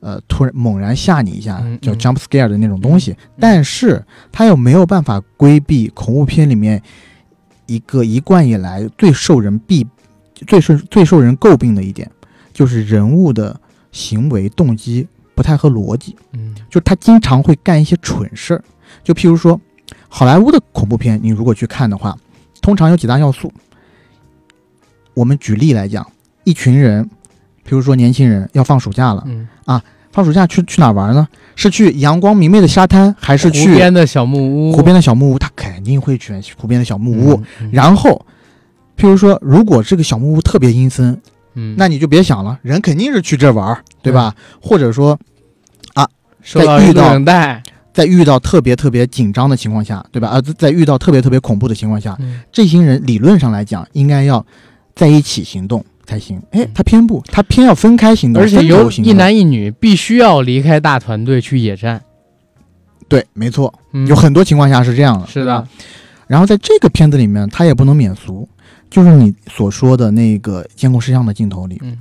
[0.00, 6.82] 呃，突然猛然吓你一下叫 jump scare 的那种东西，嗯但是他又没有办法规避恐怖片里面
[7.64, 9.86] 一个一贯以来最受人避、
[10.46, 12.10] 最受最受人诟病的一点，
[12.52, 13.58] 就是人物的
[13.92, 16.14] 行为动机不太合逻辑。
[16.32, 16.54] 嗯。
[16.68, 18.62] 就是他经常会干一些蠢事儿，
[19.02, 19.58] 就譬如说，
[20.08, 22.14] 好莱坞的恐怖片，你如果去看的话，
[22.60, 23.50] 通常有几大要素。
[25.16, 26.06] 我们举例来讲，
[26.44, 27.08] 一群人，
[27.64, 31.26] 比如说年轻人要放暑假了，嗯啊，放暑假去去哪儿玩呢？
[31.56, 35.38] 是去阳光明媚的沙滩，还是去湖去边的小木屋，湖边的小木屋？
[35.38, 37.32] 他肯定会选湖边的小木屋。
[37.32, 38.24] 嗯，嗯然后，
[38.98, 41.18] 譬如说，如果这个小木屋特别阴森，
[41.54, 44.34] 嗯，那你就别想了，人肯定是去这玩，对吧？
[44.60, 45.18] 或者说，
[46.42, 47.62] 收到一录在遇到影带，
[47.94, 50.28] 在遇到特别特别紧张的情况下，对吧？
[50.28, 54.44] 啊，在遇到特别特别恐怖的情况下，嗯这些人理论上来讲应该要
[54.96, 56.42] 在一起行动才行。
[56.50, 62.02] 哎嗯，他偏不，他偏要分开行动，而且有一男一女必须要离开大团队去野战。
[63.06, 64.04] 对，没错，嗯。
[64.08, 65.68] 有很多情况下是这样的，是的，
[66.26, 68.48] 然后在这个片子里面，他也不能免俗，
[68.90, 71.98] 就是你所说的那个监控摄像的镜头里，嗯。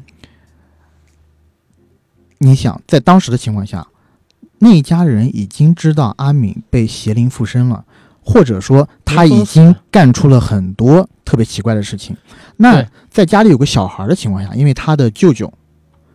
[2.40, 3.86] 你想在当时的情况下，
[4.60, 7.86] 那一家人已经知道阿敏被邪灵附身了，
[8.22, 12.16] 或者说他已经干出了很多特别奇怪的事情。
[12.56, 15.52] 那在家里有个小孩的情况下，因为他的舅舅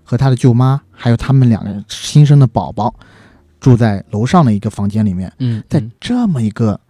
[0.03, 2.95] 和他的舅妈，还有他们两个人新生的宝宝，
[3.61, 6.81] 住在楼上的一个房间里面，嗯，在嗯这么一个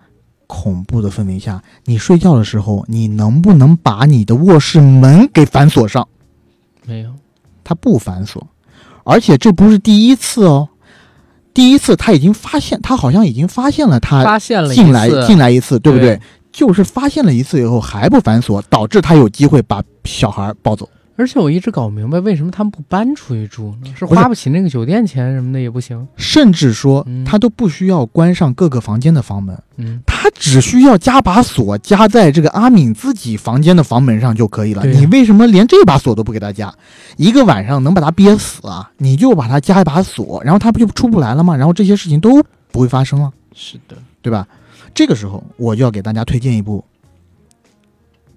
[0.46, 6.06] 恐怖的氛围下，你睡觉的时候，你能不能把你的卧室门给反锁上？
[6.84, 7.12] 没有，
[7.64, 8.46] 他不反锁，
[9.04, 10.68] 而且这不是第一次哦，
[11.52, 16.20] 第一次他已经发现，他好像已经发现了他发现了进来进来一次，对不对？
[16.52, 20.88] 对就是发现了一次以后还不反锁，导致他有机会把小孩抱走。
[21.16, 23.92] 而且我一直搞不明白，为什么他们不搬出去住呢？
[23.94, 26.08] 是花不起那个酒店钱什么的也不行。
[26.16, 34.82] 甚至说嗯他都不需要关上各个房间的房门，嗯，他只需要加把锁加在这个阿敏自己房间的房门上就可以了。
[34.86, 36.74] 你为什么连这把锁都不给他加？
[37.18, 38.90] 一个晚上能把他憋死啊？
[38.96, 41.54] 你就把他加一把锁，然后他不就出不来了吗？
[41.54, 42.42] 然后这些事情都
[42.72, 44.48] 不会发生了，是的，对吧？
[44.94, 46.84] 这个时候我就要给大家推荐一部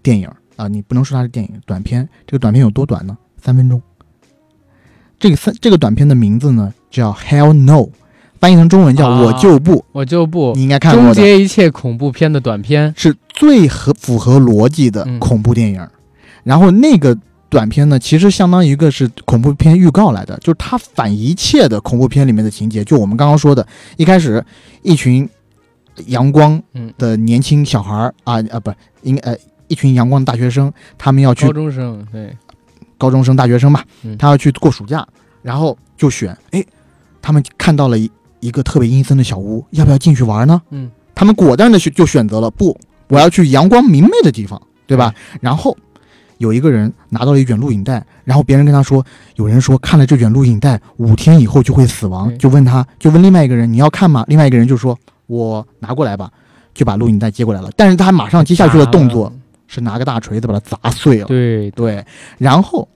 [0.02, 2.08] 电影，啊、你不能说它是电影，短片。
[2.28, 3.18] 这个短片有多短呢？
[3.42, 3.82] 三分钟。
[5.20, 7.88] 这个三这个短片的名字呢叫 Hell No，
[8.40, 12.94] 翻译成中文叫啊我就不，我就不你应该看过的，终结一切恐怖片的短片。
[12.98, 15.88] 是最合符合逻辑的嗯恐怖电影。
[16.44, 17.18] 然后那个
[17.50, 22.84] 短片呢，其实相当于一个是恐怖片预告来的，就是它反一切的恐怖片里面的情节。
[22.84, 24.44] 就我们刚刚说的，一开始
[24.82, 25.30] 一群
[26.08, 29.38] 阳光嗯，的年轻小孩儿啊啊不，应该呃
[29.68, 32.38] 一群阳光的大学生，他们要去高中生对，
[32.98, 35.08] 高中生、大学生吧嗯，他要去过暑假，
[35.42, 36.64] 然后就选，哎，
[37.22, 40.62] 他们看到了一一个特别阴森的小屋，要不要进去玩呢？
[40.72, 42.78] 嗯，他们果断的选就选择了不，
[43.08, 45.14] 我要去阳光明媚的地方，对吧？
[45.40, 45.76] 然后
[46.40, 49.04] 有一个人拿到了一卷录影带，然后别人跟他说，
[49.36, 54.26] 有人说看了这卷录影带五天以后就会死亡，就问他，就问另外一个人你要看吗？
[54.28, 56.30] 另外一个人就说我拿过来吧，
[56.74, 59.32] 就把录影带接过来了，但是他马上接下去的动作
[59.68, 61.26] 是拿个大锤子把它砸碎了。
[61.26, 62.06] 对，对，
[62.38, 62.88] 然后，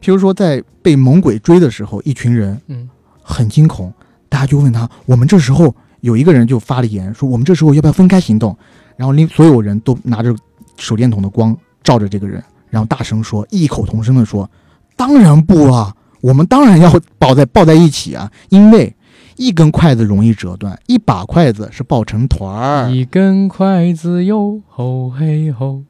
[0.00, 2.88] 譬如说在被猛鬼追的时候，一群人嗯，
[3.22, 3.92] 很惊恐，
[4.28, 8.56] 大家就问他，我们这时候有一个人就发了言说，我们这时候要不要分开行动？
[8.96, 10.34] 然后另所有人都拿着
[10.76, 14.50] 手电筒的光照着这个人，然后大声说，异口同声的说，
[14.96, 18.94] 当然不啊，我们当然要抱在抱在一起啊，因为。
[19.38, 22.90] 一根筷子容易折断，一把筷子是抱成团儿。
[22.90, 25.82] 一根筷子哟，吼嘿吼，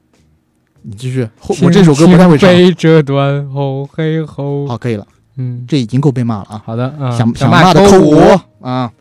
[0.82, 1.26] 你继续，
[1.62, 2.49] 我这首歌不太会唱。
[2.51, 4.66] 被折断，吼嘿吼。
[4.66, 6.62] 好，可以了，嗯，这已经够被骂了啊！
[6.66, 8.11] 好的，啊，想想骂骂的扣五。
[8.11, 8.92] 五，啊！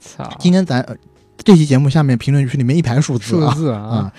[0.00, 0.96] 操，今天咱、呃、
[1.44, 3.52] 这期节目下面评论区里面一排数字啊。
[3.52, 4.12] 数字啊、啊，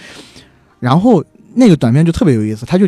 [0.79, 1.23] 然后
[1.55, 2.87] 那个短片就特别有意思，他就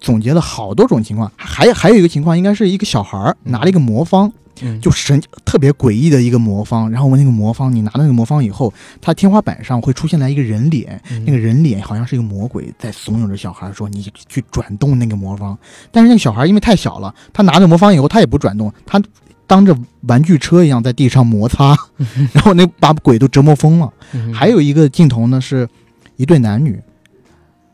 [0.00, 4.32] 总结了好多种情况，还还有一个情况应该是一个小孩儿拿了一个魔方，嗯
[4.80, 15.56] 就神特别诡异的一个魔方，然后我那个魔方你拿到那个魔方以后，它天花板上会出现来一个人脸，嗯那个人脸好像是一个魔鬼在怂恿着小孩说：“你去转动那个魔方。”
[15.92, 19.02] 但是那个小孩因为太小了，他拿着魔方以后他也不转动，他
[19.46, 21.76] 当着玩具车一样在地上摩擦，
[22.32, 23.92] 然后那把鬼都折磨疯了。
[24.12, 25.68] 嗯还有一个镜头呢，是
[26.16, 26.80] 一对男女，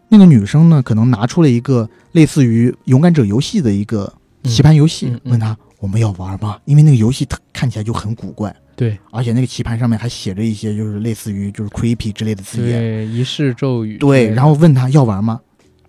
[0.08, 4.12] 那个女生呢可能拿出了一个类似于勇敢者游戏的一个
[4.44, 6.58] 棋盘游戏，嗯嗯嗯问他我们要玩吗？
[6.64, 8.54] 因为那个游戏它看起来就很古怪。
[8.76, 15.40] 对而且那个棋盘上面还写着一些就是类似于就是 creepy 之类的字眼，对仪式咒语对，然后问他要玩吗？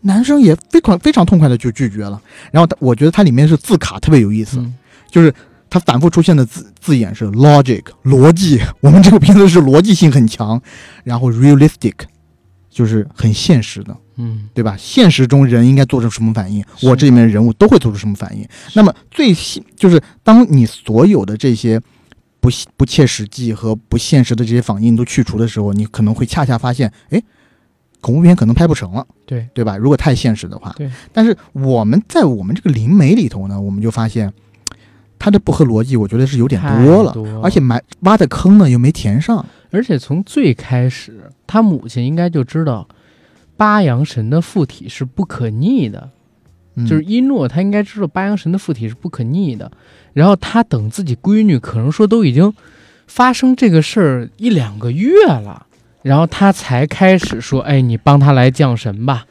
[0.01, 2.19] 男生也非常非常痛快的就拒绝了。
[2.51, 4.75] 然后他，我觉得它里面是字卡特别有意思，嗯
[5.09, 5.33] 就是
[5.69, 10.61] 它反复出现的字字眼是 logic 逻辑，我们这个片子是逻辑性很强，
[11.03, 11.93] 然后 realistic
[12.73, 14.75] 就是很现实的，嗯对吧？
[14.77, 18.45] 现实中人应该做出什么反应，我这里面的人物都会做出什么反应。
[18.73, 21.79] 那么最细就是当你所有的这些
[22.39, 27.21] 不不切实际和不现实的这些反应都去除的时候，你可能会恰恰发现，哎，
[28.01, 29.77] 恐怖片可能拍不成了，对对吧？
[29.77, 30.89] 如果太现实的话，对。
[31.13, 34.33] 但是我们在我们这个灵媒里头呢，我们就发现
[35.17, 39.45] 它的不合逻辑，我觉得是有点多了，而且埋挖的坑呢又没填上。
[39.71, 42.87] 而且从最开始，他母亲应该就知道
[43.57, 46.09] 八阳神的附体是不可逆的，
[46.75, 49.71] 嗯、就是一诺他应该知道八阳神的附体是不可逆的。
[50.13, 52.53] 然后他等自己闺女可能说都已经
[53.07, 55.65] 发生这个事儿一两个月了，
[56.01, 59.25] 然后他才开始说：“哎，你帮他来降神吧，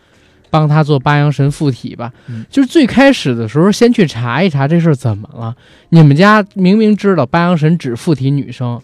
[0.51, 2.13] 帮他做八阳神附体吧。
[2.29, 5.55] 嗯就是最开始的时候，先去查一查这事儿怎么了。
[5.91, 8.81] 你们家明明知道八阳神只附体女生，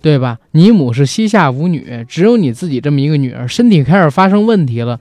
[0.00, 0.38] 对吧？
[0.52, 5.00] 你母是膝下无女，只有你自己这么一个女儿，身体开始发生问题了，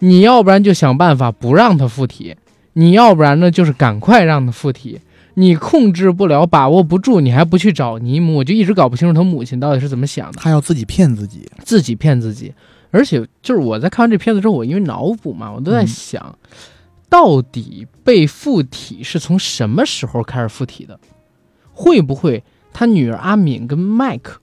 [0.00, 2.36] 你要不然就想办法不让她附体，
[2.74, 5.00] 你要不然呢就是赶快让她附体。
[5.36, 10.38] 你控制不了，把握不住，你还不去找尼姆，我就一直搞不清楚他母亲到底是怎么想的。
[10.40, 12.54] 他要自己骗自己，自己骗自己。
[12.92, 16.38] 而且就是我在看完这片子之后，我因为脑补嘛，我都在嗯想，
[17.08, 20.96] 到底被附体是从什么时候开始附体的？
[21.72, 22.44] 会不会
[22.74, 24.38] 他女儿阿敏跟麦克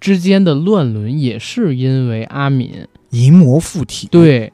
[0.00, 4.50] 之间的乱伦也是因为阿敏淫魔附体。，对，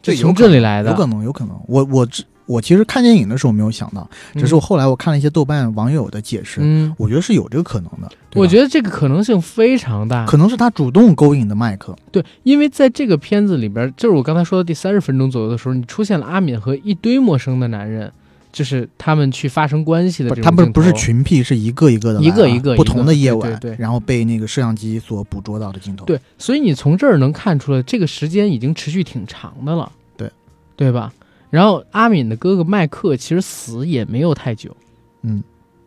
[0.00, 1.54] 就从这里来的有可能，有可能。
[1.66, 8.08] 我我只我其实看电影的时候没有想到，只是我后来我看了一些豆瓣网友的解释，嗯，我觉得是有这个可能的。
[8.34, 10.24] 我觉得这个可能性非常大。
[10.24, 11.94] 可能是他主动勾引的麦克。
[12.10, 18.10] 对，因为在这个片子里边，就是我刚才说的第三十分钟左右的时候，你出现了阿敏和一堆陌生的男人，
[18.52, 30.30] 就是他们去发生关系的，这种他不是不是群癖，是一个一个的啊，一个一个不同的夜晚，对对对然后被那个摄像机所捕捉到的镜头。，对，所以你从这儿能看出来，这个时间已经持续挺长的了，对，
[30.76, 31.12] 对吧？
[31.50, 34.76] 然后阿敏的哥哥麦克其实死也没有太久，
[35.22, 35.42] 嗯，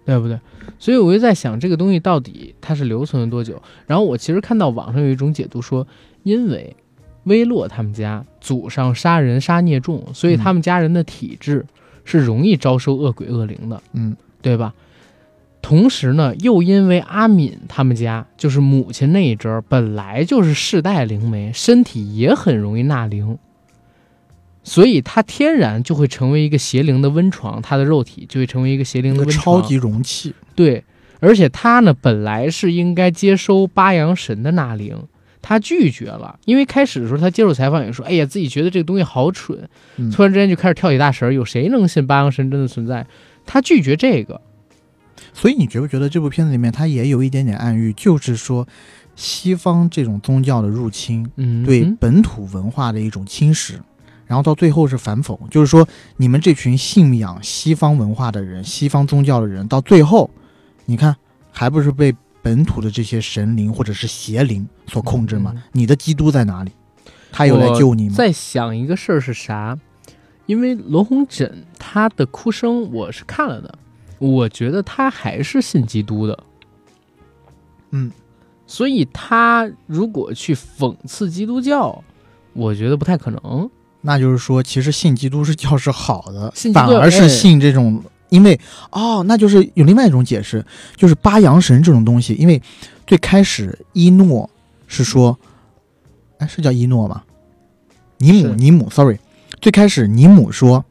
[0.06, 0.40] 对不对？
[0.80, 3.62] 所以我就在想，这个东西到底它是留存了多久？
[3.86, 5.86] 然后我其实看到网上有一种解读说，
[6.24, 6.76] 因为
[7.26, 11.64] 威洛他们家祖上杀人杀孽重，所以他们家人的体质
[12.04, 14.74] 是容易招收恶鬼恶灵的，嗯对吧？
[15.62, 23.38] 同时呢，又因为阿敏他们家就是母亲那一支儿本来就是世代灵媒，身体也很容易纳灵，
[24.64, 29.62] 所以他天然就会成为一个邪灵的温床，他的肉体就会成为一个邪灵的温床。
[29.62, 30.34] 超级容器。
[30.56, 30.84] 对，
[31.20, 34.98] 而且他呢本来是应该接收八阳神的纳灵，
[35.42, 39.68] 他拒绝了，因为开始的时候他接受采访也说，哎呀，自己觉得这个东西好蠢，
[39.98, 40.12] 嗯。
[40.12, 43.06] 突然之间就开始跳起大神儿，有谁能信八阳神真的存在？
[43.46, 44.40] 他拒绝这个，
[45.34, 48.68] 所以你觉不觉得这部片子里面他也有一点点暗喻，就是说
[49.16, 51.84] 西方这种宗教的入侵嗯，对。
[51.84, 53.74] 嗯本土文化的一种侵蚀，
[54.28, 55.88] 然后到最后是反讽，就是说
[56.18, 60.30] 你们这群信仰西方文化的人、西方宗教的人，到最后，
[60.86, 61.16] 你看
[61.52, 65.54] 还不是被本土的这些神灵或者是邪灵所控制吗？
[65.56, 66.72] 嗯你的基督在哪里？
[67.32, 68.16] 他有来救你吗？
[68.16, 69.78] 在想一个事儿是啥？
[70.48, 73.78] 因为罗红枕他的哭声我是看了的，
[74.20, 76.44] 我觉得他还是信基督的，
[77.92, 78.12] 嗯，
[78.68, 82.04] 所以他如果去讽刺基督教，
[82.54, 83.70] 我觉得不太可能。
[84.02, 88.58] 那就是说，其实信基督是教是好的信，反而是哎信这种，因为
[88.92, 90.66] 哦，那就是有另外一种解释，
[90.96, 92.60] 就是八阳神这种东西，因为
[93.06, 94.50] 最开始伊诺
[94.88, 95.38] 是说，
[96.38, 97.24] 哎，是叫伊诺吗？
[98.18, 99.18] 尼姆，尼姆，sorry，
[99.60, 100.86] 最开始尼姆说，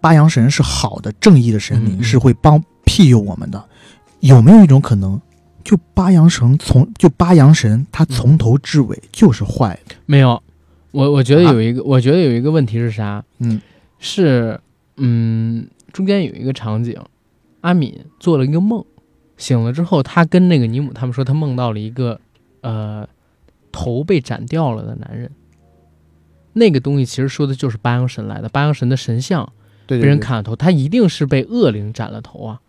[0.00, 3.62] 八阳神是好的、正义的神明，是会帮庇佑我们的。
[4.20, 5.20] 有没有一种可能，
[5.64, 9.96] 就八阳神从就八阳神他从头至尾就是坏的？
[10.06, 10.40] 没有，
[10.92, 13.24] 我我觉得啊有一个，我觉得有一个问题是啥？
[13.40, 13.60] 嗯
[13.98, 14.60] 是
[14.98, 16.98] 嗯，中间有一个场景，
[17.60, 18.84] 阿敏做了一个梦，
[19.36, 22.20] 醒了之后，他跟那个尼姆他们说，他梦到了一个
[22.62, 23.06] 呃
[23.70, 25.30] 头被斩掉了的男人。
[26.54, 29.50] 那个东西其实说的就是八阳神来的，八阳神的神像
[29.86, 32.60] 被人砍了头，他一定是被恶灵斩了头啊，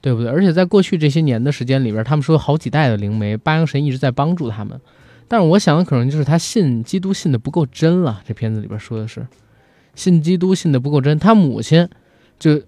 [0.00, 0.28] 对不对？
[0.28, 4.80] 而且在过去这些年的时间里边，他们说好几代的灵媒，八阳神一直在帮助他们。
[5.28, 8.22] 但是我想的可能就是他信基督信的不够真了。
[8.26, 9.26] 这片子里边说的是，
[9.94, 11.88] 信基督信的不够真，他母亲
[12.38, 12.60] 就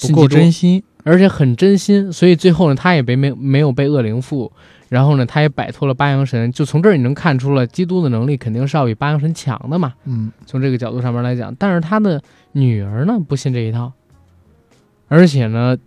[0.00, 0.82] 不够真心。
[1.02, 4.52] 而且很真心，所以最后呢，他也被没没有被恶灵附，
[4.90, 6.52] 然后呢，他也摆脱了八阳神。
[6.52, 9.94] 就从这儿你能看出了，基督的能力肯定是要比八阳神强的嘛。
[10.04, 13.90] 嗯，从这个角度上面来讲，但是他的女儿呢不信这一套，
[15.08, 15.78] 而且呢，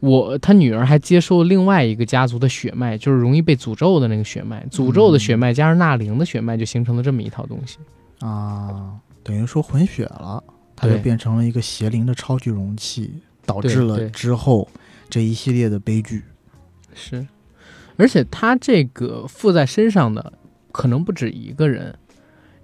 [0.00, 7.78] 我他女儿还接受另外一个家族的血脉，就是容易被诅咒的那个血脉，诅咒的血脉加上纳灵的血脉，就形成了这么一套东西。
[8.20, 10.44] 啊，等于说混血了，
[10.76, 13.14] 它就变成了一个邪灵的超级容器，
[13.46, 14.68] 导致了之后
[15.08, 16.22] 这一系列的悲剧。
[16.94, 17.26] 是，
[17.96, 20.32] 而且他这个附在身上的
[20.72, 21.94] 可能不止一个人。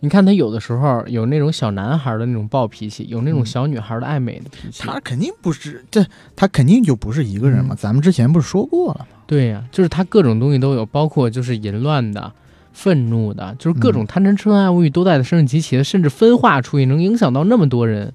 [0.03, 4.83] 你看他有的时候有那种小男孩的那种暴脾气，有那种嗯小女孩的爱美的脾气。
[4.83, 6.03] 他肯定不是这，
[6.35, 7.75] 他肯定就不是一个人嘛。
[7.75, 9.07] 嗯咱们之前不是说过了吗？
[9.27, 12.33] 对呀、就是他各种东西都有，包括就是淫乱的、
[12.73, 18.13] 愤怒的，就是各种嗯贪嗔痴恨爱物欲都在他身上集齐的，甚至分化出去，能影响到那么多人。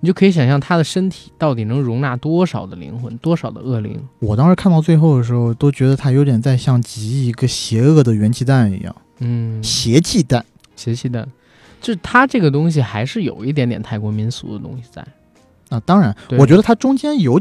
[0.00, 3.98] 你就可以想象他的身体到底能容纳多少的灵魂，多少的恶灵。
[4.18, 10.44] 我当时看到最后的时候，都觉得他有点在像集一个邪恶的元气弹一样，嗯，邪气弹。
[10.76, 11.26] 邪气弹，
[11.80, 15.04] 就是他这个东西还是有一点点泰国民俗的东西在。
[15.70, 17.40] 啊，当然，我觉得它中间有，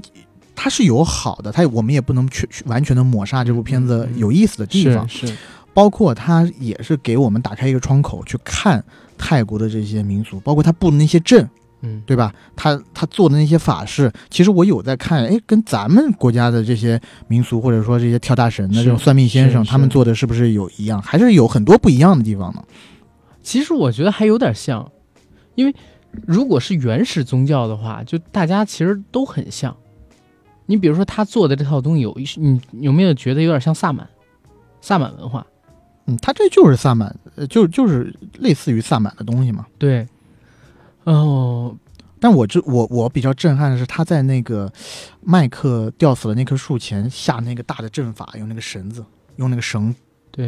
[0.55, 5.35] 它是有好的，它我们也不能去去完全的抹杀这部片子有意思的地方，是是，
[5.75, 8.81] 包括它也是给我们打开一个窗口去看
[9.17, 11.45] 泰国的这些民俗，包括他布的那些阵，
[11.81, 12.33] 嗯，对吧？
[12.55, 21.01] 他他做的那些法事，其实我有在看，哎，跟咱们国家的这些民俗或者说这些跳大神的这种算命先生，他们做的是不是有一样？
[21.01, 22.63] 还是有很多不一样的地方呢？
[23.43, 24.89] 其实我觉得还有点像，
[25.55, 25.75] 因为
[26.25, 29.75] 如果是原始宗教的话，就大家其实都很像。
[30.67, 34.07] 你比如说他做的这套东西有一，你有没有觉得有点像萨满？
[34.81, 35.45] 萨满文化，
[36.05, 39.65] 嗯，他这就是萨满，呃，就就是类似于萨满的东西嘛。
[39.77, 40.07] 对。
[41.03, 41.75] 哦，
[42.19, 44.71] 但我这我我比较震撼的是，他在那个
[45.21, 49.03] 麦克吊死了那棵树前下那个大的阵法，用那个绳子，
[49.35, 49.93] 用那个绳。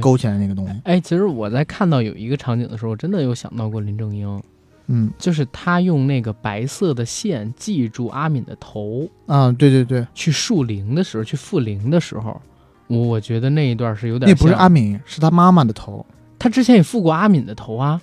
[0.02, 0.82] 勾起来那个东西。
[0.84, 4.44] 哎，其实我在看到有一个场景的时候，真的有想到过林正英，
[4.88, 12.42] 嗯就是他用那个白色的线系住阿敏的头，啊，对对对，去树灵的时候，去复灵的时候，
[12.88, 16.06] 我我觉得那一段是有点那不是阿敏，是他妈妈的头。
[16.40, 18.00] 他之前也复过阿敏的头啊，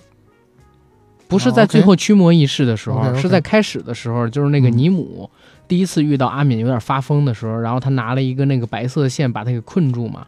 [1.27, 4.77] 不是在最后驱魔仪式的时候是在开始的时候，就是那个嗯。
[4.77, 5.29] 尼姆
[5.67, 10.27] 第一次遇到阿敏有点发疯的时候，然后他拿了一个那个白色的线把他给困住嘛，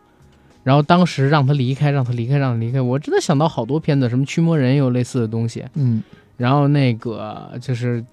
[0.64, 6.02] 然后当时让他离开，让他离开，让他离开，我真的想到好多片子，什么驱魔人也有类似的东西，嗯。
[6.38, 8.04] 然后那个就是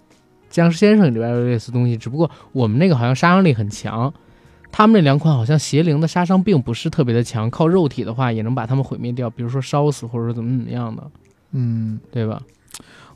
[0.51, 4.13] 僵尸先生里边有类似东西，只不过我们那个好像杀伤力很强，
[4.77, 11.09] 他们那两款好像邪灵的杀伤并不是特别的强，靠肉体的话也能把他们毁灭掉，比如说烧死或者说怎么怎么样的，
[11.53, 12.43] 嗯，对吧？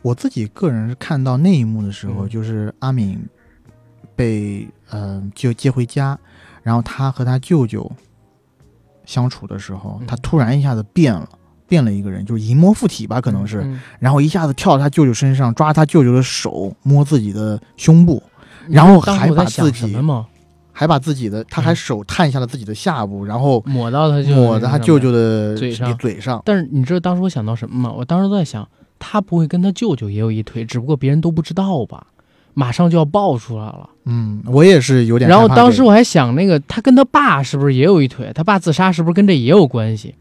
[0.02, 3.20] 我自己个人是看到那一幕的时候，嗯就是阿敏
[4.14, 6.16] 被呃就接回家，
[6.62, 7.90] 然后他和他舅舅
[9.04, 11.28] 相处的时候，嗯他突然一下子变了。
[11.66, 18.22] 变了一个人，就是淫魔附体吧，可能是，嗯然后一下子跳到他舅舅身上，抓他舅舅的手，摸自己的胸部，
[18.66, 20.26] 然后还把自己什么吗？
[20.78, 26.40] 还把自己的，他还手探下了自己的下部，然后抹到他舅抹在他舅舅的嘴上嘴上。
[26.44, 27.92] 但是你知道当时我想到什么吗？
[27.92, 32.06] 我当时都在想，他不会跟他舅舅也有一腿，只不过别人都不知道吧？
[32.54, 33.90] 马上就要爆出来了。
[34.04, 35.40] 嗯，我也是有点然。
[35.40, 38.30] 后当时我还想，那个他跟他爸是不是也有一腿？
[38.32, 40.14] 他爸自杀是不是跟这也有关系？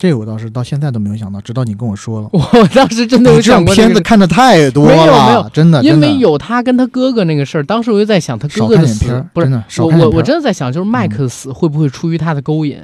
[0.00, 2.28] 这个我倒是到现在都没有想到，直到你跟我说了。
[2.32, 12.78] 我当时真的有想过这个片子看的太多了，没有没有真的，因为有他跟他哥哥那个事儿，当时我就在想，他哥哥的死不是我我我真的在想，就是麦克的死会不会出于他的勾引？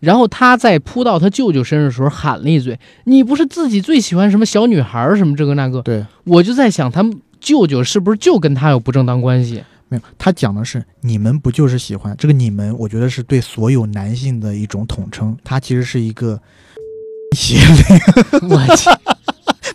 [0.00, 9.62] 然后他在扑到他舅舅身上的时候喊了一嘴：“你不是自己最喜欢什么小女孩儿什么这个那个对，？”我就在想，他们舅舅是不是就跟他有不正当关系？
[9.92, 12.74] 没有，他讲的是你们不就是喜欢这个你们？
[12.78, 16.40] 我觉得是对所有男性的一种统称，他其实是一个
[17.36, 18.90] 邪灵， 我去，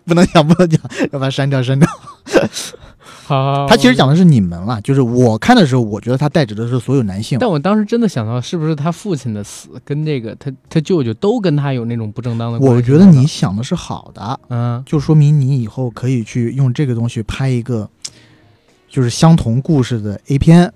[0.05, 1.87] 不能讲，不能讲，要把它删掉，删掉。
[3.27, 7.37] 好，他其实讲的是你们了，就是我看的时候，我觉得他代指的是所有男性。
[7.37, 12.77] 但我当时真的想到，是不是他父亲的死跟这个他他舅舅都跟他有那种不正当的关系？
[12.77, 17.89] 我觉得你，想的是好的，嗯，就说明你以后可以去用这个东西拍一个，
[18.89, 20.71] 就是相同故事的 A 片。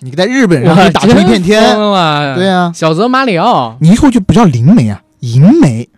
[0.00, 5.88] 你在日本上可以打出一片天，了对啊，小泽马里奥你以后就不叫灵媒啊，银媒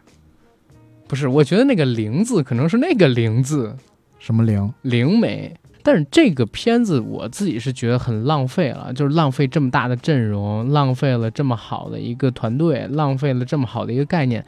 [1.06, 3.76] 不是，我觉得那个“灵”字可能是那个“灵”字，
[4.18, 4.72] 什么灵？
[4.82, 5.54] 灵媒。
[5.82, 14.44] 但是这个片子我自己是觉得很浪费了，就是浪费这么大的阵容，浪费了这么好的一个团队，浪费了这么好的一个概念。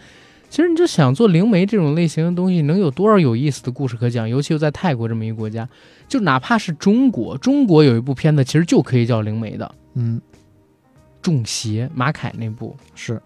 [0.53, 4.29] 其实你就想做灵媒这种类型的东西，能有多少有意思的故事可讲？
[4.29, 5.67] 尤其又在泰国这么一个国家，
[6.07, 10.21] 就哪怕是中国，中国有一部片子其实就可以叫灵媒的《嗯，
[11.23, 13.19] 中邪》，马凯那部，是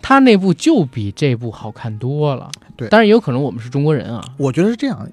[0.00, 2.50] 他那部就比这部好看多了。
[2.78, 4.24] 对当然也有可能我们是中国人啊。
[4.38, 5.06] 我觉得是这样。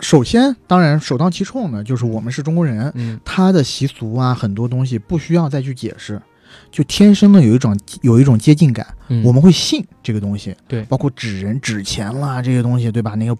[0.00, 6.20] 首先，当然首当其冲呢，就是我们是中国人，嗯，他的习俗啊，很多东西不需要再去解释，
[6.70, 10.54] 就天生的有一种有一种接近感，嗯我们会信这个东西。
[10.66, 13.14] 对包括纸人、纸钱啦这些东西，对吧？
[13.14, 13.34] 那个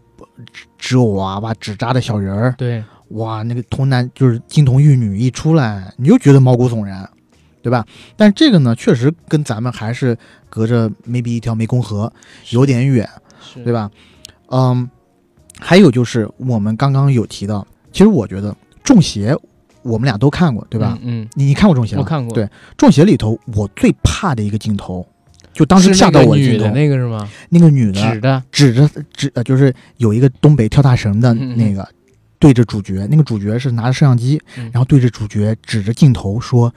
[0.53, 7.09] 纸纸偶啊，把纸扎的小人儿，对，哇，那个童男就是金童玉女一出来，你就觉得毛骨悚然，
[7.63, 7.87] 对吧？
[8.17, 10.17] 但这个呢，确实跟咱们还是
[10.49, 12.13] 隔着 maybe 一条湄公河
[12.51, 13.09] 有点远，
[13.65, 13.73] 对？
[13.73, 13.91] 吧？
[14.49, 14.89] 嗯，
[15.59, 18.53] 还有就是我们刚刚有提到，其实我觉得
[18.83, 19.35] 《中邪》
[19.83, 20.99] 我们俩都看过，对吧？
[21.03, 22.03] 嗯，你你看过《中邪》吗？
[22.05, 22.35] 我看过。
[22.35, 22.45] 对，
[22.77, 25.07] 《中邪》里头我最怕的一个镜头，
[25.53, 27.29] 就当时吓到我的镜头，那个是吗？
[27.51, 31.89] 那个女的指的，指着指呃，就是有一个东北跳大神的嗯嗯嗯那个，
[32.39, 36.75] 对着主角，那个主角是拿着摄像机，嗯然后对着主角指着镜头说：“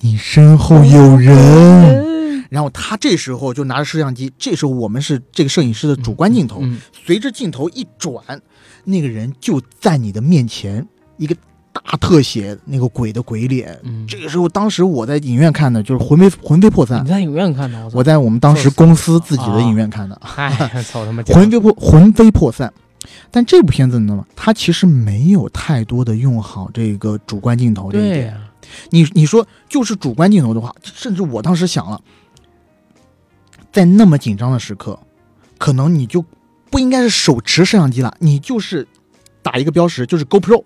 [0.00, 1.36] 你身后有人。”
[2.02, 2.16] 嗯
[2.48, 8.22] 然后他这时候就拿着摄像机，这时候我们是这个摄影师的主观镜头，嗯，随着镜头一转，
[8.84, 11.34] 那个人就在你的面前，一个
[11.84, 13.78] 大特写那个鬼的鬼脸。
[13.82, 17.08] 嗯这个时候，当时我在影院看的，就是魂飞魂飞魄散你。
[17.08, 17.84] 在影院看的？
[17.86, 20.50] 我我在我们当时公司自己的影院看的， 哎，
[20.82, 21.22] 操他妈！
[21.32, 22.72] 魂飞魄魂飞魄散。
[23.30, 28.36] 但这部片子呢，它其实没有太多的用好这个主观镜头这一点。
[28.60, 32.00] 对，你你说就是主观镜头的话，甚至我当时想了，
[33.70, 34.98] 在那么紧张的时刻，
[35.58, 36.24] 可能你就
[36.70, 38.86] 不应该是手持摄像机了，你就是
[39.42, 40.64] 打一个标识，就是 GoPro。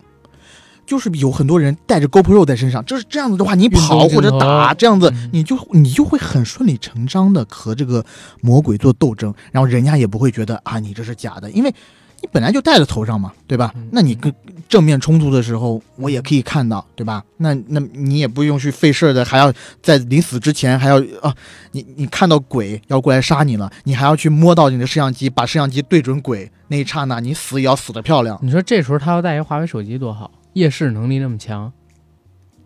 [0.91, 8.05] 就是有很多人带着 GoPro 在身上，就是这样子的话，你跑或者打这样子嗯，你就你就会很顺理成章的和这个
[8.41, 11.72] 魔鬼做斗争，然后人家也不会觉得啊你这是假的，因为
[12.20, 13.88] 你本来就戴在头上嘛，对吧嗯？
[13.93, 14.34] 那你跟
[14.68, 17.22] 正面冲突的时候，我也可以看到，对吧？
[17.36, 21.32] 那那你也不用去费事儿的，还要在临死之前还要啊，
[21.70, 28.36] 你你看到鬼要过来杀你了，你还要去摸到你的摄像机，把摄像机对准鬼，那一刹那你死也要死的漂亮。
[28.43, 31.73] 你说这时候他要带一华为手机多好，夜视能力那么强，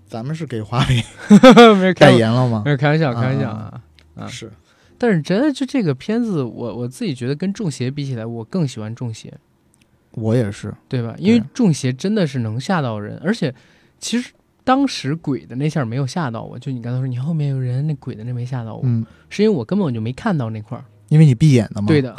[0.06, 2.70] 咱们是给华为代，言了吗没？
[2.70, 3.80] 有开玩笑，啊开玩笑啊。
[4.16, 4.50] 啊是，
[4.96, 9.28] 但是真的就这个片子，我我自己觉得跟《中邪》比起来，我更喜欢《中邪》，
[10.12, 10.72] 我也是。
[10.88, 11.14] 对吧？
[11.18, 13.52] 因为《中邪》真的是能吓到人，而且
[13.98, 14.32] 其实
[14.62, 20.84] 当时鬼的那下没有吓到我，就你刚才说你后面有人，那鬼的那没吓到我，嗯，是因为我根本就没看到那块儿。
[21.08, 21.88] 因为你闭眼的嘛。
[21.88, 22.16] 对的。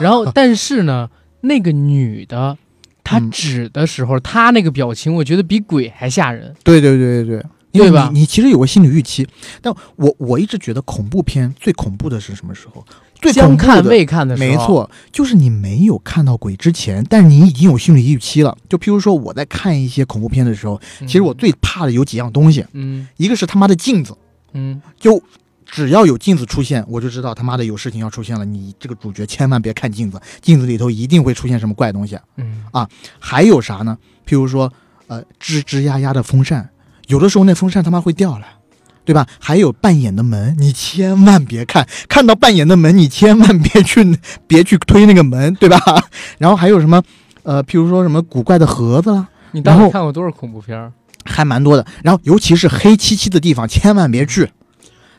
[0.00, 1.10] 然后，但是呢，
[1.40, 2.56] 那个女的，
[3.04, 6.54] 她嗯指的时候，他那个表情，我觉得比鬼还吓人。
[6.62, 9.26] 对对对对对，因为对吧你你其实有个心理预期，
[9.60, 12.84] 但我我一直觉得恐怖片最恐怖的是什么时候？
[13.20, 14.56] 最将看的未看的时候，没。
[14.56, 18.56] 错，就是你没有看到鬼之前，但是你已经有心理预期了。
[18.68, 24.12] 就譬如说我在看一些恐怖片的时候，其实我最怕的有几样东西，嗯一个是他妈的镜子，
[24.54, 25.22] 嗯就
[25.72, 28.44] 只要有镜子出现，我就知道他妈的有事情要出现了。
[28.44, 32.18] 你这个主角千万别看镜子，镜子里头一定会出现什么怪东西。
[32.36, 32.86] 嗯啊
[33.18, 33.96] 还有啥呢？
[34.26, 34.70] 譬如说，
[35.06, 36.68] 呃，吱吱呀呀的风扇，
[37.06, 38.46] 有的时候那风扇他妈会掉了。
[39.04, 39.26] 对吧？
[39.40, 44.16] 还有半掩的门，你千万别看，看到半掩的门，你千万别去，
[44.46, 45.76] 别去推那个门，对吧？
[46.38, 47.02] 然后还有什么，
[47.42, 50.92] 呃，譬如说什么古怪的盒子啦，你到然后底看过多少恐怖片？
[51.24, 51.84] 还蛮多的。
[52.04, 54.48] 然后尤其是黑漆漆的地方，千万别去。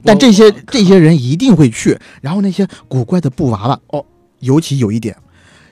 [0.04, 1.98] 但这些这些人一定会去。
[2.22, 4.06] 然后那些古怪的布娃娃，哦，
[4.40, 5.16] 尤其有一点，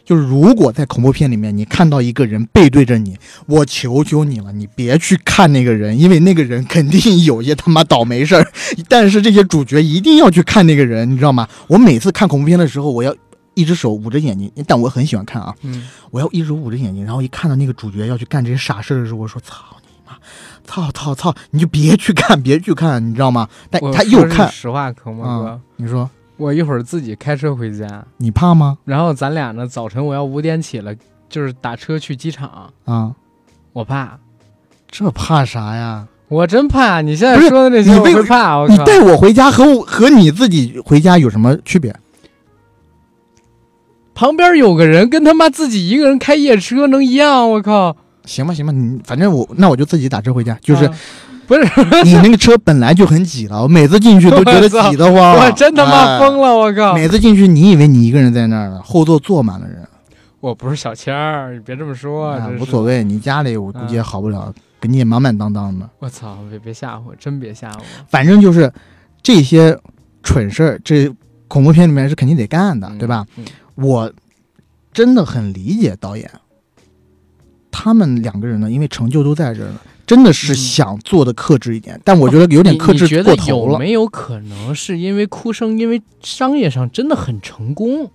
[0.03, 8.51] 就是如果在恐怖片里面你看到一个人背对着你，我求求你了，你别去看那个人，因为那个人肯定 有些他妈倒霉事儿。
[8.87, 11.47] 但是这些主角一定要去看那个人，你知道吗？
[11.67, 13.15] 我每次看恐怖片的时候，我要
[13.53, 19.55] 一只手捂着眼睛，但我很喜欢看啊，嗯，我要一直捂着眼睛，然后一看到那个主角要去干这些傻事儿的时候，我说操
[20.65, 23.47] 操操操，你就别去看， 别去看，你知道吗？
[23.69, 28.77] 但他又看，实话，可吗哥，啊，你说我一会儿自己开车回家，你怕吗？
[28.85, 30.95] 然后咱俩呢，早晨我要五点起了，
[31.29, 33.13] 就是打车去机场，啊，
[33.73, 34.17] 我怕，
[34.89, 36.07] 这怕啥呀？
[36.27, 37.01] 我真怕。
[37.01, 38.57] 你现在说的那些，我怕。
[38.57, 38.65] 我！
[38.69, 41.93] 你带我回家和我和你自己回家有什么区别？
[44.13, 47.49] 旁边有个人跟他妈自己一个人开夜车能一样？
[47.51, 47.97] 我靠！
[48.25, 50.57] 行吧，行吧，你反正我那我就自己打车回家。
[50.61, 50.93] 就是啊
[51.47, 51.61] 不是
[52.05, 55.35] 你那个车本来就很挤了，我每次进去都觉得挤得慌。
[55.35, 56.55] 我真他妈疯了！
[56.55, 56.93] 我靠！
[56.93, 59.85] 每次进去，你以为你一个人在那儿呢，后座坐满了人。
[60.39, 65.89] 我不是小千儿，你别这么说，啊无所谓，你家里我估计也好不了，给你也满满当当的。
[65.99, 66.37] 我操！
[66.49, 67.83] 别别吓唬我，真别吓唬我。
[68.07, 68.71] 反正就是
[69.21, 69.77] 这些
[70.23, 71.11] 蠢事儿，这
[71.49, 73.25] 恐怖片里面是肯定得干的，嗯对吧？？
[73.35, 73.43] 嗯
[73.75, 74.09] 我
[74.93, 76.29] 真的很理解导演，
[77.83, 83.73] 他们两个人呢，因为成就都在这儿呢，真的是嗯想做的克制一点，但我觉得有点克制觉得过头了。
[83.73, 88.11] 有没有可能是因为哭声，因为商业上真的很成功？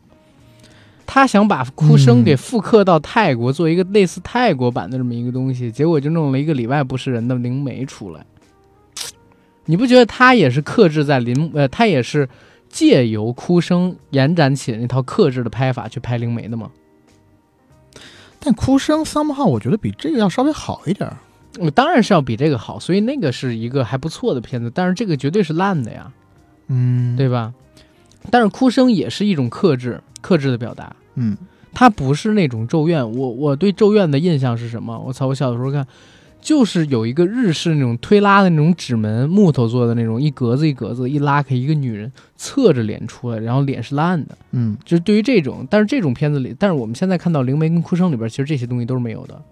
[1.05, 8.25] 他想把哭声嗯给复刻到泰国，做一个类似泰国版的这么一个东西，结果就弄了一个里外不是人的灵媒出来。
[9.65, 12.29] 你不觉得他也是克制在灵呃，他也是
[12.69, 16.71] 借由哭声延展起了那套克制的拍法去拍灵媒的吗？
[18.47, 21.17] 但哭声 somehow 我觉得比这个要稍微好一点儿。
[21.59, 26.13] 我当然是要比这个好，所以那个是一个还不错的片子，但是这个绝对是烂的呀。
[26.69, 27.53] 嗯，对吧？
[28.31, 31.37] 但是哭声也是一种克制，克制的表达，嗯，
[31.75, 33.11] 它不是那种咒怨。
[33.11, 34.97] 我我对咒怨的印象是什么？
[34.97, 35.27] 我操！
[35.27, 35.85] 我小的时候看，
[36.47, 44.39] 就是有一个日式那种推拉的那种纸门，木头做的那种，一格子一格子，一拉开，一个女人侧着脸出来，然后脸是烂的。
[44.53, 49.43] 嗯，就是对于这种，但是这种片子里，但是我们现在看到灵媒跟哭声里边，其实这些东西都是没有的，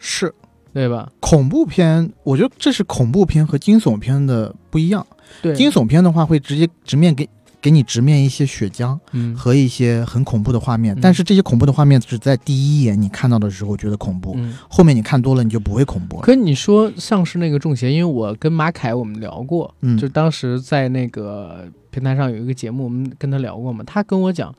[0.00, 0.34] 是
[0.74, 1.08] 对吧？
[1.20, 5.06] 恐怖片，我觉得这是恐怖片和惊悚片的不一样。
[5.40, 7.28] 对，惊悚片的话，会直接直面给
[7.62, 14.58] 给你直面一些血浆嗯和一些很恐怖的画面，嗯但是这些恐怖的画面只在第一眼你看到的时候觉得恐怖，嗯。
[14.68, 16.22] 后面你看多了你就不会恐怖了。
[16.22, 24.52] 可你说像是那个中邪，因为我跟马凯我们聊过，嗯就当时在那个平台上有一个节目，我们跟他聊过嘛，他跟我讲，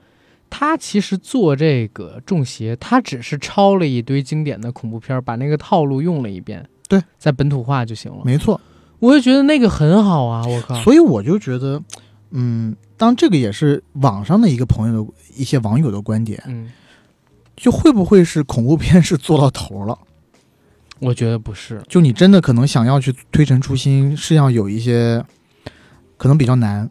[0.50, 8.22] 他其实做这个中邪，他只是抄了一堆经典的恐怖片儿，把那个套路用了一遍，对，在本土化就行了。
[8.24, 8.62] 没错，
[9.00, 11.82] 我就觉得那个很好啊，我靠，所以我就觉得，
[12.32, 16.72] 嗯，当这个也是网上的一个朋友的一些网友的观点，嗯，
[17.56, 19.98] 就会不会是恐怖片是做到头了？
[21.00, 25.22] 我觉得不是，就你真的可能想要去推陈出新，是要有一些
[26.16, 26.90] 可能比较难。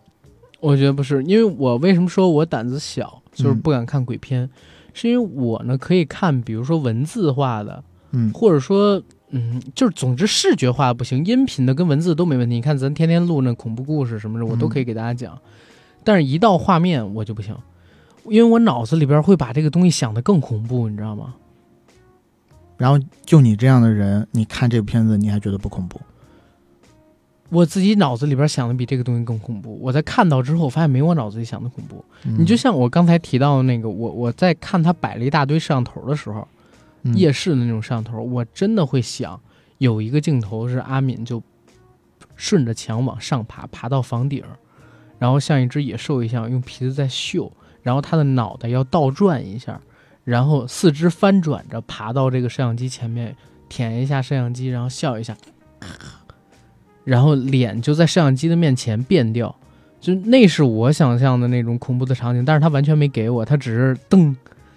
[0.61, 3.61] 我觉得不是，因为我为什么说我胆子小，就是嗯。
[3.61, 4.49] 不敢看鬼片，
[4.93, 8.31] 是因为我呢可以看，比如说文字化的，嗯。
[8.33, 12.57] 或者说，嗯，就是总之视觉化不行，音频的跟文字都没问题。
[12.57, 15.37] 你看咱天天录那恐怖故事什么的，我都可以给大家讲，
[16.05, 17.57] 但是一到画面我就不行，
[18.25, 21.35] 因为我脑子里边会把这个东西想得更恐怖，你知道吗？
[22.77, 26.01] 然后就你这样的人，你看这部片子你还觉得不恐怖？
[27.49, 29.79] 我自己脑子里边想的比这个东西更恐怖。
[29.81, 32.03] 我在看到之后，我发现没我脑子里想的恐怖。
[32.25, 36.49] 嗯你就像我刚才提到的那个，我我在看他摆了一大堆摄像头的时候，
[37.03, 39.39] 嗯夜视的那种摄像头，我真的会想，
[39.79, 41.43] 有一个镜头是阿敏就
[42.37, 44.57] 顺着墙往上爬，爬到房顶儿，
[45.23, 49.81] 然后像一只野兽一样用皮子在嗅，然后它的脑袋要倒转一下，
[50.25, 53.37] 然后四肢翻转着爬到这个摄像机前面，
[53.69, 55.37] 舔一下摄像机，然后笑一下，
[57.05, 59.55] 然后脸就在摄像机的面前变掉，
[60.01, 64.35] 就那是我想象的那种恐怖的场景，但是他完全没给我，他只是噔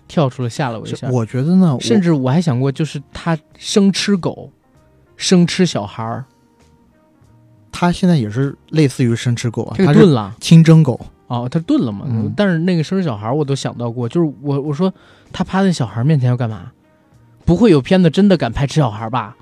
[0.08, 4.52] 跳出来吓了我一是下，我觉得呢，甚至我还想过，就是他生吃狗，
[5.18, 6.24] 生吃小孩儿，
[7.78, 10.98] 他现在也是类似于生吃狗啊，这他炖了清蒸狗，
[11.28, 12.06] 哦，他炖了嘛？
[12.08, 14.94] 嗯但是那个生吃小孩儿我都想到过，就是我我说
[15.34, 16.72] 他趴在小孩儿面前要干嘛？
[17.44, 19.36] 不会有片子真的敢拍吃小孩儿吧？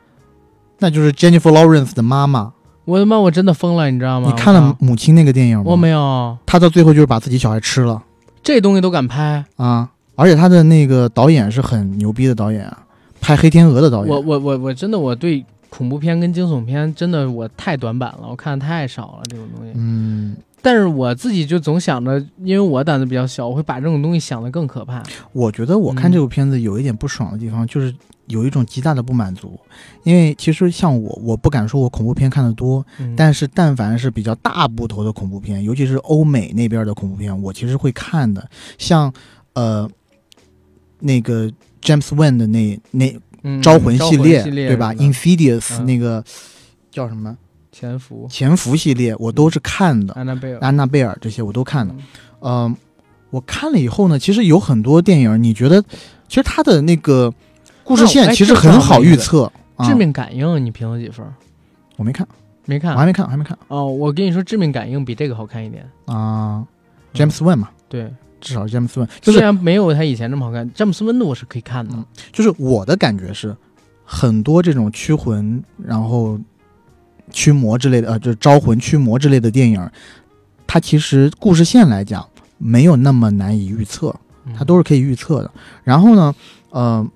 [0.80, 2.54] 那就是 Jennifer Lawrence 的妈妈。
[2.86, 4.28] 我他妈我真的疯了，你知道吗？
[4.30, 5.64] 你看了母亲那个电影吗？
[5.68, 8.02] 我没有，他到最后就是把自己小孩吃了
[8.42, 9.90] 这东西都敢拍，啊！
[10.16, 12.80] 而且他的那个导演是很牛逼的导演啊，
[13.22, 14.20] 拍《黑天鹅》的导演我。
[14.20, 19.72] 我我我真的我对恐怖片跟惊悚片真的我太短板了，我看的太少了这种东西。
[19.76, 25.02] 嗯，但是我自己就总想着，因为我胆子比较小，我会把这种东西想得更可怕。
[25.32, 27.92] 我觉得我看嗯这部片子有一点不爽的地方，就是
[28.28, 29.60] 有一种极大的不满足。
[30.04, 38.48] 因为其实像我，我不敢说我恐怖片看得多，嗯、但是但凡是比较大部头的恐怖片，尤其是欧美那边的恐怖片，我其实会看的。
[38.78, 39.12] 像
[39.54, 39.90] 呃
[41.00, 41.52] 那个
[41.82, 43.22] James Wan 的那那嗯
[43.62, 46.24] 招魂系列，系列对吧什么的？Insidious、嗯那个
[46.92, 47.36] 叫什么
[47.72, 50.14] 潜伏、潜伏系列，我都是看的。
[50.14, 51.94] 安娜贝尔安娜贝尔这些我都看的。
[51.94, 52.02] 嗯
[52.42, 52.76] 嗯、
[53.30, 55.82] 我看了以后呢，其实有很多电影，你觉得
[56.28, 57.34] 其实它的那个
[57.84, 59.52] 故事线其实很好预测。
[59.76, 61.26] 啊致命感应你评了几分？
[61.98, 62.28] 我没看，
[62.66, 63.88] 没看我还没看，我还没看哦。
[63.88, 65.84] 我跟你说，致命感应比这个好看一点。
[66.06, 66.64] 啊。
[67.14, 68.12] James Wan 嘛，对，
[68.44, 71.96] 至少是 James Wan，就是虽然没有他以前这么好看，詹姆斯温的我是可以看的。
[71.96, 73.56] 嗯就是我的感觉是，
[74.04, 76.38] 很多这种驱魂，然后
[77.32, 79.90] 驱魔之类的，呃，就是招魂驱魔之类的电影，
[80.68, 84.14] 它其实故事线来讲没有那么难以预测，
[84.46, 85.50] 嗯它都是可以预测的。
[85.86, 86.36] 然后呢，
[86.72, 87.08] 呃，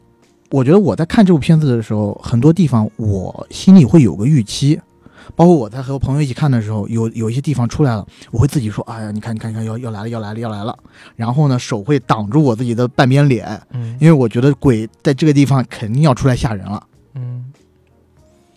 [0.50, 4.80] 我觉得我在看这部片子的时候，很多地方我心里会有个预期。
[5.36, 10.78] 包括我在和朋友一起看的时候，有有一些地方出来了，我会自己说：“哎呀，你看，你看，你看，要要来了，要来了，要来了。”
[11.16, 16.84] 然后呢，手会挡住我自己的半边脸，嗯因为我觉得鬼在这个地方肯定要出来吓人了。
[17.16, 17.46] 嗯，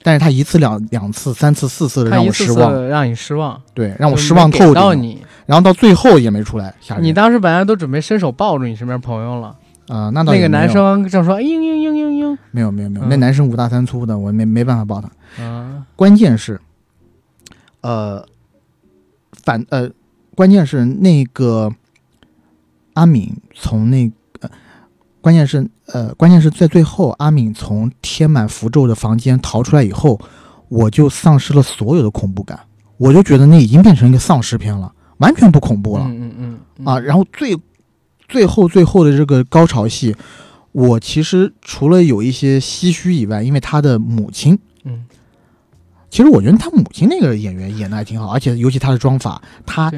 [0.03, 4.75] 但是他一次两两次三次四次的让我失望，次让你失望，对，让我失望透顶。
[4.75, 5.23] 到你。
[5.47, 7.03] 然后到最后也没出来吓人。
[7.03, 9.49] 你当时本来都准备伸手抱住你身边朋友了，
[9.89, 15.43] 啊、那倒那个男生正说嘤嘤嘤嘤嘤，没有没有没有，嗯那男生五大三粗的，我没没办法抱他。
[15.43, 16.59] 啊，关键是，
[17.83, 18.27] 呃，
[19.33, 19.91] 反呃，
[20.35, 21.71] 关键是那个
[22.95, 24.51] 阿敏从那个，
[25.21, 30.19] 关键是呃，关键是在最后，阿敏从贴满符咒的房间逃出来以后，
[30.71, 32.59] 我就丧失了所有的恐怖感，
[32.97, 36.05] 我就觉得那已经变成一个丧尸片了，完全不恐怖了。
[36.07, 37.55] 嗯嗯嗯啊，然后最
[38.27, 40.17] 最后最后的这个高潮戏，
[40.73, 44.61] 我其实除了有一些唏嘘以外，因为他的母亲，嗯，
[46.11, 49.91] 其实我觉得他母亲那个演员演的还挺好，而且尤其他的妆法，他，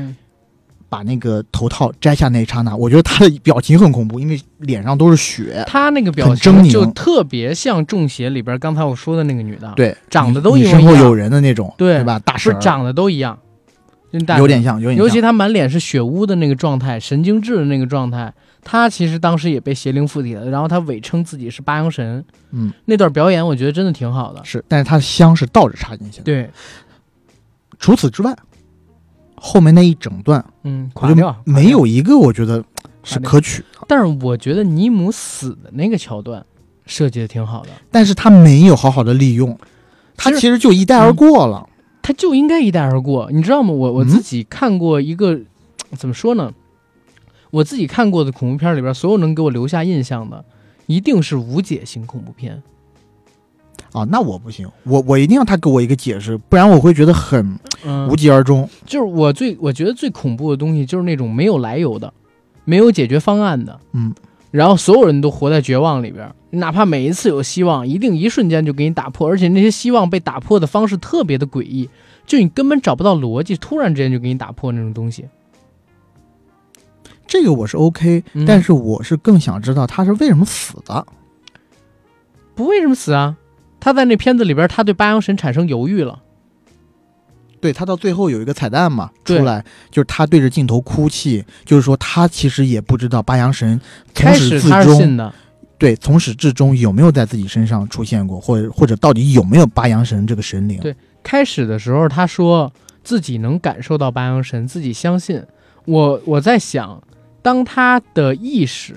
[0.89, 5.65] 把那个头套摘下那一刹那，我觉得他的表情很恐怖，因为脸上都是血。
[5.67, 12.19] 他那个表情就特别像《中邪》里边刚才我说的那个女的，，对，长得都一模一样身后有人的那种，对对吧？
[12.19, 13.39] 大不是长得都一样，
[14.11, 15.07] 有点像，有点像。
[15.07, 18.35] 尤其他满脸是血污的那个状态，神经质的那个状态，
[18.65, 24.45] 他其实当时也被邪灵附体了，然后他伪称自己是八阳神，嗯，那段表演我觉得真的挺好的。
[24.45, 26.25] 是，但是他的香是倒着插进去的。
[26.25, 26.51] 对，
[27.79, 28.37] 除此之外，
[29.35, 31.71] 后面那一整段嗯，垮掉没。
[31.71, 32.65] 有一个我觉得
[33.03, 33.87] 是可取的。
[33.89, 36.45] 但是我觉得尼姆死的那个桥段
[36.87, 39.59] 设计的挺好的，但是他没有好好的利用，
[40.17, 41.69] 他其实就一带而过了。
[42.01, 43.71] 他就应该一带而过，你知道吗？
[43.73, 45.41] 我我嗯自己看过一个，
[45.97, 46.53] 怎么说呢？
[47.53, 50.43] 我自己看过的恐怖片里边，所有能给我留下印象的，
[50.87, 52.63] 一定是无解型恐怖片。
[53.93, 58.67] 啊，那我不行，我我一定要他给我一个解释，不然我会觉得很嗯，无疾而终。
[58.87, 62.11] 就是我最我觉得最恐怖的东西，就是那种没有来由的，
[62.65, 64.15] 没有解决方案的，嗯，
[64.51, 71.91] 然后所有人都活在绝望里边，哪怕每一次有希望，一定一瞬间就给你打破，而且那些希望被打破的方式特别的诡异，
[72.27, 75.27] 就你根本找不到逻辑，突然之间就给你打破那种东西。
[77.33, 81.07] 这个我是 OK，、嗯但是我是更想知道他是为什么死的。
[82.55, 83.39] 不为什么死啊？
[83.81, 86.21] 他在那片子里边，他对八阳神产生犹豫了。
[87.59, 93.81] 对他到最后有一个彩蛋嘛，出来就是他对着镜头哭泣，就是说他其实也不知道八阳神
[94.13, 95.35] 从开始始他是至终信的，
[95.79, 100.79] 对，从始至终有没有在自己身上出现过，或者或者到底有没有八阳神这个神灵？
[100.81, 102.71] 对开始的时候，他说
[103.03, 105.43] 自己能感受到八阳神，自己相信。
[105.87, 107.03] 我我在想，
[107.43, 108.95] 当他的意识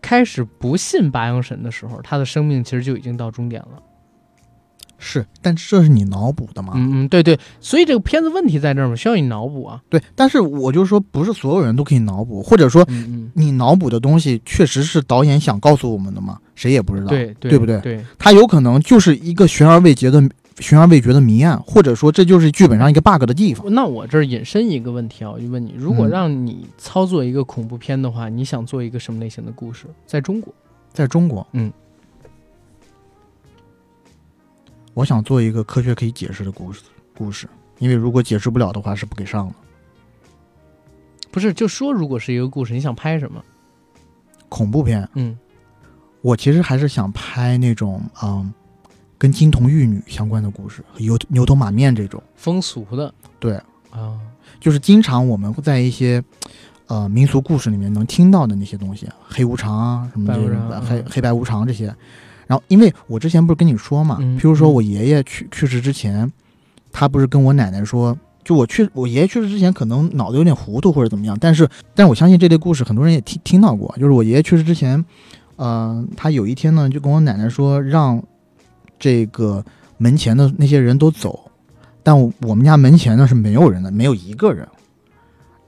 [0.00, 3.82] 开始不信八阳神的时候，他的生命其实就已经到终点了。
[5.02, 6.74] 是，但这是你脑补的嘛？
[6.76, 9.80] 嗯嗯，对对，所以这个片子问题在这儿嘛，需要你脑补啊。
[9.88, 12.86] 对，但是我就说，不是所有人都可以脑补，或者说
[13.32, 16.38] 你脑补的东西确实是导演想告诉我们的吗？
[16.54, 17.06] 谁也不知道。
[17.06, 20.22] 对对对不对对，他有可能就是一个悬而未决的
[20.60, 23.72] 悬而未决的谜案，或者说这就是剧本上一个 bug 的地方。
[23.74, 29.86] 那我这儿引申一个问题啊，我就问你，如果嗯让你操作一个恐怖片的话，你想做一个什么类型的故事？
[30.06, 30.54] 在中国，
[30.92, 31.72] 在中国，嗯，
[34.94, 36.82] 我想做一个科学可以解释的故事，
[37.16, 39.54] 故事，因为如果解释不了的话是不给上的。
[41.30, 43.42] 不是就说如果是一个故事，你想拍什么？
[44.48, 45.38] 恐怖片，嗯，
[46.22, 48.52] 我其实还是想拍那种嗯，
[49.20, 52.22] 跟金童玉女相关的故事，牛牛头马面这种。
[52.36, 53.52] 风俗的，对。
[53.90, 54.16] 啊，
[54.58, 56.24] 就是经常我们会在一些
[56.86, 60.82] 呃民俗故事里面能听到的那些东西，黑无常啊什么这种白无常嗯。
[60.86, 61.94] 黑黑白无常这些。
[62.46, 64.38] 然后，因为我之前不是跟你说嘛，嗯。
[64.38, 66.32] 譬如说我爷爷去去世之前，
[66.90, 75.04] 他不是跟我奶奶说，就我去我爷爷去世之前可能脑子有点糊涂或者怎么样，但是但我相信这类故事很多人也听听到过，就是我爷爷去世之前，
[75.56, 78.22] 呃，他有一天呢就跟我奶奶说让
[79.00, 79.64] 这个
[79.98, 81.50] 门前的那些人都走，
[82.04, 84.68] 但我我们家门前呢是没有人的，没有一个人。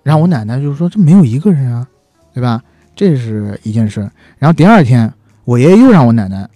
[0.05, 1.89] 然后我奶奶就说这没有一个人啊，
[2.33, 2.63] 对吧？
[2.95, 4.01] 这是一件事。
[4.39, 5.13] 然后第二天，
[5.45, 6.49] 我爷爷又让我奶奶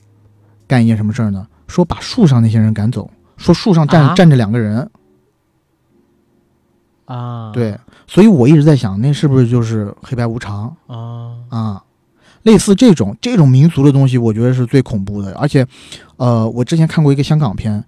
[0.69, 1.47] 干一件什么事儿呢？
[1.66, 4.89] 说把树上那些人赶走，说树上站、啊站着两个人。
[7.07, 7.78] 啊，对，
[8.09, 11.82] 所以我一直在想，那是不是就是黑白无常啊，啊？
[12.47, 15.35] 类似这种这种民俗的东西，我觉得是最恐怖的。
[15.35, 15.66] 而且，
[16.16, 17.82] 呃，我之前看过一个香港片，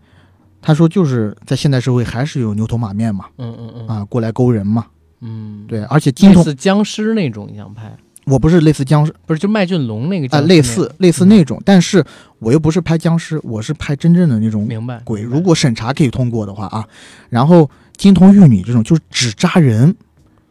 [0.60, 4.86] 他说就是在现代社会还是有牛头马面嘛，嗯嗯嗯，啊，过来勾人嘛。
[5.20, 7.96] 嗯，，对，而且金童，类似僵尸那种，你想拍？
[8.24, 12.04] 我不是类似僵尸不是，就麦浚龙那个啊、类似类似那种，但是
[12.40, 15.20] 我又不是拍僵尸，我是拍真正的那种明白鬼。
[15.20, 16.84] 明白如果审查可以通过的话啊，
[17.30, 19.94] 然后金童玉女这种就是只扎人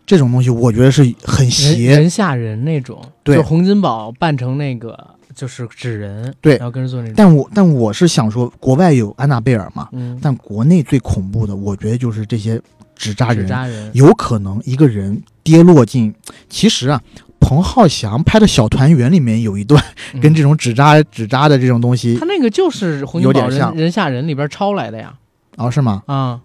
[0.08, 1.90] 这种东西，我觉得是很邪。
[1.92, 3.36] 人吓人那种，对。
[3.36, 4.98] 就洪金宝扮成那个
[5.36, 6.56] 就是纸人，对。
[6.56, 12.60] 然后跟人做那种，但我但我是想说，国外有安娜贝尔嘛，嗯，但国内最恐怖的，我觉得就是这些
[12.96, 16.16] 纸扎纸人，扎人，有可能一个人跌落进。
[16.50, 17.02] 其实啊，
[17.42, 20.22] 彭浩翔拍的《小团圆》里面有一段嗯。
[20.22, 23.72] 跟这种纸扎纸扎的这种东西他，那个就是洪金宝有点像。
[23.74, 25.14] 人人吓人里边抄来的呀，
[25.58, 26.02] 哦，是吗？
[26.06, 26.40] 啊，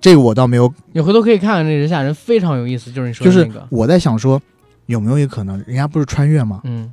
[0.00, 4.40] 这个我倒没有你回头可以看看那人吓人，非常有意思，就是你说就是的那个，我在想说，
[4.86, 6.60] 有没有一个可能，人家不是穿越吗？
[6.64, 6.92] 嗯，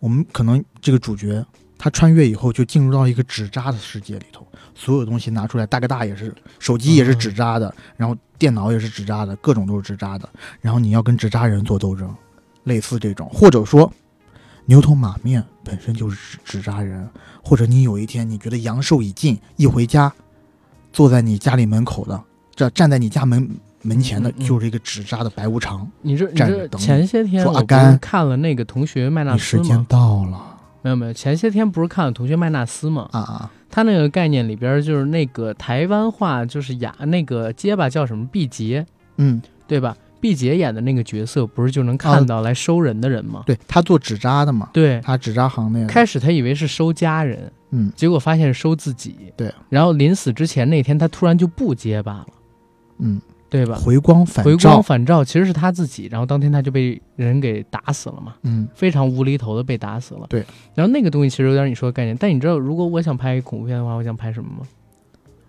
[0.00, 1.44] 我们可能这个主角
[1.78, 10.26] 他穿越以后就进入到一个纸扎的世界里头，所有东西拿出来，大哥大也是，手机也是纸扎的，然后电脑也是纸扎的，各种都是纸扎的，
[10.62, 12.12] 然后你要跟纸扎人做斗争，
[12.64, 13.92] 类似这种，或者说
[14.64, 17.06] 牛头马面本身就是纸纸扎人，
[17.44, 20.12] 或者你有一天你觉得阳寿已尽，一回家，
[20.96, 22.18] 坐在你家里门口的，
[22.54, 23.46] 这站在你家门
[23.82, 25.86] 门前的就是一个纸扎的白无常。
[26.00, 29.84] 你这你这前些天说阿甘看了那个同学麦纳斯时间？
[29.90, 30.40] 到了
[30.80, 33.10] 没有没有，前些天不是看了同学麦纳斯吗？
[33.12, 33.50] 啊啊！
[33.68, 38.86] 他那个概念里边就是那个台湾话，就是雅那个结巴叫什么毕节，
[39.18, 39.94] 嗯，对吧？
[40.26, 43.44] 毕节演的那个角色不是就能看到来收人的人吗？
[43.46, 49.14] 对他做纸扎的嘛，对，他纸扎行那个，开始他以为是收家人，嗯结果发现是收自己。
[49.36, 52.26] 对，然后临死之前那天，他突然就不结巴了，
[52.98, 53.76] 嗯，对吧？
[53.76, 60.26] 回光返回，光返照其实是他自己，然后当天他就被人给打死了嘛，嗯非常无厘头的被打死了。
[60.28, 60.44] 对，
[60.74, 64.66] 然后那个东西其实有点你说的概念，但你知道，如果我想拍恐怖片的话，我想拍什么吗？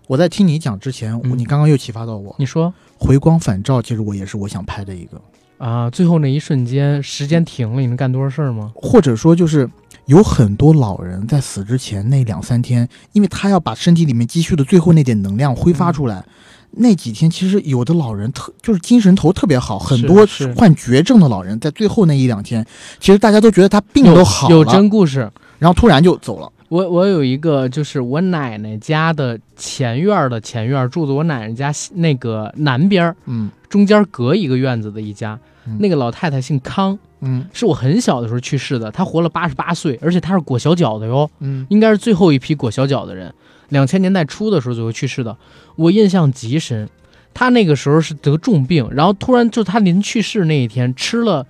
[0.08, 5.20] 我在听你讲之前，你刚刚又启发到我，你说回光返照，其实我也是我想拍的一个，
[5.58, 8.72] 啊，最后那一瞬间，时间停了，你能干多少事儿吗？
[8.74, 9.68] 或者说就是
[10.06, 16.24] 有很多老人在死之前那两三天，因为他要把身体里面积蓄的最后那点能量挥发出来。
[16.70, 22.64] 那几天其实有的老人特就是精神头特别好，很多是患绝症的老人在最后那一两天，
[22.98, 25.30] 其实大家都觉得他病都好了，有真故事。
[25.58, 26.50] 然后突然就走了。
[26.68, 35.38] 我我有一个，就是我奶奶家的前院儿的前院儿，住在我奶奶家西那个南边儿，嗯中间隔一个院子的一家。
[35.66, 43.32] 嗯那个老太太姓康，嗯是我很小的时候去世的，她活了八十八岁，而且她是裹小脚的哟，嗯应该是最后一批裹小脚的人。
[43.68, 45.36] 两千年代初的时候左右去世的，
[45.76, 46.88] 我印象极深。
[47.34, 51.46] 她那个时候是得重病，然后突然就她临去世那一天吃了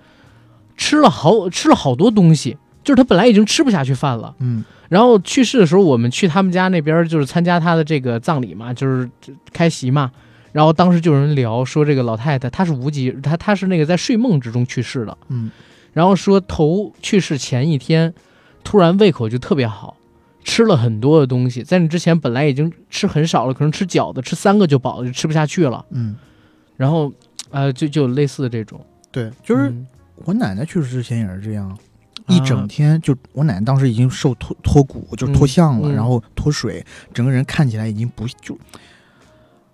[0.75, 2.57] 吃了好吃了好多东西，
[2.89, 4.33] 就是他本来已经吃不下去饭了。
[4.39, 9.07] 嗯然后去世的时候，我们去他们家那边就是参加他的这个葬礼嘛，就是
[9.53, 10.11] 开席嘛。
[10.51, 15.15] 然后当时就有人聊说，这个老太太她是无疾，她她是那个在睡梦之中去世的。
[15.27, 15.51] 嗯
[15.93, 18.11] 然后说头去世前一天，
[18.63, 19.95] 突然胃口就特别好，
[20.43, 21.61] 吃了很多的东西。
[21.61, 25.85] 在那之前本来已经吃很少了，可能吃饺子吃三个就饱了，就吃不下去了。
[25.91, 26.15] 嗯，
[26.77, 27.13] 然后，
[27.51, 29.85] 呃，就就有类似的这种，对，就是嗯
[30.25, 31.77] 我奶奶去世之前也是这样，啊
[32.29, 38.57] 一整天就我奶奶当时已经瘦脱脱骨，就脱相了，嗯嗯然后脱水，整个人看起来已经不就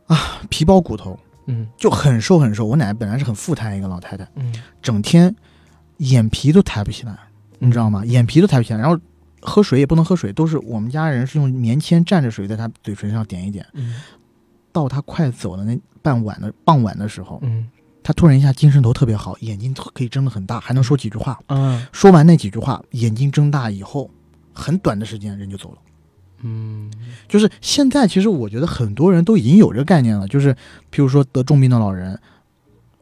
[0.07, 2.65] 啊皮包骨头，嗯就很瘦很瘦。
[2.65, 5.35] 我奶奶本来是很富态一个老太太，嗯，整天
[5.97, 7.17] 眼皮都抬不起来，
[7.59, 8.03] 你知道吗？
[8.05, 8.97] 眼皮都抬不起来，然后
[9.41, 13.65] 喝水也不能喝水，都是我们家人是用棉签蘸着水在她嘴唇上点一点。
[13.73, 13.95] 嗯
[14.71, 17.65] 到她快走的那傍晚的傍晚的时候，嗯
[18.05, 21.39] 她突然一下精神头特别好，眼睛可以睁得很大，还能说几句话。
[21.47, 24.11] 嗯说完那几句话，眼睛睁大以后，
[24.53, 25.77] 很短的时间人就走了。
[26.43, 26.91] 嗯
[27.27, 30.53] 就是现在，其实我觉得很多人都已经有这个概念了，就是
[30.91, 32.19] 譬如说得重病的老人，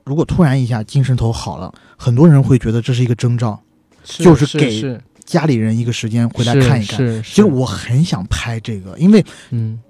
[0.06, 3.62] 如果突然一下精神头好了，很多人会觉得这是一个征兆，
[4.06, 6.98] 是就是给家里人一个时间回来看一看。
[6.98, 9.82] 是，是其实我很想拍这个，因为嗯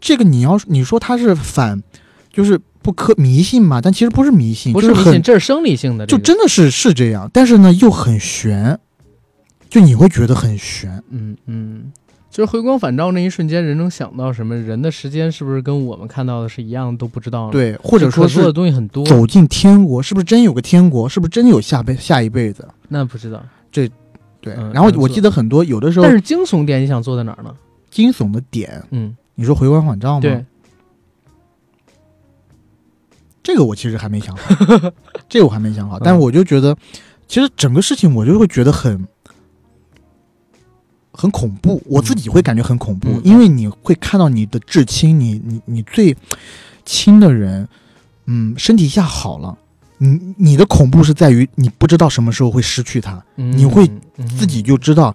[0.00, 1.82] 这个你要你说他是反，
[2.34, 8.78] 就是不科迷信嘛，但其实不是迷信，不是迷信，这是生理性的，就这个真的是是这样，但是呢又很悬，
[9.70, 11.02] 就你会觉得很悬。
[11.10, 11.92] 嗯嗯，
[12.30, 14.56] 就是回光返照那一瞬间，人能想到什么？
[14.56, 21.08] 人的时间是不是跟我们看到的是一样，都不知道？，对，或者说可做的东西很多，走进天国，是不是真有个天国？
[21.08, 22.66] 是不是真有下辈下一辈子？
[22.88, 23.40] 那不知道。
[23.70, 23.88] 这
[24.40, 27.54] 对，嗯然后我记得很多有的时候但是惊悚点你想做在哪儿呢？
[27.90, 30.20] 惊悚的点，嗯，你说回光返照吗？
[30.20, 30.44] 对，
[33.44, 34.54] 这个我其实还没想好，
[35.28, 36.74] 这个我还没想好，但是我就觉得，
[37.28, 39.06] 其实整个事情我就会觉得很
[41.12, 43.20] 很恐怖，我自己会感觉很恐怖，嗯。
[43.22, 46.16] 因为你会看到你的至亲，你你你最
[46.86, 47.68] 亲的人，
[48.24, 49.56] 嗯，身体一下好了。
[49.98, 53.56] 你你的恐怖是在于你不知道什么时候会失去他，嗯。
[53.56, 54.26] 你会嗯。
[54.26, 55.14] 自己就知道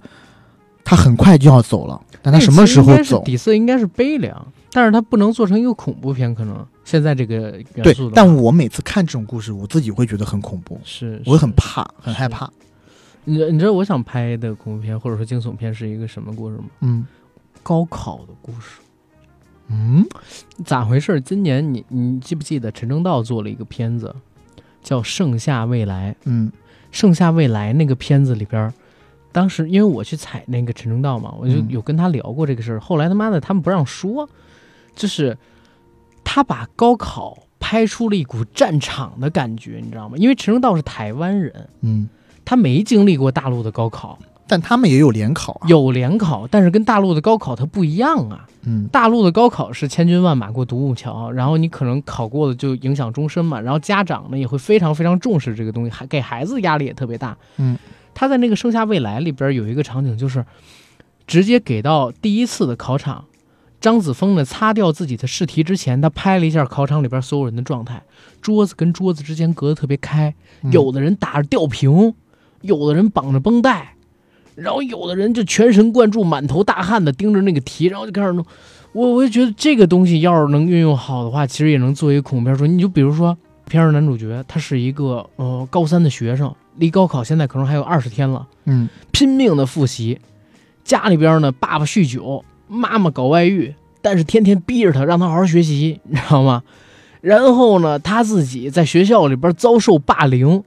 [0.85, 3.23] 他很快就要走了，但他什么时候走？
[3.23, 12.49] 底色应该是悲凉，但是他不能做成一个恐怖片，可能现在这个元对素的，但我每次看这种故事，我自己会觉得很恐怖，是我会很怕，很害怕。
[13.25, 16.63] 你知你知道我想拍的恐怖片或者说惊悚片是一个什么故事吗？
[16.79, 17.05] 嗯
[17.61, 18.79] 高考的故事。
[19.67, 20.03] 嗯，
[20.65, 21.21] 咋回事？
[21.21, 24.15] 今年你你记不记得陈正道做了一个片子，
[24.81, 26.11] 叫《盛夏未来》。
[26.23, 26.51] 嗯
[26.91, 28.73] 《盛夏未来》那个片子里边儿，
[29.31, 32.79] 当时因为我去采那个陈正道嘛，我就嗯有跟他聊过这个事儿。
[32.79, 34.27] 后来他妈的他们不让说，
[34.95, 35.37] 就是
[36.31, 40.15] 他把高考拍出了一股战场的感觉，你知道吗？
[40.15, 42.07] 因为陈正道是台湾人，嗯，
[42.45, 45.65] 他没经历过大陆的高考，但他们也有联考啊。
[45.67, 48.45] 有联考，但是跟大陆的高考它不一样啊。
[48.61, 57.35] 嗯大陆的高考是千军万马过独木桥，然后你可能考过了就影响终身嘛，然后家长呢也会非常非常重视这个东西，还给孩子压力也特别大。
[57.57, 57.75] 嗯，
[58.13, 60.45] 他在那个《盛夏未来》里边有一个场景，就是
[61.25, 63.25] 直接给到第一次的考场，
[63.81, 68.01] 张子枫呢擦掉自己的试题之前，他拍了一下考场里边所有人的状态，
[68.41, 70.33] 桌子跟桌子之间隔得特别开，
[70.63, 72.13] 嗯有的人打着吊瓶，
[72.61, 73.95] 有的人绑着绷带，
[74.55, 78.45] 然后有的人就全神贯注、满头大汗的盯着那个题，然后就开始弄。
[78.91, 82.65] 我我就觉得这个东西要是能运用好的话，其实也能做一个恐怖片说。
[82.65, 90.19] 你就比如说片儿男主角，他是一个呃高三的学生，离高考现在可能还有二十天了，嗯拼命的复习，
[90.83, 96.63] 家里边呢爸爸酗酒，妈妈搞外遇，但是天天逼着他让他好好学习， 你知道吗？
[97.19, 100.63] 然后呢，他自己在学校里边遭受霸凌，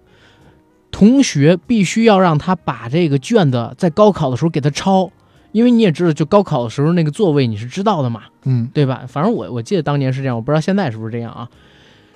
[0.90, 5.10] 同学必须要让他把这个卷子在高考的时候给他抄，
[5.52, 9.04] 因为你也知道，就高考的时候那个座位你是知道的嘛，嗯对吧？
[9.08, 11.48] 反正我我记得当年是这样，我不知道现在是不是这样啊。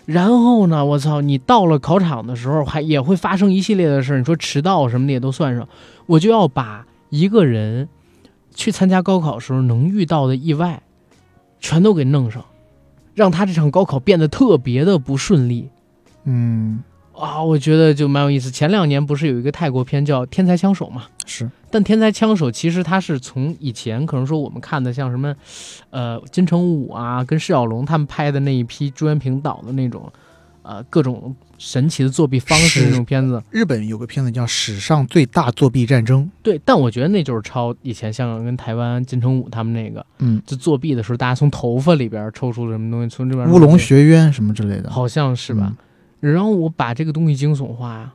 [0.04, 4.18] 然后呢，我操，你到了考场的时候，还也会发生一系列的事。
[4.18, 5.66] 你说迟到什么的也都算上，
[6.04, 7.88] 我就要把一个人
[8.56, 10.82] 去参加高考时候能遇到的意外，
[11.60, 12.44] 全都给弄上，
[13.14, 15.68] 让他这场高考变得特别的不顺利
[16.24, 17.40] 嗯，啊！
[17.40, 18.50] 我觉得就蛮有意思。
[18.50, 21.04] 前两年不是有一个泰国片叫《天才枪手》嘛？
[21.24, 25.34] 是但天才枪手其实它是从以前可能说我们看的像什么，
[25.90, 30.10] 呃，金城武啊，跟释小龙他们拍的那一批朱元平导的那种，
[30.62, 33.42] 呃，各种神奇的作弊方式那种片子。
[33.50, 36.24] 日本有个片子叫《史上最大作弊战争》。
[36.42, 44.90] 对，但我觉得那就是抄以前香港跟台湾金城武他们那个，嗯，就作弊的时候，大家从头发里边抽出了什么东西，从这边乌龙学院什么之类的。
[44.90, 45.74] 好像是吧？
[46.20, 48.12] 然后我把这个东西惊悚化呀，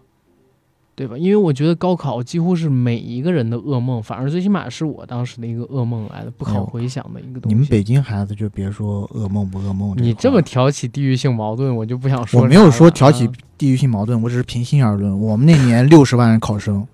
[0.93, 1.17] 对吧？
[1.17, 7.55] 因为我觉得高考几乎是每一个人的噩梦，反而最起码是我当时的一个噩梦来的，不好回想的一个东西。
[7.55, 12.41] 你们北京孩子就别说噩梦不噩梦，你这么挑起地域性矛盾，我就不想说。
[12.41, 13.27] 我没有说挑起
[13.57, 15.19] 地域性矛盾，我只是平心而论。
[15.19, 16.85] 我们那年六十万考生，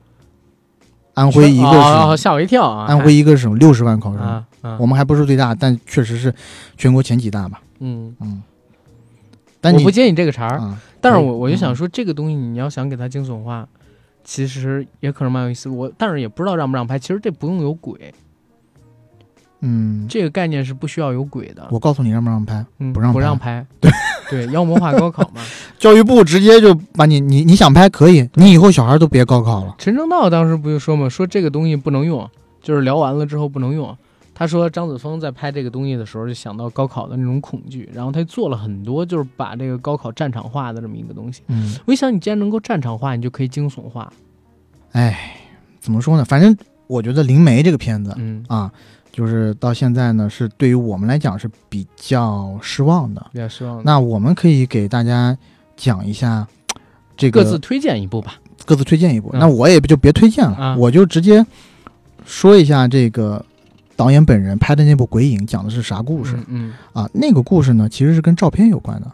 [1.15, 2.85] 安徽一个哦，省，吓我一跳啊！
[2.85, 6.33] 安徽一个省六十万考生，啊啊，我们还不是最大，但确实是
[6.77, 7.59] 全国前几大吧。
[7.79, 8.41] 嗯，嗯，
[9.59, 13.67] 但你我不接你这个茬儿，啊，但是我我就想嗯说，这个东西你要想给它惊悚化，
[14.29, 15.69] 其实也可能蛮有意思。
[15.69, 18.13] 我但是也不知道让不让拍，其实这不用有鬼，
[19.61, 21.65] 嗯，这个概念是不需要有鬼的。
[21.71, 23.89] 我告诉你让不让拍，嗯，不让不让拍，对
[24.29, 25.41] 对，妖魔化高考嘛。
[25.79, 29.73] 教育部直接就把你你你想拍可以，你以后小孩都别高考了。
[29.77, 32.29] 陈正道当时不就说嘛，说这个东西不能用，
[32.61, 33.97] 就是聊完了之后不能用。
[34.37, 41.41] 他说张子枫在拍这个东西的时候，就想到高考的那种恐惧，然后他做了很多，就是把这个高考战场化的这么一个东西。
[41.47, 44.13] 嗯，我一想，你既然能够战场化，你就可以惊悚化。
[44.91, 45.35] 哎，
[45.79, 46.23] 怎么说呢？
[46.23, 46.55] 反正
[46.85, 48.71] 我觉得《灵媒》这个片子嗯，啊，
[49.11, 53.25] 就是到现在呢，是对于我们来讲是比较失望的。
[53.33, 53.83] 比较失望的。
[53.83, 55.35] 那我们可以给大家
[55.75, 56.47] 讲一下
[57.17, 58.35] 这个各自推荐一部吧。
[58.67, 59.31] 各自推荐一部。
[59.33, 61.43] 嗯那我也就别推荐了，啊我就直接
[62.23, 63.43] 说一下这个
[63.97, 67.09] 导演本人拍的那部《鬼影》讲的是啥故事、嗯啊？
[67.13, 69.11] 那个故事呢，其实是跟照片有关的。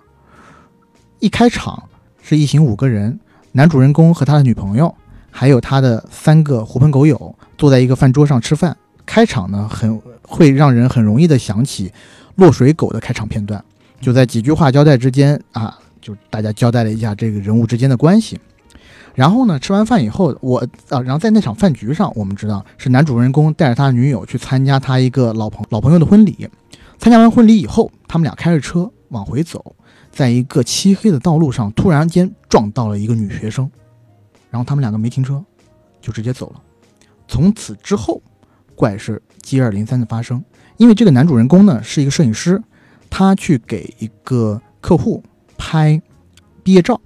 [1.20, 1.82] 一开场
[2.22, 3.18] 是一行五个人，
[3.54, 4.94] 男主人公和他的女朋友，
[5.32, 8.76] 还有他的三个狐朋狗友，坐在一个饭桌上吃饭。
[9.06, 11.92] 开场呢，很会让人很容易的想起
[12.36, 13.64] 落水狗的开场片段，
[14.02, 18.38] 就在几句话交代之间啊，就大家交代了一下这个人物之间的关系。
[19.14, 20.60] 然后呢，吃完饭以后，我
[20.90, 26.50] 啊，然后在那场饭局上，我们知道是男主人公带着他女友去参加他一个老朋老朋友的婚礼。
[26.98, 29.76] 参加完婚礼以后，他们俩开着车往回走，
[30.12, 33.70] 在一个漆黑的道路上，突然间撞到了一个女学生，
[34.50, 35.44] 然后他们两个没停车，
[36.02, 36.62] 就直接走了。
[37.28, 38.22] 从此之后，
[38.76, 40.44] 怪事接二连三的发生。
[40.78, 42.62] 因为这个男主人公呢是一个摄影师，
[43.10, 45.22] 他去给一个客户
[45.58, 46.02] 拍
[46.64, 47.00] 毕业照。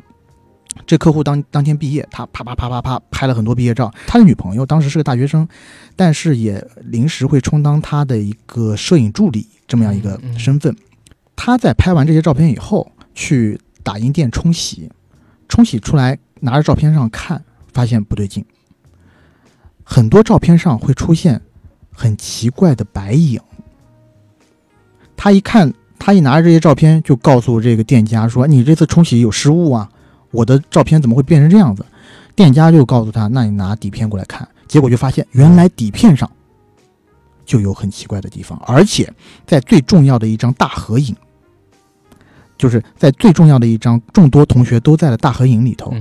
[0.87, 3.93] 这客户当当天毕业，他啪啪啪啪啪拍了很多毕业照。
[4.07, 5.47] 他的女朋友当时是个大学生，
[5.95, 10.75] 但是也临时会充当他的一个摄影助理这么样一个嗯嗯身份。
[11.35, 14.89] 他在拍完这些照片以后，去打印店冲洗，
[15.49, 17.43] 冲洗出来拿着照片上看，
[17.73, 18.43] 发现不对劲。
[19.83, 21.41] 很多照片上会出现
[21.91, 23.39] 很奇怪的白影。
[25.15, 29.89] 他一看，他一拿着这些照片，就告诉这个店家说：“你这次冲洗有失误啊，
[30.31, 31.85] 我的照片怎么会变成这样子？”
[32.35, 36.29] 店家就告诉他：“那你拿底片过来看。”结果就发现，原来底片上
[37.45, 39.11] 就有很奇怪的地方，而且
[39.45, 41.15] 在最重要的一张大合影，
[42.57, 45.93] 就是在最重要的一张众多同学都在的大合影里头，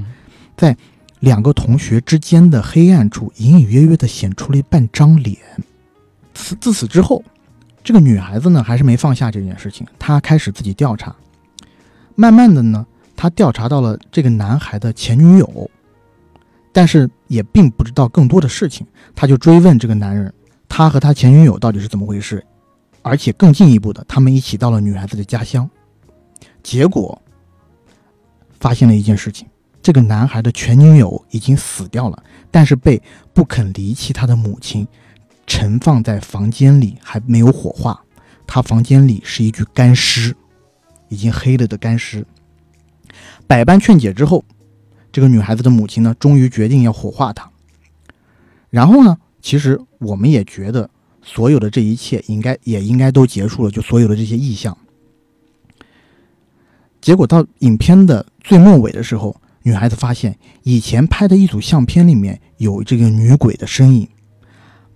[0.57, 0.77] 在
[1.21, 5.39] 两个同学之间的黑暗处隐隐约约的显出了一半张脸。
[6.35, 7.23] 此自此之后，
[7.85, 11.15] 这个女孩子呢还是没放下这件事情，她开始自己调查。
[12.17, 12.85] 慢慢的呢，
[13.17, 15.71] 他调查到了这个男孩的前女友，
[16.73, 20.33] 但是也并不知道更多的事情，他就追问这个男人，
[20.69, 22.45] 他和他前女友到底是怎么回事，
[23.03, 25.69] 而且更进一步的，他们一起到了女孩子的家乡，
[26.63, 27.21] 结果
[28.61, 29.49] 发现了一件事情。
[29.83, 33.01] 这个男孩的前女友已经死掉了，但是被
[33.33, 34.87] 不肯离弃他的母亲
[35.47, 38.03] 盛放在房间里，还没有火化。
[38.49, 40.35] 他房间里是一具干尸，
[41.09, 42.27] 已经黑了的干尸。
[43.47, 44.45] 百般劝解之后，
[45.13, 47.51] 这个女孩子的母亲呢，终于决定要火化她。
[48.71, 50.91] 然后呢，其实我们也觉得，
[51.23, 54.77] 所有的这一切应该也应该都结束了，就所有的这些意象。
[57.01, 64.09] 结果到影片的最末尾的时候，女孩子发现以前拍的一组相片里面有这个女鬼的身影。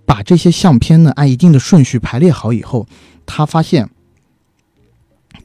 [0.05, 2.89] 把这些相片呢按一定的顺序排列好以后，
[3.25, 3.89] 她发现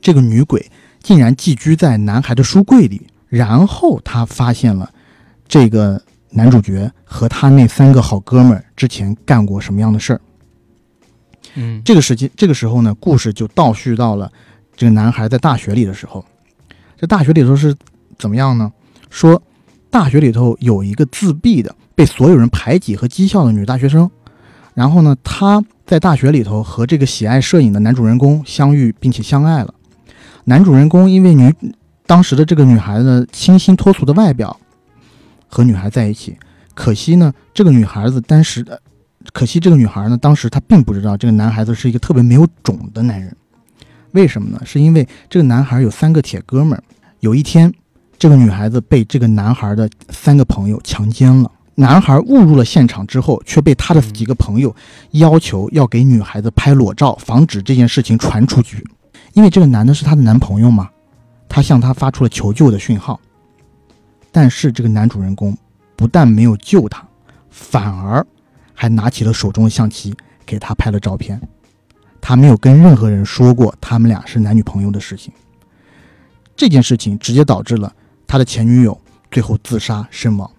[0.01, 0.71] 这个女鬼
[1.05, 3.05] 竟然寄居在男孩的书柜里。
[3.29, 4.89] 然后他发现了
[5.47, 6.01] 这个
[6.31, 10.21] 男主角和他那三个好哥们儿之前干过什么样的事儿。
[11.53, 14.31] 嗯，这个时间，这个时候呢，故事就倒叙到了
[14.75, 16.25] 这个男孩在大学里的时候。
[16.97, 17.75] 这大学里头是
[18.17, 18.71] 怎么样呢？
[19.09, 19.41] 说
[19.89, 24.09] 大学里头有一个自闭的、被所有人排挤和讥笑的女大学生，
[24.73, 29.73] 然后呢，她在大学里头和这个喜爱摄影的男主人公相遇并且相爱了。
[30.47, 31.53] 男主人公因为女
[32.05, 34.55] 当时的这个女孩子清新脱俗的外表，
[35.47, 36.37] 和女孩在一起。
[36.75, 38.79] 可惜呢，这个女孩子当时的，
[39.33, 43.35] 可惜这个女孩呢，当时她并不知道这个男孩子是一个特别没有种的男人。
[44.11, 44.61] 为什么呢？
[44.63, 46.83] 是因为这个男孩有三个铁哥们儿。
[47.21, 47.73] 有一天，
[48.19, 51.51] 这个女孩子被这个男孩的三个朋友强奸了。
[51.73, 54.73] 男孩误入了现场之后，却被他的几个朋友
[55.11, 58.85] 要求要给女孩子拍裸照，防止这件事情传出去。
[59.35, 60.89] 因为这个男的是她的男朋友嘛，
[61.47, 63.19] 她向他发出了求救的讯号。
[64.31, 65.55] 但是这个男主人公
[65.95, 67.05] 不但没有救她，
[67.49, 68.25] 反而
[68.73, 71.39] 还拿起了手中的相机给她拍了照片。
[72.19, 75.31] 他没有跟任何人说过他们俩是男女朋友的事情。
[76.55, 77.93] 这件事情直接导致了
[78.25, 78.99] 他的前女友
[79.29, 80.49] 最后自杀身亡。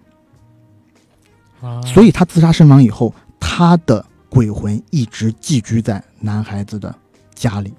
[1.59, 6.95] 啊，所以他自杀身亡以后，他的鬼魂一直寄居在男孩子的
[7.35, 7.73] 家里，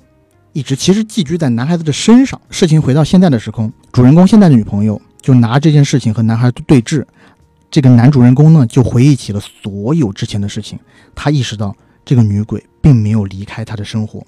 [0.52, 2.40] 一直其实寄居在男孩子的身上。
[2.50, 7.04] 事情回到现在的时空，主人公现在的女朋友就拿这件事情和男孩对峙，
[7.70, 10.78] 这个男主人公呢就回忆起了所有之前的事情，
[11.14, 14.26] 他意识到这个女鬼并没有离开他的生活，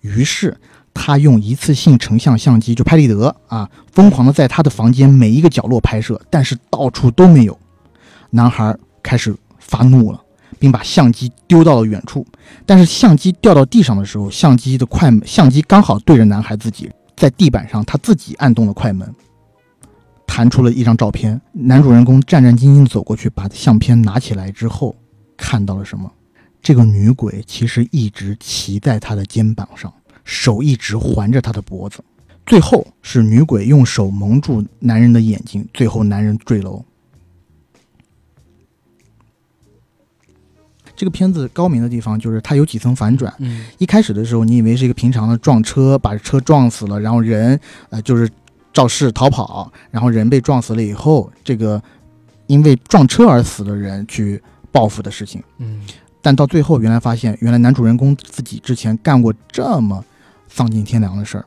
[0.00, 0.56] 于是
[0.94, 7.58] 他用一次性成像相机就拍立得啊，疯狂的在他的房间每一个角落拍摄，但是到处都没有。
[8.30, 10.20] 男孩开始发怒了，
[10.58, 12.26] 并把相机丢到了远处。
[12.66, 19.14] 但是相机掉到地上的时候，相机的快门相机刚好对着男孩自己，在地板上，他自己按动了快门，
[20.26, 21.40] 弹出了一张照片。
[21.52, 24.94] 男主人公战战兢兢走过去，把相片拿起来之后，
[25.36, 26.10] 看到了什么？
[26.60, 29.92] 这个女鬼其实一直骑在他的肩膀上，
[30.24, 32.00] 手一直环着他的脖子。
[32.44, 36.84] 最后是女鬼用手蒙住男人的眼睛，最后男人坠楼。
[40.98, 43.32] 这个片子高明的地方就是它有几层反转。
[43.38, 47.58] 嗯一开始的时候，你以为是一个平常的撞车，把车撞死了，然后人
[47.90, 48.28] 呃就是
[48.72, 51.80] 肇事逃跑，然后人被撞死了以后，这个
[52.48, 54.42] 因为撞车而死的人去
[54.72, 55.40] 报复的事情。
[55.58, 55.82] 嗯
[56.20, 60.04] 但到最后，原来发现，原来男主人公自己之前干过这么
[60.48, 61.44] 丧尽天良的事儿，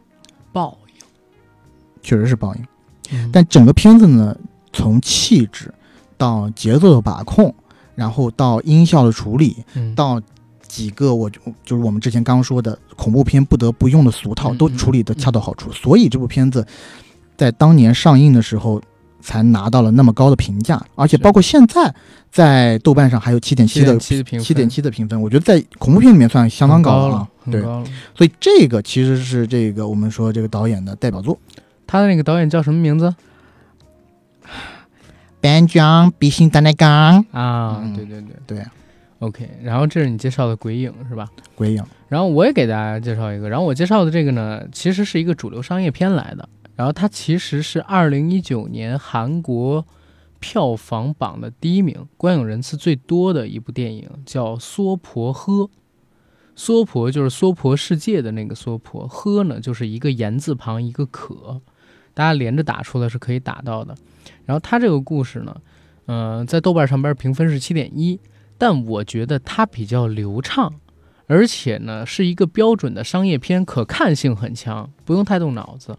[0.53, 1.05] 报应
[2.01, 2.61] 确实是报应。
[3.11, 4.35] 应，但整个片子呢，
[4.71, 5.71] 从气质
[6.17, 7.53] 到节奏的把控，
[8.01, 10.19] 然后到音效的处理，嗯到
[10.67, 16.65] 几个我就就是我们之前刚刚说的恐怖片不得不用的俗套，嗯都处理的恰到好处，所以这部片子
[17.37, 18.81] 在当年上映的时候
[19.21, 21.93] 才拿到了那么高的评价，而且包括现在
[22.31, 27.27] 在豆瓣上还有七点七的七点七的评分，我觉得在恐怖片里面算相当很高了啊。
[27.51, 27.61] 对。
[28.15, 31.37] 所以这个其实是这个我们说这个导演的代表作。
[31.85, 33.13] 他的那个导演叫什么名字
[35.41, 37.81] 班长必须的那刚，啊？
[37.81, 38.65] 嗯对对对对
[39.19, 39.49] ，，OK。
[39.63, 41.27] 然后这是你介绍的《鬼影》是吧？
[41.55, 49.85] 鬼影，然后我也给大家介绍一个，然后我介绍的这个呢，其实是一个主流商业片来的，然后它其实是二零一九年韩国
[50.39, 55.67] 票房榜的第一名，观影人次最多的一部电影，叫《娑婆诃》。
[56.53, 61.59] 娑婆就是娑婆世界的那个娑婆，诃呢就是一个言字旁一个可，
[62.13, 63.95] 大家连着打出来是可以打到的。
[64.45, 65.55] 然后他这个故事呢，
[66.07, 68.19] 嗯、在豆瓣上边评分是七点一，
[68.57, 70.73] 但我觉得它比较流畅。
[71.27, 75.97] 而且呢是一个标准的商业片，可看性很强，不用太动脑子。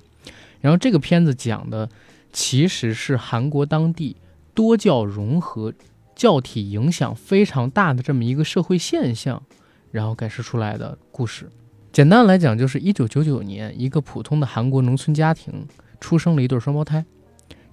[0.61, 1.89] 然后这个片子讲的
[2.33, 4.17] 其实是韩国当地
[4.53, 5.73] 多教融合、
[6.15, 9.43] 教体影响非常大的这么一个社会现象，
[9.91, 11.49] 然后改示出来的故事。
[11.91, 15.67] 简单来讲，就是一九九九年，一个普通的韩国农村家庭
[15.99, 17.03] 出生了一对双胞胎。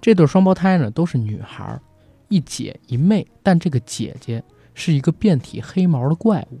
[0.00, 1.78] 这对双胞胎呢都是女孩，
[2.28, 4.42] 一姐一妹，但这个姐姐
[4.74, 6.58] 是一个遍体黑毛的怪物。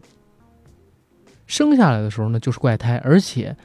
[1.46, 3.56] 生下来的时候呢就是怪胎，而且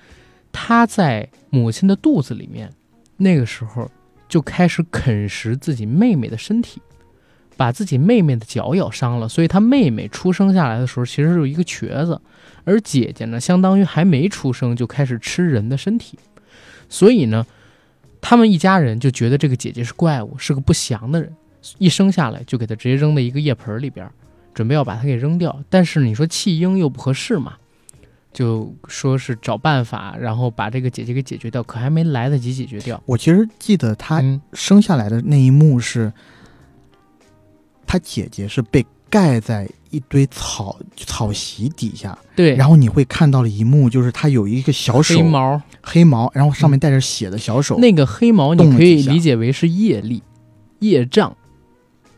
[0.51, 2.71] 她在母亲的肚子里面，
[3.17, 3.89] 那个时候
[4.27, 6.81] 就开始啃食自己妹妹的身体，
[7.55, 12.19] 把自己妹妹的脚咬伤了，所以她妹妹出生下来的时候其实是一个瘸子，
[12.63, 16.17] 而姐姐呢相当于还没出生就开始吃人的身体，
[16.89, 17.45] 所以呢，
[18.27, 21.31] 他们一家人就觉得这个姐姐是怪物，是个不祥的人，
[21.77, 24.09] 一生下来就给她直接扔在一个夜盆里边，
[24.51, 27.53] 准备要把她给扔掉，但是你说弃婴又不合适嘛。
[28.33, 32.99] 就说是找办法，然后把这个姐姐给解决掉，可还没来得及解决掉。
[33.05, 36.11] 我其实记得他嗯，生下来的那一幕是，
[37.85, 47.79] 她姐姐是被盖在一堆草草席底下，对，然后你会看到了一幕，就是它有一个小手黑毛，黑毛，然后上面带着血的小手。
[47.79, 50.21] 那个黑毛你可以理解为是业力、
[50.79, 51.35] 业障。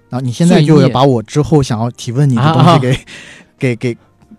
[0.09, 2.97] 然后你现在就要把我之后想要提问你的东啊西给、
[3.59, 3.97] 给给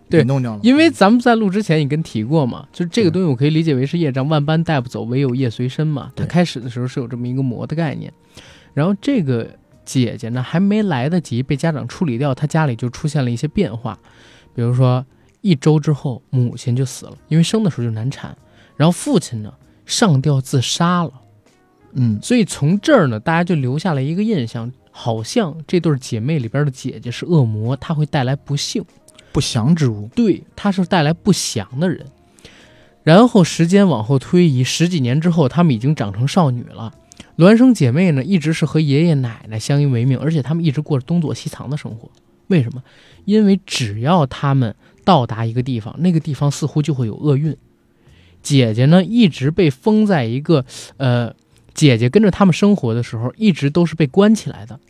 [0.09, 6.10] 对给弄掉了，因为咱们在录之前，你跟提过嘛，就是这个东西我可以理解为是业障，万般带不走，唯有业随身嘛。
[6.16, 8.10] 它开始的时候是有这么一个魔的概念，
[8.73, 9.55] 然后这个
[9.89, 13.98] 姐姐呢还没来得及被家长处理掉，她家里就出现了一些变化，
[14.55, 15.05] 比如说
[15.40, 18.36] 一周之后母亲就死了，因为生的时候就难产，
[18.77, 19.51] 然后父亲呢
[19.86, 21.12] 上吊自杀了，
[21.94, 28.85] 嗯所以从这儿呢，大家就留下了一个印象，好像这对姐妹里边的姐姐是恶魔，她会带来不幸。
[29.32, 30.09] 不祥之物。
[30.15, 32.06] 对，她是带来不祥的人。
[33.05, 36.93] 然后时间往后推移十几年之后，她们已经长成少女了。
[37.36, 42.11] 孪生姐妹呢，一直是和爷爷奶奶相依为命，而且他们一直过着东躲西藏的生活。
[42.49, 42.82] 为什么？
[43.24, 44.74] 因为只要他们
[45.05, 47.57] 到达一个地方，那个地方似乎就会有厄运。
[48.43, 50.65] 姐姐呢，一直被封在一个
[50.97, 51.35] 呃，
[51.74, 54.81] 姐姐跟着他们生活的时候，一直都是被关起来的。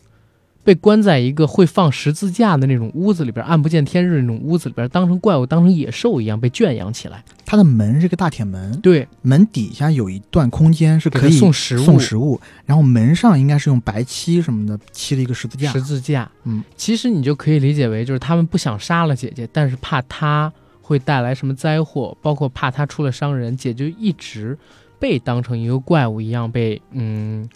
[0.68, 7.24] 被关在一个会放十字架的那种屋子里边，暗不见天日那种屋子里边，当成怪物、当成野兽一样被圈养起来。
[7.46, 15.80] 它的门是个大铁门，对，门底下有一段空间是可以送食物送食物，然后门上应该是用白漆什么的漆了一个十字架十。
[15.80, 16.30] 字架。
[16.44, 24.58] 嗯，其实你就可以理解为，就是他们不想杀了姐姐，但是怕她会带来什么灾祸，包括怕她出了伤人，姐就一直
[24.98, 27.48] 被当成一个怪物一样被嗯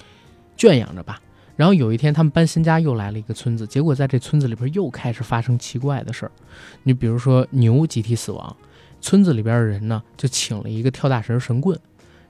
[0.57, 1.21] 圈养着吧。
[1.55, 3.67] 然后有一天，他们搬新家，又来了一个村子。
[3.67, 6.33] 结果在这村子里边又开始发生奇怪的事儿。
[6.83, 8.57] 你比如说牛集体死亡，
[9.01, 11.79] 村子里边的人呢就请了一个跳大神神棍，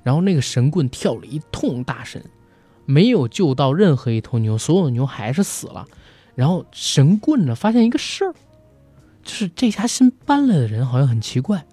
[0.03, 2.23] 然后那个神棍跳了一通大神，
[2.85, 5.87] 没有救到任何一头牛，所有的牛还是死了。
[6.35, 8.35] 然后神棍呢发现一个事儿，
[9.23, 11.65] 就是这家新搬来的人好像很奇怪，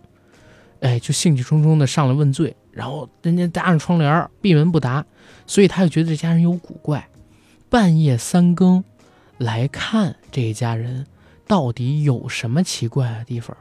[0.81, 5.03] 哎，就兴气冲冲的上来问罪，然后人家搭上窗帘儿闭门不答，
[5.47, 7.07] 所以他就觉得这家人有古怪。
[7.69, 8.83] 半夜三更
[9.37, 11.05] 来看这一家人
[11.47, 13.55] 到底有什么奇怪的地方。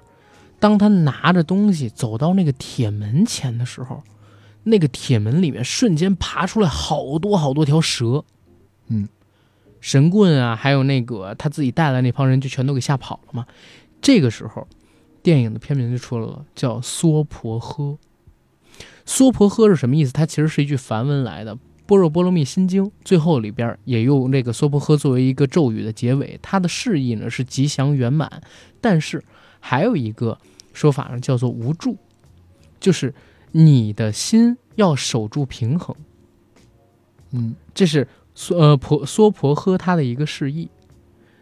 [0.59, 4.03] 当他拿着东西走到那个铁门前的时候，
[4.65, 8.25] 那个铁门里面瞬间爬出来好多好多条蛇。
[8.89, 9.09] 嗯，
[9.81, 13.47] 神棍啊，还有那个他自己带来那帮人就全都给吓跑了嘛。
[14.01, 14.67] 这个时候，
[15.23, 17.95] 电影的片名就出来了，叫《娑婆诃》。
[19.07, 20.13] 娑婆诃是什么意思？
[20.13, 21.57] 它其实是一句梵文来的。
[21.89, 28.43] 般若波罗蜜心经最后里边也用这个娑婆诃作为一个咒语的结尾，它的释义呢是吉祥圆满。
[28.79, 29.25] 但是
[29.59, 30.39] 还有一个
[30.75, 31.97] 说法呢，叫做无助，
[32.79, 33.15] 就是
[33.53, 35.97] 你的心要守住平衡。
[37.31, 40.69] 嗯，这是娑呃婆娑婆诃它的一个释义。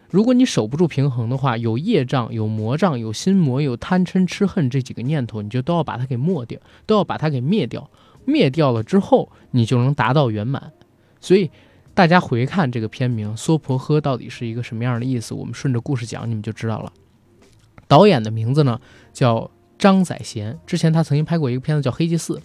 [0.09, 7.89] 如果你守不住平衡的话，有业障、有魔障、有心魔、有贪嗔痴恨这几个念头，你就都要把它给抹掉，都要把它给灭掉。
[8.27, 10.71] 灭掉了之后，你就能达到圆满。
[11.19, 11.49] 所以
[11.93, 16.91] 大家回看这个片名《娑婆诃》到底是一个什么样的意思，我们顺着故事讲，你们就知道了。
[17.87, 18.79] 导演的名字呢
[19.13, 19.49] 叫
[19.79, 22.35] 张宰贤，之前他曾经拍过一个片子叫《黑祭四》，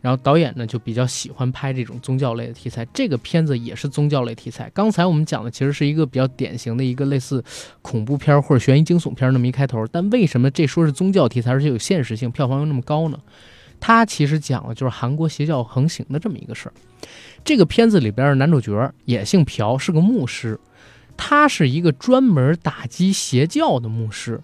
[0.00, 2.86] 然后导演呢就比较喜欢拍这种宗教类的题材。
[2.94, 4.70] 这个片子也是宗教类题材。
[4.72, 7.44] 刚才我们讲的其实是一个比较典型的一个类似
[7.82, 13.18] 恐怖片或者悬疑惊悚片那么一开头，但为什么这说是宗教题材，而且有现实性，票房又那么高呢？
[13.80, 16.72] 它其实讲的就是韩国邪教横行的这么一个事儿。
[17.44, 20.58] 这个片子里边的男主角也姓朴，是个牧师，
[21.16, 24.40] 他是一个专门打击邪教的牧师，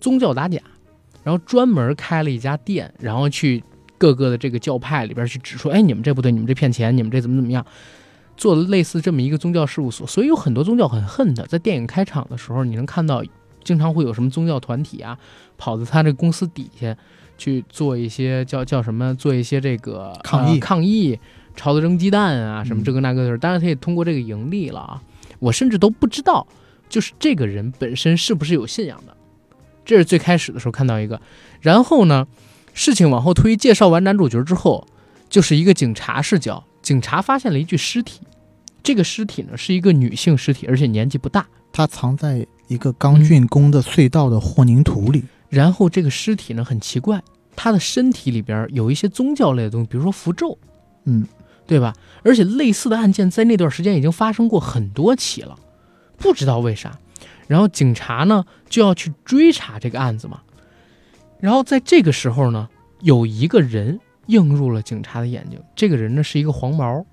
[0.00, 0.60] 宗教打假，
[1.24, 3.64] 然后专门开了一家店，然后去
[3.98, 7.66] 各个的这个教派里边去指出，哎，你们这不对，你们这骗钱，你们这怎么怎么样，
[8.36, 10.06] 做了类似这么一个宗教事务所。
[10.06, 11.42] 所以有很多宗教很恨他。
[11.46, 13.24] 在电影开场的时候，你能看到，
[13.64, 15.18] 经常会有什么宗教团体啊，
[15.58, 16.96] 跑到他这公司底下。
[17.36, 21.18] 去做一些叫叫什么，做一些这个抗议呃、抗议，
[21.56, 23.38] 朝他扔鸡蛋啊，什么嗯这个那个的事儿。
[23.38, 25.02] 当然，他也通过这个盈利了啊。
[25.40, 26.46] 我甚至都不知道，
[26.88, 29.16] 就是这个人本身是不是有信仰的。
[29.84, 31.20] 这是最开始的时候看到一个，
[31.60, 32.26] 然后呢，
[32.72, 34.86] 事情往后推，介绍完男主角之后，
[35.28, 38.20] 就是一个警察视角，警察发现了一具尸体，
[38.82, 41.46] 这个尸体呢是一个女性尸体，而且年纪不大。
[41.70, 45.24] 她藏在一个刚竣工的隧道的混凝土里。
[45.48, 47.22] 然后这个尸体呢很奇怪，
[47.54, 50.58] 他的身体里边有一些宗教类的东西，比如说符咒，
[51.04, 51.26] 嗯，
[51.66, 51.94] 对吧？
[52.22, 55.56] 而且类似的案件在那段时间已经发生过很多起了，
[56.16, 56.98] 不知道为啥。
[57.46, 60.42] 然后警察呢就要去追查这个案子嘛。
[61.40, 62.68] 然后在这个时候呢，
[63.00, 65.60] 有一个人映入了警察的眼睛。
[65.76, 67.04] 这个人呢是一个黄毛，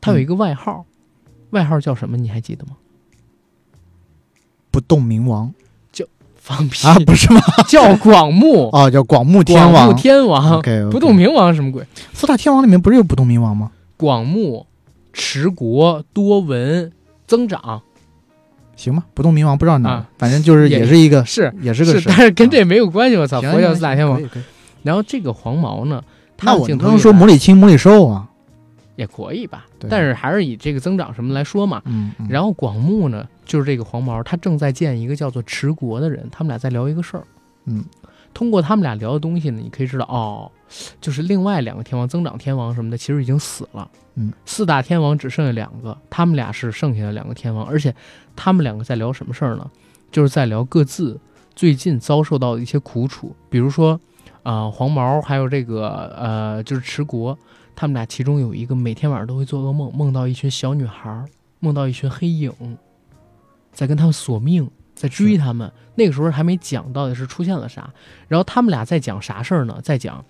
[0.00, 0.86] 他有一个外号，
[1.50, 2.16] 外号叫什么？
[2.16, 2.76] 你还记得吗？
[4.70, 5.52] 不动明王
[6.44, 7.40] 放屁啊，不是吗？
[7.70, 9.86] 叫广目， 哦，叫广目天广王。
[9.86, 11.86] 目天王，OK，不动明王什么鬼？
[12.12, 13.70] 四大天王里面不是有不动明王吗？
[13.96, 14.66] 广目、
[15.12, 16.90] 持国、多闻、
[17.28, 17.82] 增长
[18.74, 23.16] 行吧，不动明王不知道哪反正就是也也是一个，是也是个是但是跟这没有关系。
[23.16, 24.20] 我操，行佛教四大天王
[24.82, 26.02] 然后这个黄毛呢，
[26.36, 28.28] 他那我的镜头能说魔里青、魔里寿啊？
[28.96, 31.80] 也可以吧，但是还是以这个增长什么来说嘛。
[31.84, 37.26] 嗯，嗯然后广目呢，就是这个黄毛，他正在见一个叫做持国的人，他们俩在聊一个事儿。
[37.66, 37.84] 嗯，
[38.32, 40.50] 通过他们俩聊的东西呢，你可以知道，哦，
[41.02, 43.86] 就是另外两个天王增长天王什么的，其实已经死了。
[44.14, 47.94] 嗯，四大天王只剩下两个，他们俩是剩下的两个天王，而且
[48.34, 49.70] 他们两个在聊什么事儿呢？
[50.10, 51.20] 就是在聊各自
[51.54, 54.00] 最近遭受到的一些苦楚，比如说，
[54.42, 57.38] 啊、黄毛还有这个呃，就是持国，
[57.76, 61.26] 他们俩其中有一个每天晚上都会做噩梦，梦到一群小女孩儿，
[61.60, 62.50] 梦到一群黑影，
[63.72, 65.72] 在跟他们索命，在追他们。
[65.94, 67.92] 那个时候还没讲到底是出现了啥，
[68.28, 69.78] 然后他们俩在讲啥事儿呢？
[69.82, 70.24] 在讲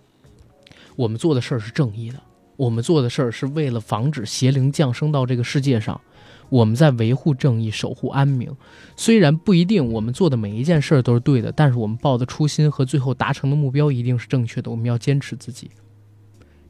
[0.96, 2.20] 我们做的事儿是正义的，
[2.56, 6.00] 我们做的事儿是为了防止邪灵降生到这个世界上，
[6.48, 8.54] 我们在维护正义，守护安宁。
[8.96, 14.70] 虽然不一定我们做的每一件事儿都是对的，但是我们抱的初心和最后达成的目标一定是正确的。
[14.70, 15.70] 我们要坚持自己。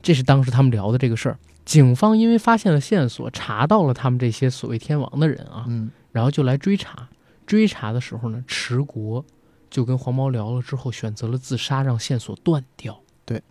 [0.02, 1.38] 这是当时他们聊的这个事儿。
[1.64, 7.08] 警方因为发现了线索，查到了他们这些所谓天王的人啊，嗯然后就来追查。
[7.44, 9.24] 追查的时候呢，池国
[9.68, 13.00] 就跟黄毛聊了之后，选择了自杀，让线索断掉。
[13.24, 13.42] 对，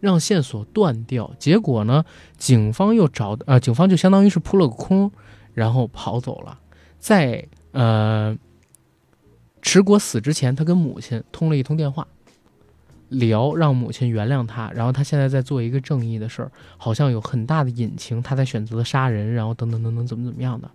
[0.00, 1.34] 让线索断掉。
[1.38, 2.04] 结果呢，
[2.38, 5.12] 警方又找呃，警方就相当于是扑了个空，
[5.52, 6.58] 然后跑走了。
[6.98, 8.36] 在呃，
[9.60, 12.06] 池国死之前，他跟母亲通了一通电话，
[13.08, 14.70] 聊让母亲原谅他。
[14.72, 20.70] 然后他现在在做一个正义的事儿，好像有很大的隐情，他才选择了杀人，然后等等等等，怎么怎么样的。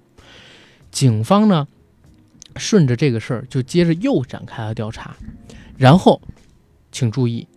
[0.98, 1.68] 警方呢，
[2.56, 5.16] 顺着这个事儿就接着又展开了调查，
[5.78, 6.20] 然后，
[6.92, 7.48] 请注意，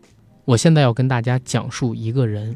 [0.45, 2.55] 我现在要跟大家讲述一个人，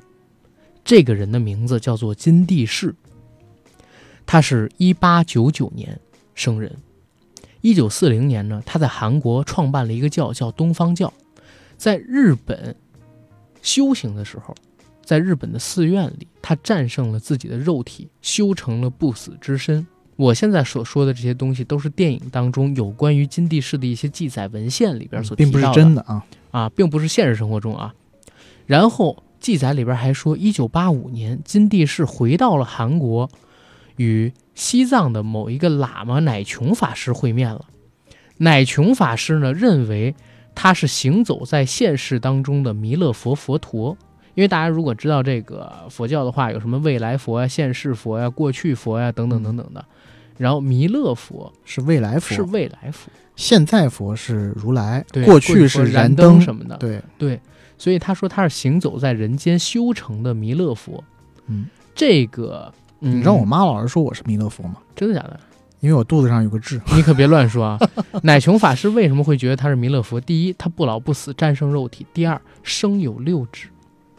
[0.84, 2.94] 这个人的名字叫做金地士，
[4.26, 5.98] 他是一八九九年
[6.34, 6.70] 生人，
[7.62, 11.10] 一九四零年呢，他在韩国创办了一个教，叫东方教，
[11.78, 12.76] 在日本
[13.62, 14.54] 修行的时候，
[15.02, 19.86] 在日本的寺院里，他战胜了自己的肉体，修成了不死之身。
[20.16, 26.24] 我现在所说的这些东西，都是电影当中有关于金地士的一些记载文献里边所提并不是真的啊。
[26.50, 27.92] 啊，并不是现实生活中啊。
[28.66, 33.28] 然后记载里边还说，一九八五年，金地士回到了韩国，
[33.96, 37.64] 与西藏的某一个喇嘛乃琼法师会面了。
[38.38, 40.14] 乃琼法师呢，认为
[40.54, 43.96] 他是行走在现世当中的弥勒佛佛陀。
[44.34, 49.84] 因为大家如果知道这个佛教的话，有什么未来佛呀、现世佛呀、过去佛呀等等等等的。
[50.36, 56.76] 然后弥勒佛是未来佛，是未来佛，现在佛是如来，对，过去是燃灯什么的。
[56.76, 57.40] 对，对，
[57.78, 61.02] 所以他说他是行走在人间修成的弥勒佛。
[61.46, 64.76] 嗯，这个，嗯、你知道我妈老是说我是弥勒佛吗？
[64.96, 65.38] 真的假的？
[65.80, 66.80] 因为我肚子上有个痣。
[66.94, 67.78] 你可别乱说啊！
[68.24, 70.18] 乃琼法师为什么会觉得他是弥勒佛？
[70.18, 73.68] 第一，他不老不死，战胜肉体；第二，生有六指，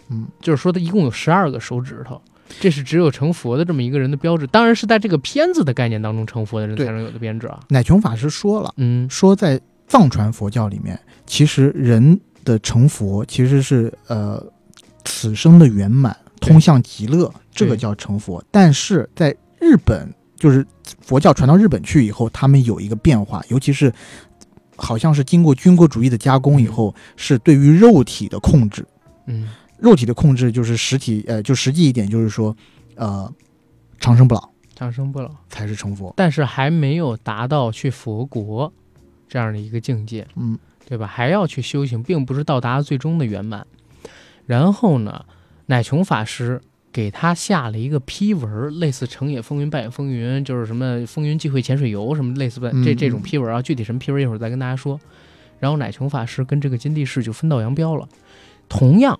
[0.09, 2.21] 嗯，就是说他一共有十二个手指头，
[2.59, 4.45] 这是只有成佛的这么一个人的标志。
[4.47, 7.59] 当然是在这个片子的概念当中，成佛的人才能有的编制啊。
[7.69, 14.43] 乃琼法师说了，嗯，说在藏传佛教里面，其实人的成佛其实是呃
[15.03, 18.43] 此生的圆满，通向极乐，这个叫成佛。
[18.51, 20.65] 但是在日本，就是
[21.01, 23.91] 佛教传到日本去以后，他们有一个变化，尤其是
[24.75, 28.85] 好像是经过军国主义的加工以后，是对于肉体的控制。
[29.27, 32.55] 嗯，肉体的控制就是实体，呃，就实际一点，就是说，
[32.95, 33.31] 呃，
[33.99, 36.13] 长生不老长生不老，才是成佛。
[36.17, 38.71] 但是还没有达到去佛国
[39.27, 40.27] 这样的一个境界。
[40.35, 40.57] 嗯，
[40.87, 41.07] 对吧？
[41.07, 43.65] 还要去修行，并不是到达最终的圆满。
[44.45, 45.25] 然后呢，
[45.67, 46.61] 乃琼法师
[46.91, 53.61] 给他下了一个批文，类似“成也风云，败也风云”，就是什么“风云际会潜水游”什么类似的这嗯这种批文啊。
[53.61, 54.99] 具体什么批文，一会儿再跟大家说。
[55.59, 58.07] 然后乃琼法师跟这个金地士就分道扬镳了。
[58.69, 59.19] 同样，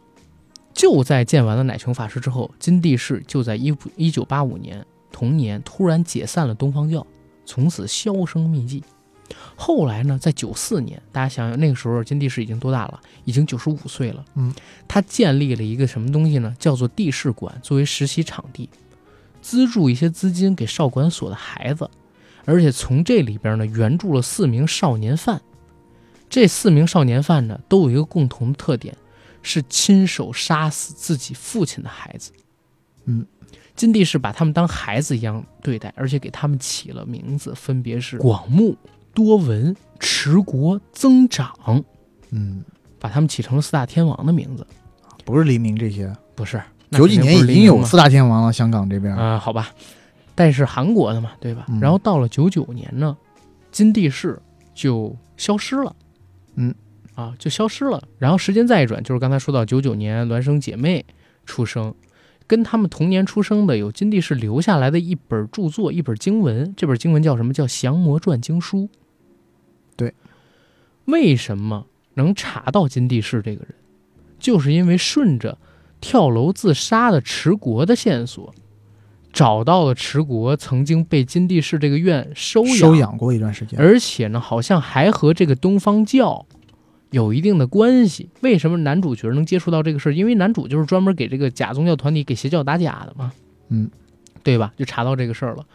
[0.76, 7.07] 就在建完了乃琼法师之后，金地士就在一一九八五年同年突然解散了东方教，
[7.45, 8.84] 从此销声匿迹。
[9.56, 12.99] 后来呢，在九四年，大家想想那个时候金地士已经多大了？
[13.23, 14.23] 已经九十五岁了。
[14.35, 14.53] 嗯，
[14.88, 16.53] 他建立了一个什么东西呢？
[16.60, 18.69] 叫做地士馆，作为实习场地，
[19.41, 21.89] 资助一些资金给少管所的孩子，
[22.43, 25.41] 而且从这里边呢援助了四名少年犯。
[26.30, 28.95] 这四名少年犯呢，都有一个共同的特点，
[29.46, 32.32] 是亲手杀死自己父亲的孩子。
[33.06, 33.24] 嗯，
[33.76, 38.76] 金帝是把他们当孩子一样对待，而且给他们起了名字，分别是广目、
[39.14, 41.54] 多闻、持国、增长，
[42.32, 42.64] 嗯，
[43.00, 44.66] 把他们起成了四大天王的名字。
[45.24, 46.60] 不是黎明这些，不是，
[46.90, 49.16] 九几年已经有四大天王了，香港这边。
[49.16, 49.70] 啊、好吧，
[50.34, 51.66] 但是韩国的嘛，对吧？
[51.70, 53.16] 嗯然后到了九九年呢，
[53.72, 54.42] 金地士
[54.74, 55.96] 就消失了，
[56.56, 56.74] 嗯，
[57.16, 58.04] 啊，就消失了。
[58.20, 61.04] 然后时间再一转，就是刚才说到九九年孪生姐妹
[61.46, 61.94] 出生，
[62.46, 66.74] 跟他们同年出生的有金地士留下来的一本著作，一本经文。
[66.78, 67.52] 这本经文叫什么？
[67.52, 68.80] 叫《降魔传经书》。
[69.96, 70.14] 对，
[71.06, 73.76] 为什么能查到金地市这个人，
[74.38, 75.58] 就是因为顺着
[76.02, 78.54] 跳楼自杀的迟国的线索，
[79.32, 86.46] 找到了迟国曾经被金地市这个院收养，收养过一段时间，而且呢，好像还和这个东方教
[87.16, 88.30] 有一定的关系。
[88.42, 90.12] 为什么男主角能接触到这个事儿？
[90.12, 93.32] 因为男主就是专门给这个假宗教团体、给邪教打假的嘛，
[93.70, 93.90] 嗯，
[94.44, 94.74] 对吧？
[94.76, 95.66] 就查到这个事儿了。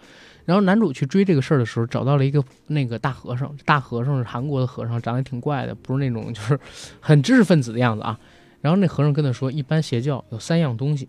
[0.45, 3.57] 然后男主去追这个事儿的时候，找到了一个那个大和尚。
[3.65, 6.61] 大和尚是韩国的和尚，长得挺怪的，不是那种就是
[7.01, 8.21] 很知识分子的样子啊。
[8.61, 11.09] 然后那和尚跟他说，一般邪教有三样东西：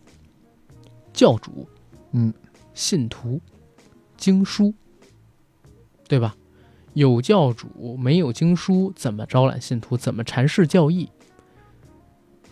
[1.11, 1.67] 教主，
[2.13, 2.33] 嗯，
[2.73, 3.41] 信徒，
[4.15, 4.73] 经书，
[6.07, 6.33] 对吧？
[6.93, 9.95] 有教主没有经书，怎么招揽信徒？
[9.95, 11.09] 怎么阐释教义？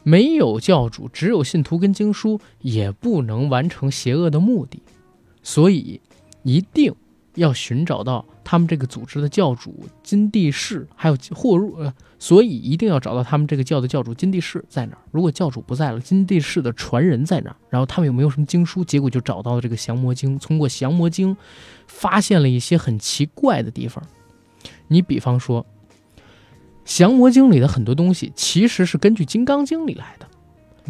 [0.04, 4.82] 没有教主，只有信徒跟经书，也不能完成邪恶的目的。
[5.44, 6.00] 所以，
[6.44, 6.94] 一定
[7.36, 15.00] 要寻找到他们这个组织的教主金地士，还有或入呃，所以一定要找到他们这个教的教主金地士在哪儿。
[15.12, 17.56] 如果教主不在了，金地士的传人在哪儿？
[17.70, 18.86] 然后他们有没有什么经书？
[18.86, 20.40] 结果就找到了这个降魔经。
[20.40, 21.36] 通过降魔经，
[21.88, 24.02] 发现了一些很奇怪的地方。
[24.90, 25.66] 你比方说，
[26.84, 30.28] 降魔经里的很多东西其实是根据金刚经里来的，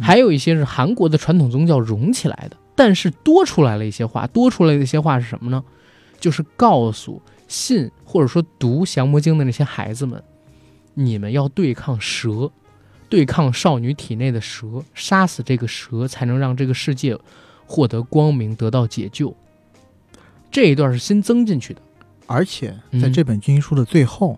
[0.01, 2.57] 还有一些是韩国的传统宗教融起来的。
[2.75, 5.63] 但是多出来了一些话，多出来的一些话是什么呢？
[6.17, 10.23] 就是告诉信或者说读降魔经的那些孩子们，
[10.93, 12.49] 你们要对抗蛇，
[13.09, 17.17] 对抗少女体内的蛇，杀死这个蛇才能让这个世界
[17.65, 19.35] 获得光明，得到解救。
[20.49, 21.81] 这一段是新增进去的。
[22.29, 24.37] 而且在这本军书的最后，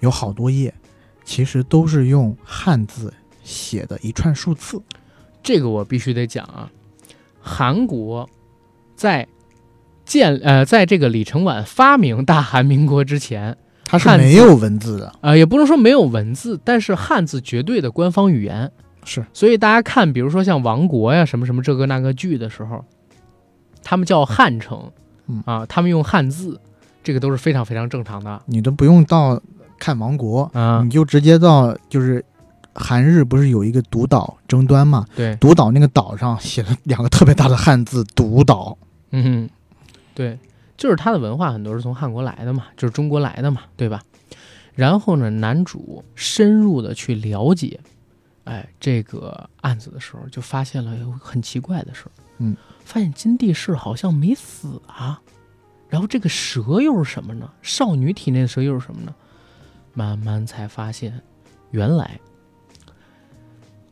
[0.00, 0.72] 有好多页，
[1.22, 4.80] 其实都是用汉字写的一串数字。
[5.42, 6.72] 这个我必须得讲啊，
[7.38, 8.26] 韩国
[8.96, 9.28] 在
[10.06, 18.72] 建呃，在这个李承晚发明大韩民国之前，它是没有文字的啊，也不能说没有文字，但是汉字绝对的官方语言
[19.04, 19.26] 是。
[19.34, 22.82] 所以大家看，比如说像《王国》呀，什么什么这个那个剧的时候，
[23.82, 24.90] 他们叫汉城，
[25.44, 26.58] 啊，他们用汉字。
[27.02, 29.40] 这个都是非常非常正常的，你都不用到
[29.78, 32.24] 看王国嗯，你就直接到就是
[32.74, 35.06] 韩日不是有一个独岛争端嘛？
[35.16, 38.76] 对，独岛那个岛上写了两个特别大的汉字“独岛”。
[39.10, 39.48] 嗯，
[40.14, 40.38] 对，
[40.76, 44.02] 就是他的文化很多是从汉国来的嘛，就是中国来的嘛，对吧？
[44.74, 47.80] 然后呢，男主深入的去了解，
[48.44, 52.12] 哎，这个案子的时候，就发现了有很奇怪的事儿。
[52.38, 55.20] 嗯，发现金地士好像没死啊。
[55.90, 57.50] 然后这个蛇又是什么呢？
[57.60, 59.14] 少女体内的蛇又是什么呢？
[59.92, 61.20] 慢慢才发现，
[61.72, 62.18] 原来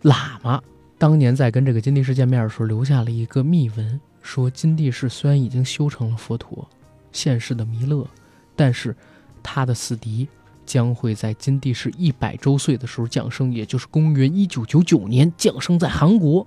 [0.02, 0.62] 喇嘛
[0.96, 6.68] 当年在跟这个金地士见面的时候留下了一个密文，说金地士虽然已经修成了佛陀，
[7.10, 8.06] 现世的弥勒，
[8.54, 8.96] 但是
[9.42, 10.28] 他的死敌
[10.64, 16.46] 将会在金地士一百周岁的时候降生，也就是公元一九九九年降生在韩国。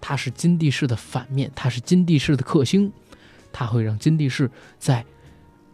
[0.00, 2.92] 他是金地士的反面，他是金地士的克星。
[3.52, 5.04] 他会让金地士在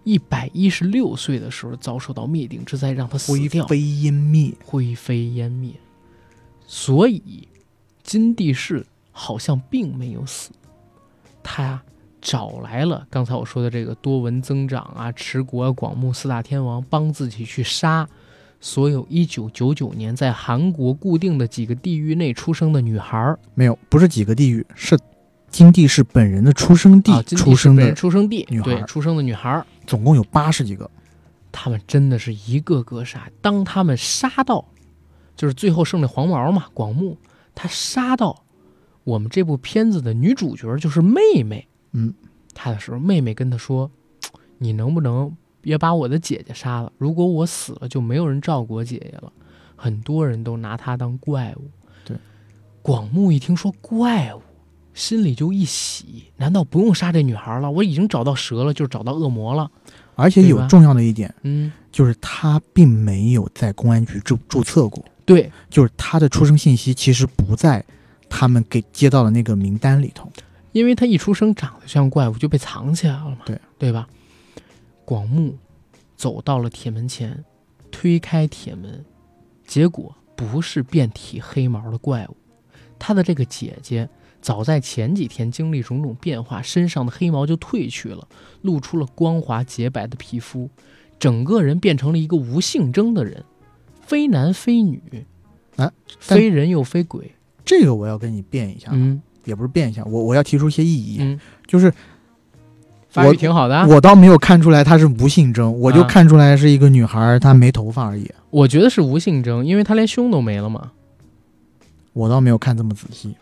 [0.05, 5.73] 一百一十六岁的时候遭受到灭顶之灾，让他死掉，灰飞烟灭，灰飞烟灭。
[6.67, 7.49] 所以
[8.03, 10.51] 金地士好像并没有死，
[11.43, 11.83] 他
[12.21, 18.09] 找来了刚才我说的这个多闻增长啊、持国啊、广目四大天王，帮自己去杀
[18.61, 23.37] 所有一九九九年在韩国固定的几个地域内出生的女孩。
[23.55, 24.99] 没有，不是几个地域，是。
[25.51, 30.91] 金地是本人的出生地，出生的出生地女孩，出生的女孩，总共有八十几个。
[31.51, 33.29] 他们真的是一个个杀。
[33.41, 34.65] 当他们杀到，
[35.35, 37.17] 就是最后剩那黄毛嘛，广木，
[37.55, 38.45] 他杀到
[39.03, 41.67] 我们这部片子的女主角就是妹妹。
[41.93, 42.13] 嗯，
[42.55, 43.91] 他的时候，妹妹跟他说
[44.59, 46.93] ：“你能不能别把我的姐姐杀了？
[46.99, 49.33] 如果我死了，就没有人照顾我姐姐了。
[49.75, 51.71] 很多人都拿她当怪物。”
[52.05, 52.17] 对，
[52.83, 54.43] 广木一听说怪物。
[54.99, 57.71] 心里就一喜，难道不用杀这女孩了？
[57.71, 59.71] 我已经找到蛇了，就是找到恶魔了。
[60.17, 65.05] 而且有重要的一点，嗯，就是他并没有在公安局注注册过。
[65.25, 67.85] 对，就是他的出生信息其实不在
[68.29, 70.29] 他们给接到的那个名单里头，
[70.73, 73.39] 因为他一出生长得像怪物，就被藏起来了嘛。
[73.47, 74.09] 对，对吧？
[75.05, 75.57] 广木
[76.17, 77.45] 走到了铁门前，
[77.93, 79.05] 推开铁门，
[79.65, 82.37] 结果不是遍体黑毛的怪物，
[82.99, 84.09] 他的这个姐姐。
[84.49, 88.27] 早在前几天，经历种种变化，身上的黑毛就褪去了，
[88.63, 90.71] 露出了光滑洁白的皮肤，
[91.19, 93.45] 整个人变成了一个无性征的人，
[94.01, 95.27] 非男非女，
[95.77, 97.31] 啊，非人又非鬼。
[97.63, 101.93] 这个我要跟你辩一下，嗯，也不是辩一下，我我要提出一些异议，嗯，就是
[103.11, 103.87] 发育挺好的、啊。
[103.87, 108.27] 我倒没有看出来她是无性征，我就啊看出来是一个女孩儿，她没头发而已。
[108.49, 110.93] 我觉得是无性征，因为她连胸都没了嘛。
[112.15, 113.37] 我倒没有看这么仔细，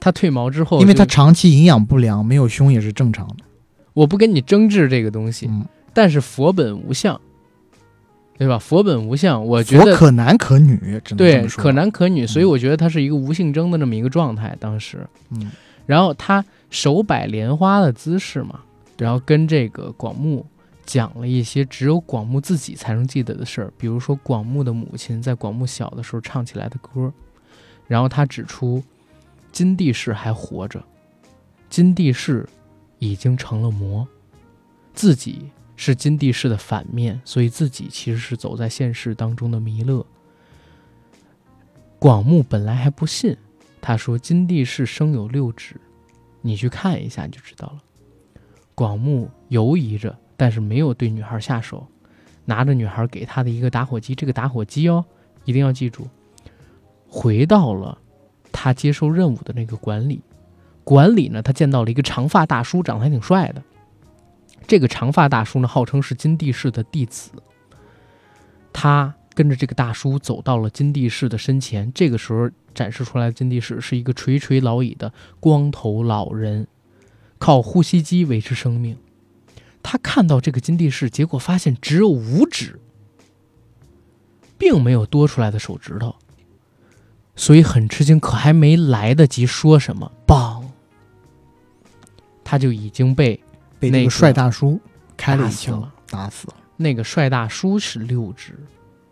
[0.00, 3.44] 他褪毛之后，因为他长期营养不良，没有胸也是正常的。
[3.92, 7.20] 我不跟你争执这个东西，嗯，但是佛本无相，
[8.38, 8.58] 对吧？
[8.58, 11.72] 佛本无相，我觉得佛可男可女，只能对可。
[11.72, 14.56] 男可女，所以嗯我觉得他是一个无性征的这么一个状态。
[14.58, 15.50] 当时，嗯
[15.86, 18.60] 然后他手摆莲花的姿势嘛，
[18.96, 20.46] 然后跟这个广木
[20.86, 27.12] 讲了一些只有广木自己才能记得的事儿，比如说广木的母亲在广木小的时候唱起来的歌，
[27.88, 28.80] 然后他指出
[29.52, 30.82] 金地士还活着，
[31.68, 32.48] 金地士
[32.98, 34.06] 已经成了魔，
[34.94, 40.04] 自己是金地士的反面，所以自己其实是走在现实当中的弥勒。
[41.98, 43.36] 广木本来还不信，
[43.80, 45.78] 他说金地士生有六指，
[46.40, 47.78] 你去看一下就知道了。
[48.74, 51.86] 广木犹疑着，但是没有对女孩下手，
[52.44, 55.04] 拿着女孩给他的一个打火机，这个打火机哦，
[55.44, 56.08] 一定要记住，
[57.06, 57.98] 回到了
[58.52, 60.20] 他接受任务的那个管理，
[60.84, 63.62] 管理呢，他见到了一个长发大叔，长得还挺帅的。
[64.66, 67.30] 这个长发大叔呢，号称是金地士的弟子。
[68.72, 76.66] 他跟着这个大叔走到了金地士的身前，这个时候展示出来的金地士是一个垂垂老矣的光头老人，
[77.38, 78.96] 靠呼吸机维持生命。
[79.82, 82.78] 他看到这个金地士，结果发现只有五指，
[84.58, 86.14] 并没有多出来的手指头，
[87.36, 88.18] 所以很吃惊。
[88.20, 90.62] 可还没来得及说什么，砰，
[92.44, 94.80] 他就已经被那个被那个帅大叔
[95.16, 96.54] 开了一枪打死了，打死了。
[96.76, 98.58] 那个帅大叔是六指，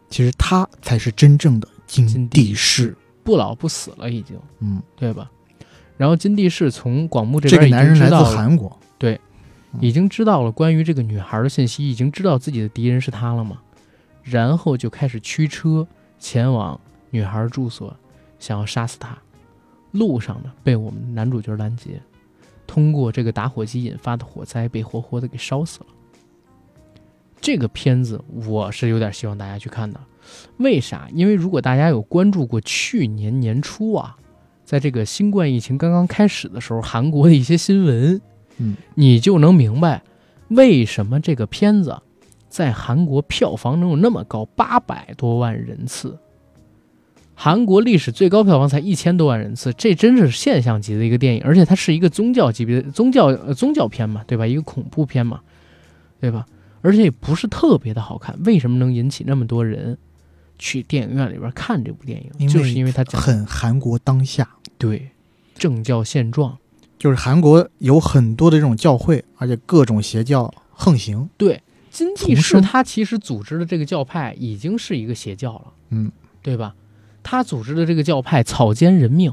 [0.09, 2.97] 其实他才是真正的金金地士士。
[3.23, 5.31] 不老不死了，已经嗯，对吧？
[5.99, 8.79] 然后金地士从广木这这边已个男人来自经知道，韩国。
[8.97, 9.21] 对
[9.81, 13.59] 已经知道了关于这个女孩的信息，已经知道自己的敌人是他了嘛，
[14.23, 15.87] 然后就开始驱车
[16.19, 16.81] 前往
[17.11, 17.95] 女孩住所，
[18.39, 19.17] 想要杀死他。
[19.93, 22.01] 路上呢，被我们男主角拦截，
[22.67, 25.87] 通过这个打火机引发的火灾，被活活的给烧死了。
[27.41, 29.99] 这个片子我是有点希望大家去看的，
[30.59, 31.09] 为啥？
[31.15, 34.17] 因为如果大家有关注过去年年初啊，
[34.65, 38.21] 在这个新冠疫情刚刚开始的时候，韩国的一些新闻，
[38.59, 40.03] 嗯，你就能明白
[40.49, 41.97] 为什么这个片子
[42.51, 46.19] 在韩国票房能有那么高，八百多万人次。
[47.41, 54.45] 韩国历史最高票房才一千多万人次，这真是现象级的一个电影，而且它是一个宗教级别的宗教呃宗教片嘛，对吧？
[54.45, 55.41] 一个恐怖片嘛，
[56.21, 56.45] 对吧？
[56.81, 59.97] 而且也不是特别的好看，为什么能引起那么多人
[60.59, 62.49] 去电影院里边看这部电影？
[62.49, 65.09] 就是因为它很韩国当下，对
[65.55, 66.59] 政教现状，
[66.99, 71.31] 就是韩国有很多的这种教会，而且各种邪教横行。
[71.91, 76.11] 金地士重生他其实组织的这个教派已经是一个邪教了，嗯，
[76.43, 76.75] 对吧？
[77.31, 79.31] 他组织的这个教派草菅人命，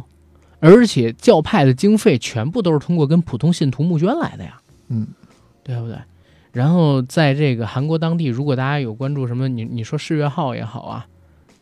[0.59, 4.59] 而且教派的经费全部都是通过跟普通信徒募捐来的呀，
[4.89, 5.07] 嗯，
[5.63, 5.97] 对不对？
[6.51, 11.07] 然后在这个韩国当地，如果大家有关注什么，你你说世越号也好啊，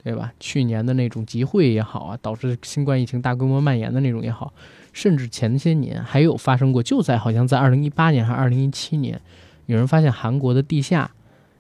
[0.04, 0.34] 对吧？
[0.40, 4.52] 去年的那种集会也好啊，导致新冠疫情大规模蔓延的那种也好，
[4.92, 9.22] 甚至前些年还有发生过，就在好像在二零一八年还是二零一七年，
[9.68, 11.12] 有人发现韩国的地下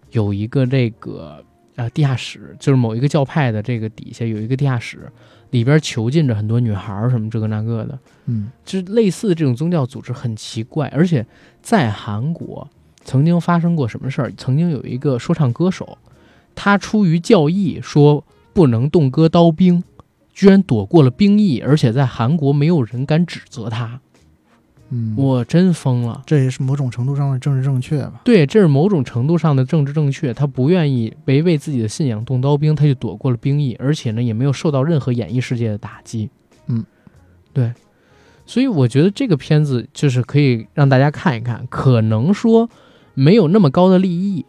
[0.10, 1.46] 有一个这个
[1.76, 5.12] 呃地下室，就是某一个教派的这个底下有一个地下室，
[5.52, 11.26] 里边囚禁着很多女孩儿什么这个那个的，嗯，就是类似的这种宗教组织很奇怪，而且
[11.62, 12.68] 在韩国
[13.04, 14.32] 曾经发生过什么事儿？
[14.38, 15.98] 曾经有一个说唱歌手，
[16.56, 18.24] 他出于教义说
[18.54, 19.84] 不能动戈刀兵，
[20.34, 24.00] 居然躲过了兵役，而且在韩国没有人敢指责他，
[24.96, 26.22] 嗯，我真疯了。
[26.24, 28.22] 这也是某种程度上的政治正确吧。
[28.24, 30.32] 对，这是某种程度上的政治正确。
[30.32, 36.30] 他不愿意违背自己的信仰动刀兵，他就躲过了兵役，而且呢也没有受到任何演艺世界的打击。
[36.68, 36.86] 嗯，
[37.52, 37.74] 对，
[38.46, 42.70] 所以我觉得这个片子就是可以让大家看一看，可能说
[43.16, 44.46] 没有那么高的利益，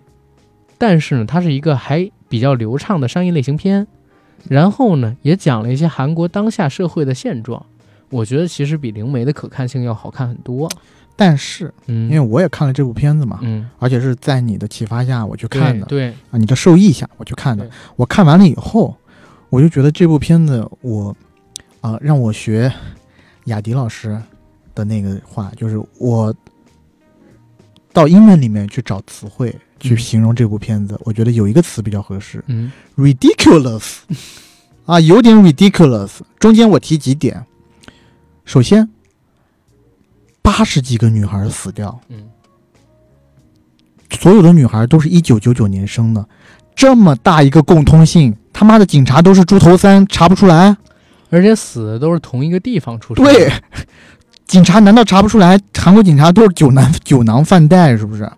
[0.77, 3.87] 但是呢，它是一个还比较流畅的商业类型片。
[4.47, 7.65] 然后呢，也讲了一些韩国当下社会的现状。
[8.15, 10.71] 我觉得其实比灵媒的可看性要好看很多。
[11.17, 17.69] 但是嗯，因为我也看了这部片子嘛，嗯，而且是在你的启发下我去看的，对，啊，你的授意下我去看的。
[17.97, 18.97] 我看完了以后，
[19.49, 21.15] 我就觉得这部片子我
[21.81, 22.73] 啊、让我学
[23.45, 24.21] 雅迪老师
[24.75, 26.35] 的那个话，就是我
[27.93, 33.99] 到英文里面去找词汇去嗯形容这部片子，我觉得有一个词比较合适嗯，ridiculous，
[34.87, 36.11] 啊，有点 ridiculous。
[36.41, 37.45] 中间我提几点，
[38.45, 38.89] 首先，
[40.43, 42.29] 八十几个女孩死掉，嗯
[44.21, 46.25] 所有的女孩都是一九九九年生的，
[46.75, 50.77] 这么大一个共通性，他妈的警察都是猪头三，查不出来？
[51.31, 53.25] 而且死的都是同一个地方出生。
[53.25, 53.51] 对，
[54.47, 55.59] 警察难道查不出来？
[55.77, 58.31] 韩国警察都是酒囊酒囊饭袋，是不是？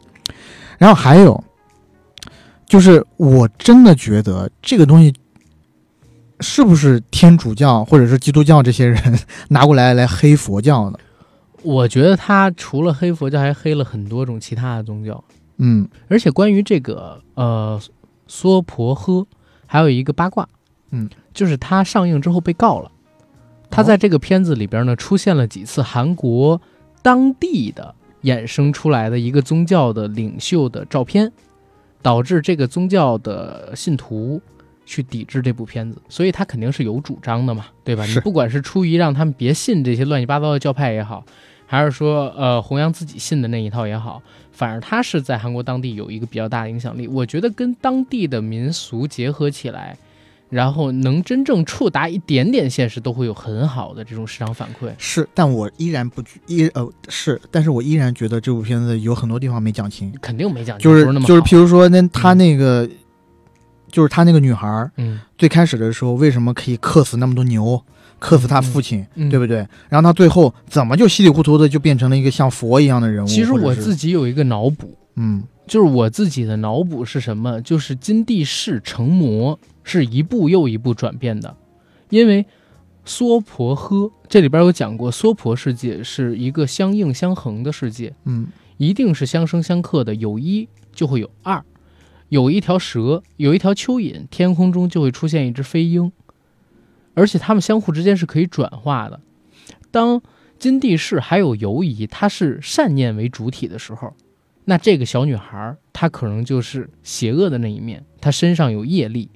[0.79, 1.45] 然后还有，
[2.67, 5.13] 就是我真的觉得这个东西
[6.41, 9.19] 是不是天主教或者是基督教这些人
[9.49, 10.99] 拿过来来黑佛教呢？
[11.63, 15.23] 我觉得他除了黑佛教，还黑了很多种其他的宗教。
[15.59, 17.81] 嗯而且关于这个呃
[18.27, 19.25] 娑婆诃，
[19.67, 20.47] 还有一个八卦，
[20.91, 22.91] 嗯，就是他上映之后被告了。
[23.71, 26.61] 他在这个片子里边呢，出现了几次韩国
[27.03, 31.33] 当地的衍生出来的一个宗教的领袖的照片，
[32.03, 34.41] 导致这个宗教的信徒
[34.87, 38.07] 去抵制这部片子，所以他肯定是有主张的嘛，对吧？
[38.07, 41.23] 你不管是出于让他们别信这些乱七八糟的教派也好，
[41.67, 44.23] 还是说呃弘扬自己信的那一套也好，
[44.53, 47.07] 反而他是在韩国当地有一个比较大的影响力。
[47.07, 49.99] 我觉得跟当地的民俗结合起来，
[50.49, 54.93] 然后能真正触达一点点现实，都会有很好的这种市场反馈。
[54.97, 62.89] 是，但我依然不觉依呃是，但是我依然觉得这部片子有很多地方没讲清，肯定没讲清，就是就是譬如说那他那个，
[63.91, 67.83] 就是他那个女孩儿嗯最开始的时候为什么可以克死那么多牛，
[68.19, 69.67] 克死他父亲，嗯对不对？
[69.89, 73.27] 然后他最后怎么就稀里糊涂的就变成了一个像佛一样的人物？
[73.27, 77.61] 其实我自己有一个脑补，嗯就是我自己的脑补是什么？
[77.63, 81.57] 就是金地士成魔是一步又一步转变的，
[82.11, 82.47] 因为
[83.05, 88.47] 娑婆诃这里边有讲过，娑婆世界是一个相应相恒的世界，嗯
[88.77, 91.65] 一定是相生相克的，有一就会有二，
[92.29, 96.11] 有一条蛇，有一条蚯蚓，天空中就会出现一只飞鹰，
[97.15, 99.21] 而且它们相互之间是可以转化的。
[99.91, 100.21] 当
[100.59, 104.15] 金地士还有犹疑，他是善念为主体的时候，
[104.65, 109.31] 那这个小女孩她可能就是邪恶的那一面，她身上有业力。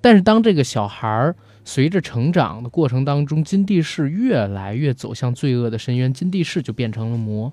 [0.00, 1.34] 但是当这个小孩
[1.64, 7.52] 随着成长的过程当中，金地士越来越走向罪恶的深渊，金地士就变成了魔。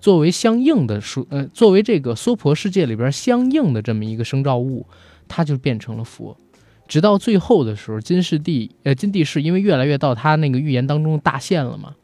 [0.00, 4.86] 作为相应的属呃，作为这个娑婆世界里边相应的这么一个生造物，
[5.26, 6.36] 它就变成了佛。
[6.86, 11.94] 直到最后的时候，金世帝呃金帝是因为越来越到他那个预言当中大限了嘛，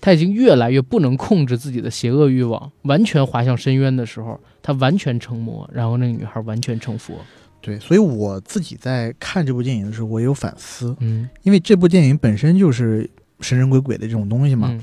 [0.00, 7.14] 他已经越来越不能控制自己的邪恶欲望，完全滑向深渊的时候，他完全成魔，然后那个女孩完全成佛。
[7.60, 13.08] 对，所以我自己在看这部电影的时候，我也有反思，嗯因为这部电影本身就是
[13.40, 14.70] 神神鬼鬼的这种东西嘛。
[14.72, 14.82] 嗯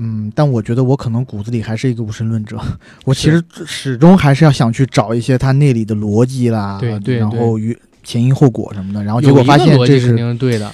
[0.00, 2.56] 嗯，但我觉得我可能骨子里还是一个无神论者，
[3.04, 10.72] 我其实始终还是要想去找一些它那里的逻辑啦，对对然后与前因后果什么的，然后结果发现这是肯定是对的，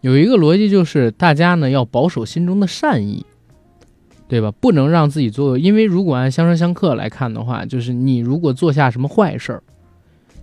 [0.00, 3.24] 有一个逻辑就是大家呢要保守心中的善意，
[4.26, 4.50] 对吧？
[4.60, 9.62] 不能让自己做，因为如果按相生相克来看的话，就是你如果做下什么坏事儿，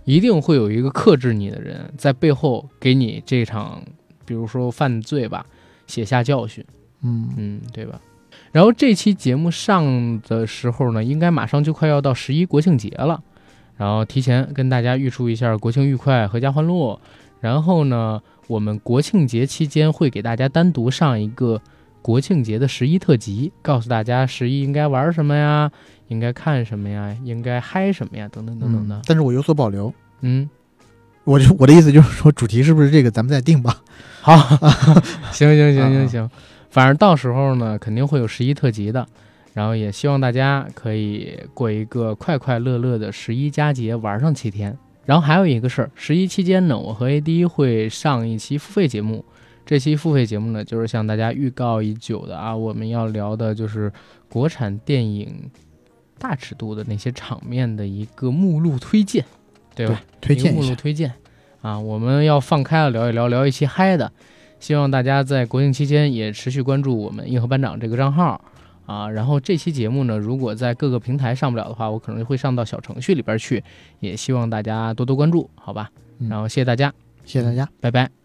[0.04, 3.82] 一定会有一个克制你的人在背后给你这场，
[4.24, 5.44] 比如说犯罪吧，
[5.86, 6.64] 写下教训，
[7.02, 8.00] 嗯嗯，对吧？
[8.52, 13.20] 然后这期节目上的时候呢，应该马上就快要到十一国庆节了，
[13.76, 17.00] 然后提前跟大家预祝一下国庆愉快，阖家欢乐。
[17.40, 21.60] 然后呢，我们国庆节期间会给大家单独上一个
[22.00, 25.70] 国庆节的十一特辑，告诉大家十一应该玩什么呀，
[26.06, 29.02] 应该看什么呀，应该嗨什么呀，等等等等的嗯。
[29.06, 29.92] 但是我有所保留。
[30.20, 30.48] 嗯，
[31.24, 33.82] 我就我的意思就是说，主题是不是这个，咱们再定吧。
[34.20, 34.36] 好，
[35.32, 36.30] 行行行啊行行，
[36.72, 39.06] 反正到时候呢，肯定会有十一特辑的。
[39.52, 44.76] 然后也希望大家可以过一个快快乐乐的十一佳节，玩上七天。
[45.04, 49.22] 然后还有一个事儿，十一期间呢，我和 AD 会上一期付费节目。
[49.66, 53.92] 这期付费节目呢，就是向大家预告已久的啊，我们要聊的就是
[54.30, 55.50] 国产电影
[56.18, 59.22] 大尺度的那些场面的一个目录推荐，
[59.74, 60.00] 对吧？
[60.22, 61.12] 推荐目录推荐
[61.60, 64.10] 啊，我们要放开了聊一聊，聊一期嗨的。
[64.62, 68.40] 希望大家在国庆期间也持续关注我们硬核班长这个账号
[68.86, 69.10] 啊。
[69.10, 73.64] 然后这期节目呢，如果在各个平台上不了的话，我可能会上到小程序里边去，
[73.98, 75.90] 也希望大家多多关注，好吧？
[76.20, 76.94] 嗯然后谢谢大家，
[77.24, 77.68] 谢谢大家。
[77.80, 78.21] 拜拜。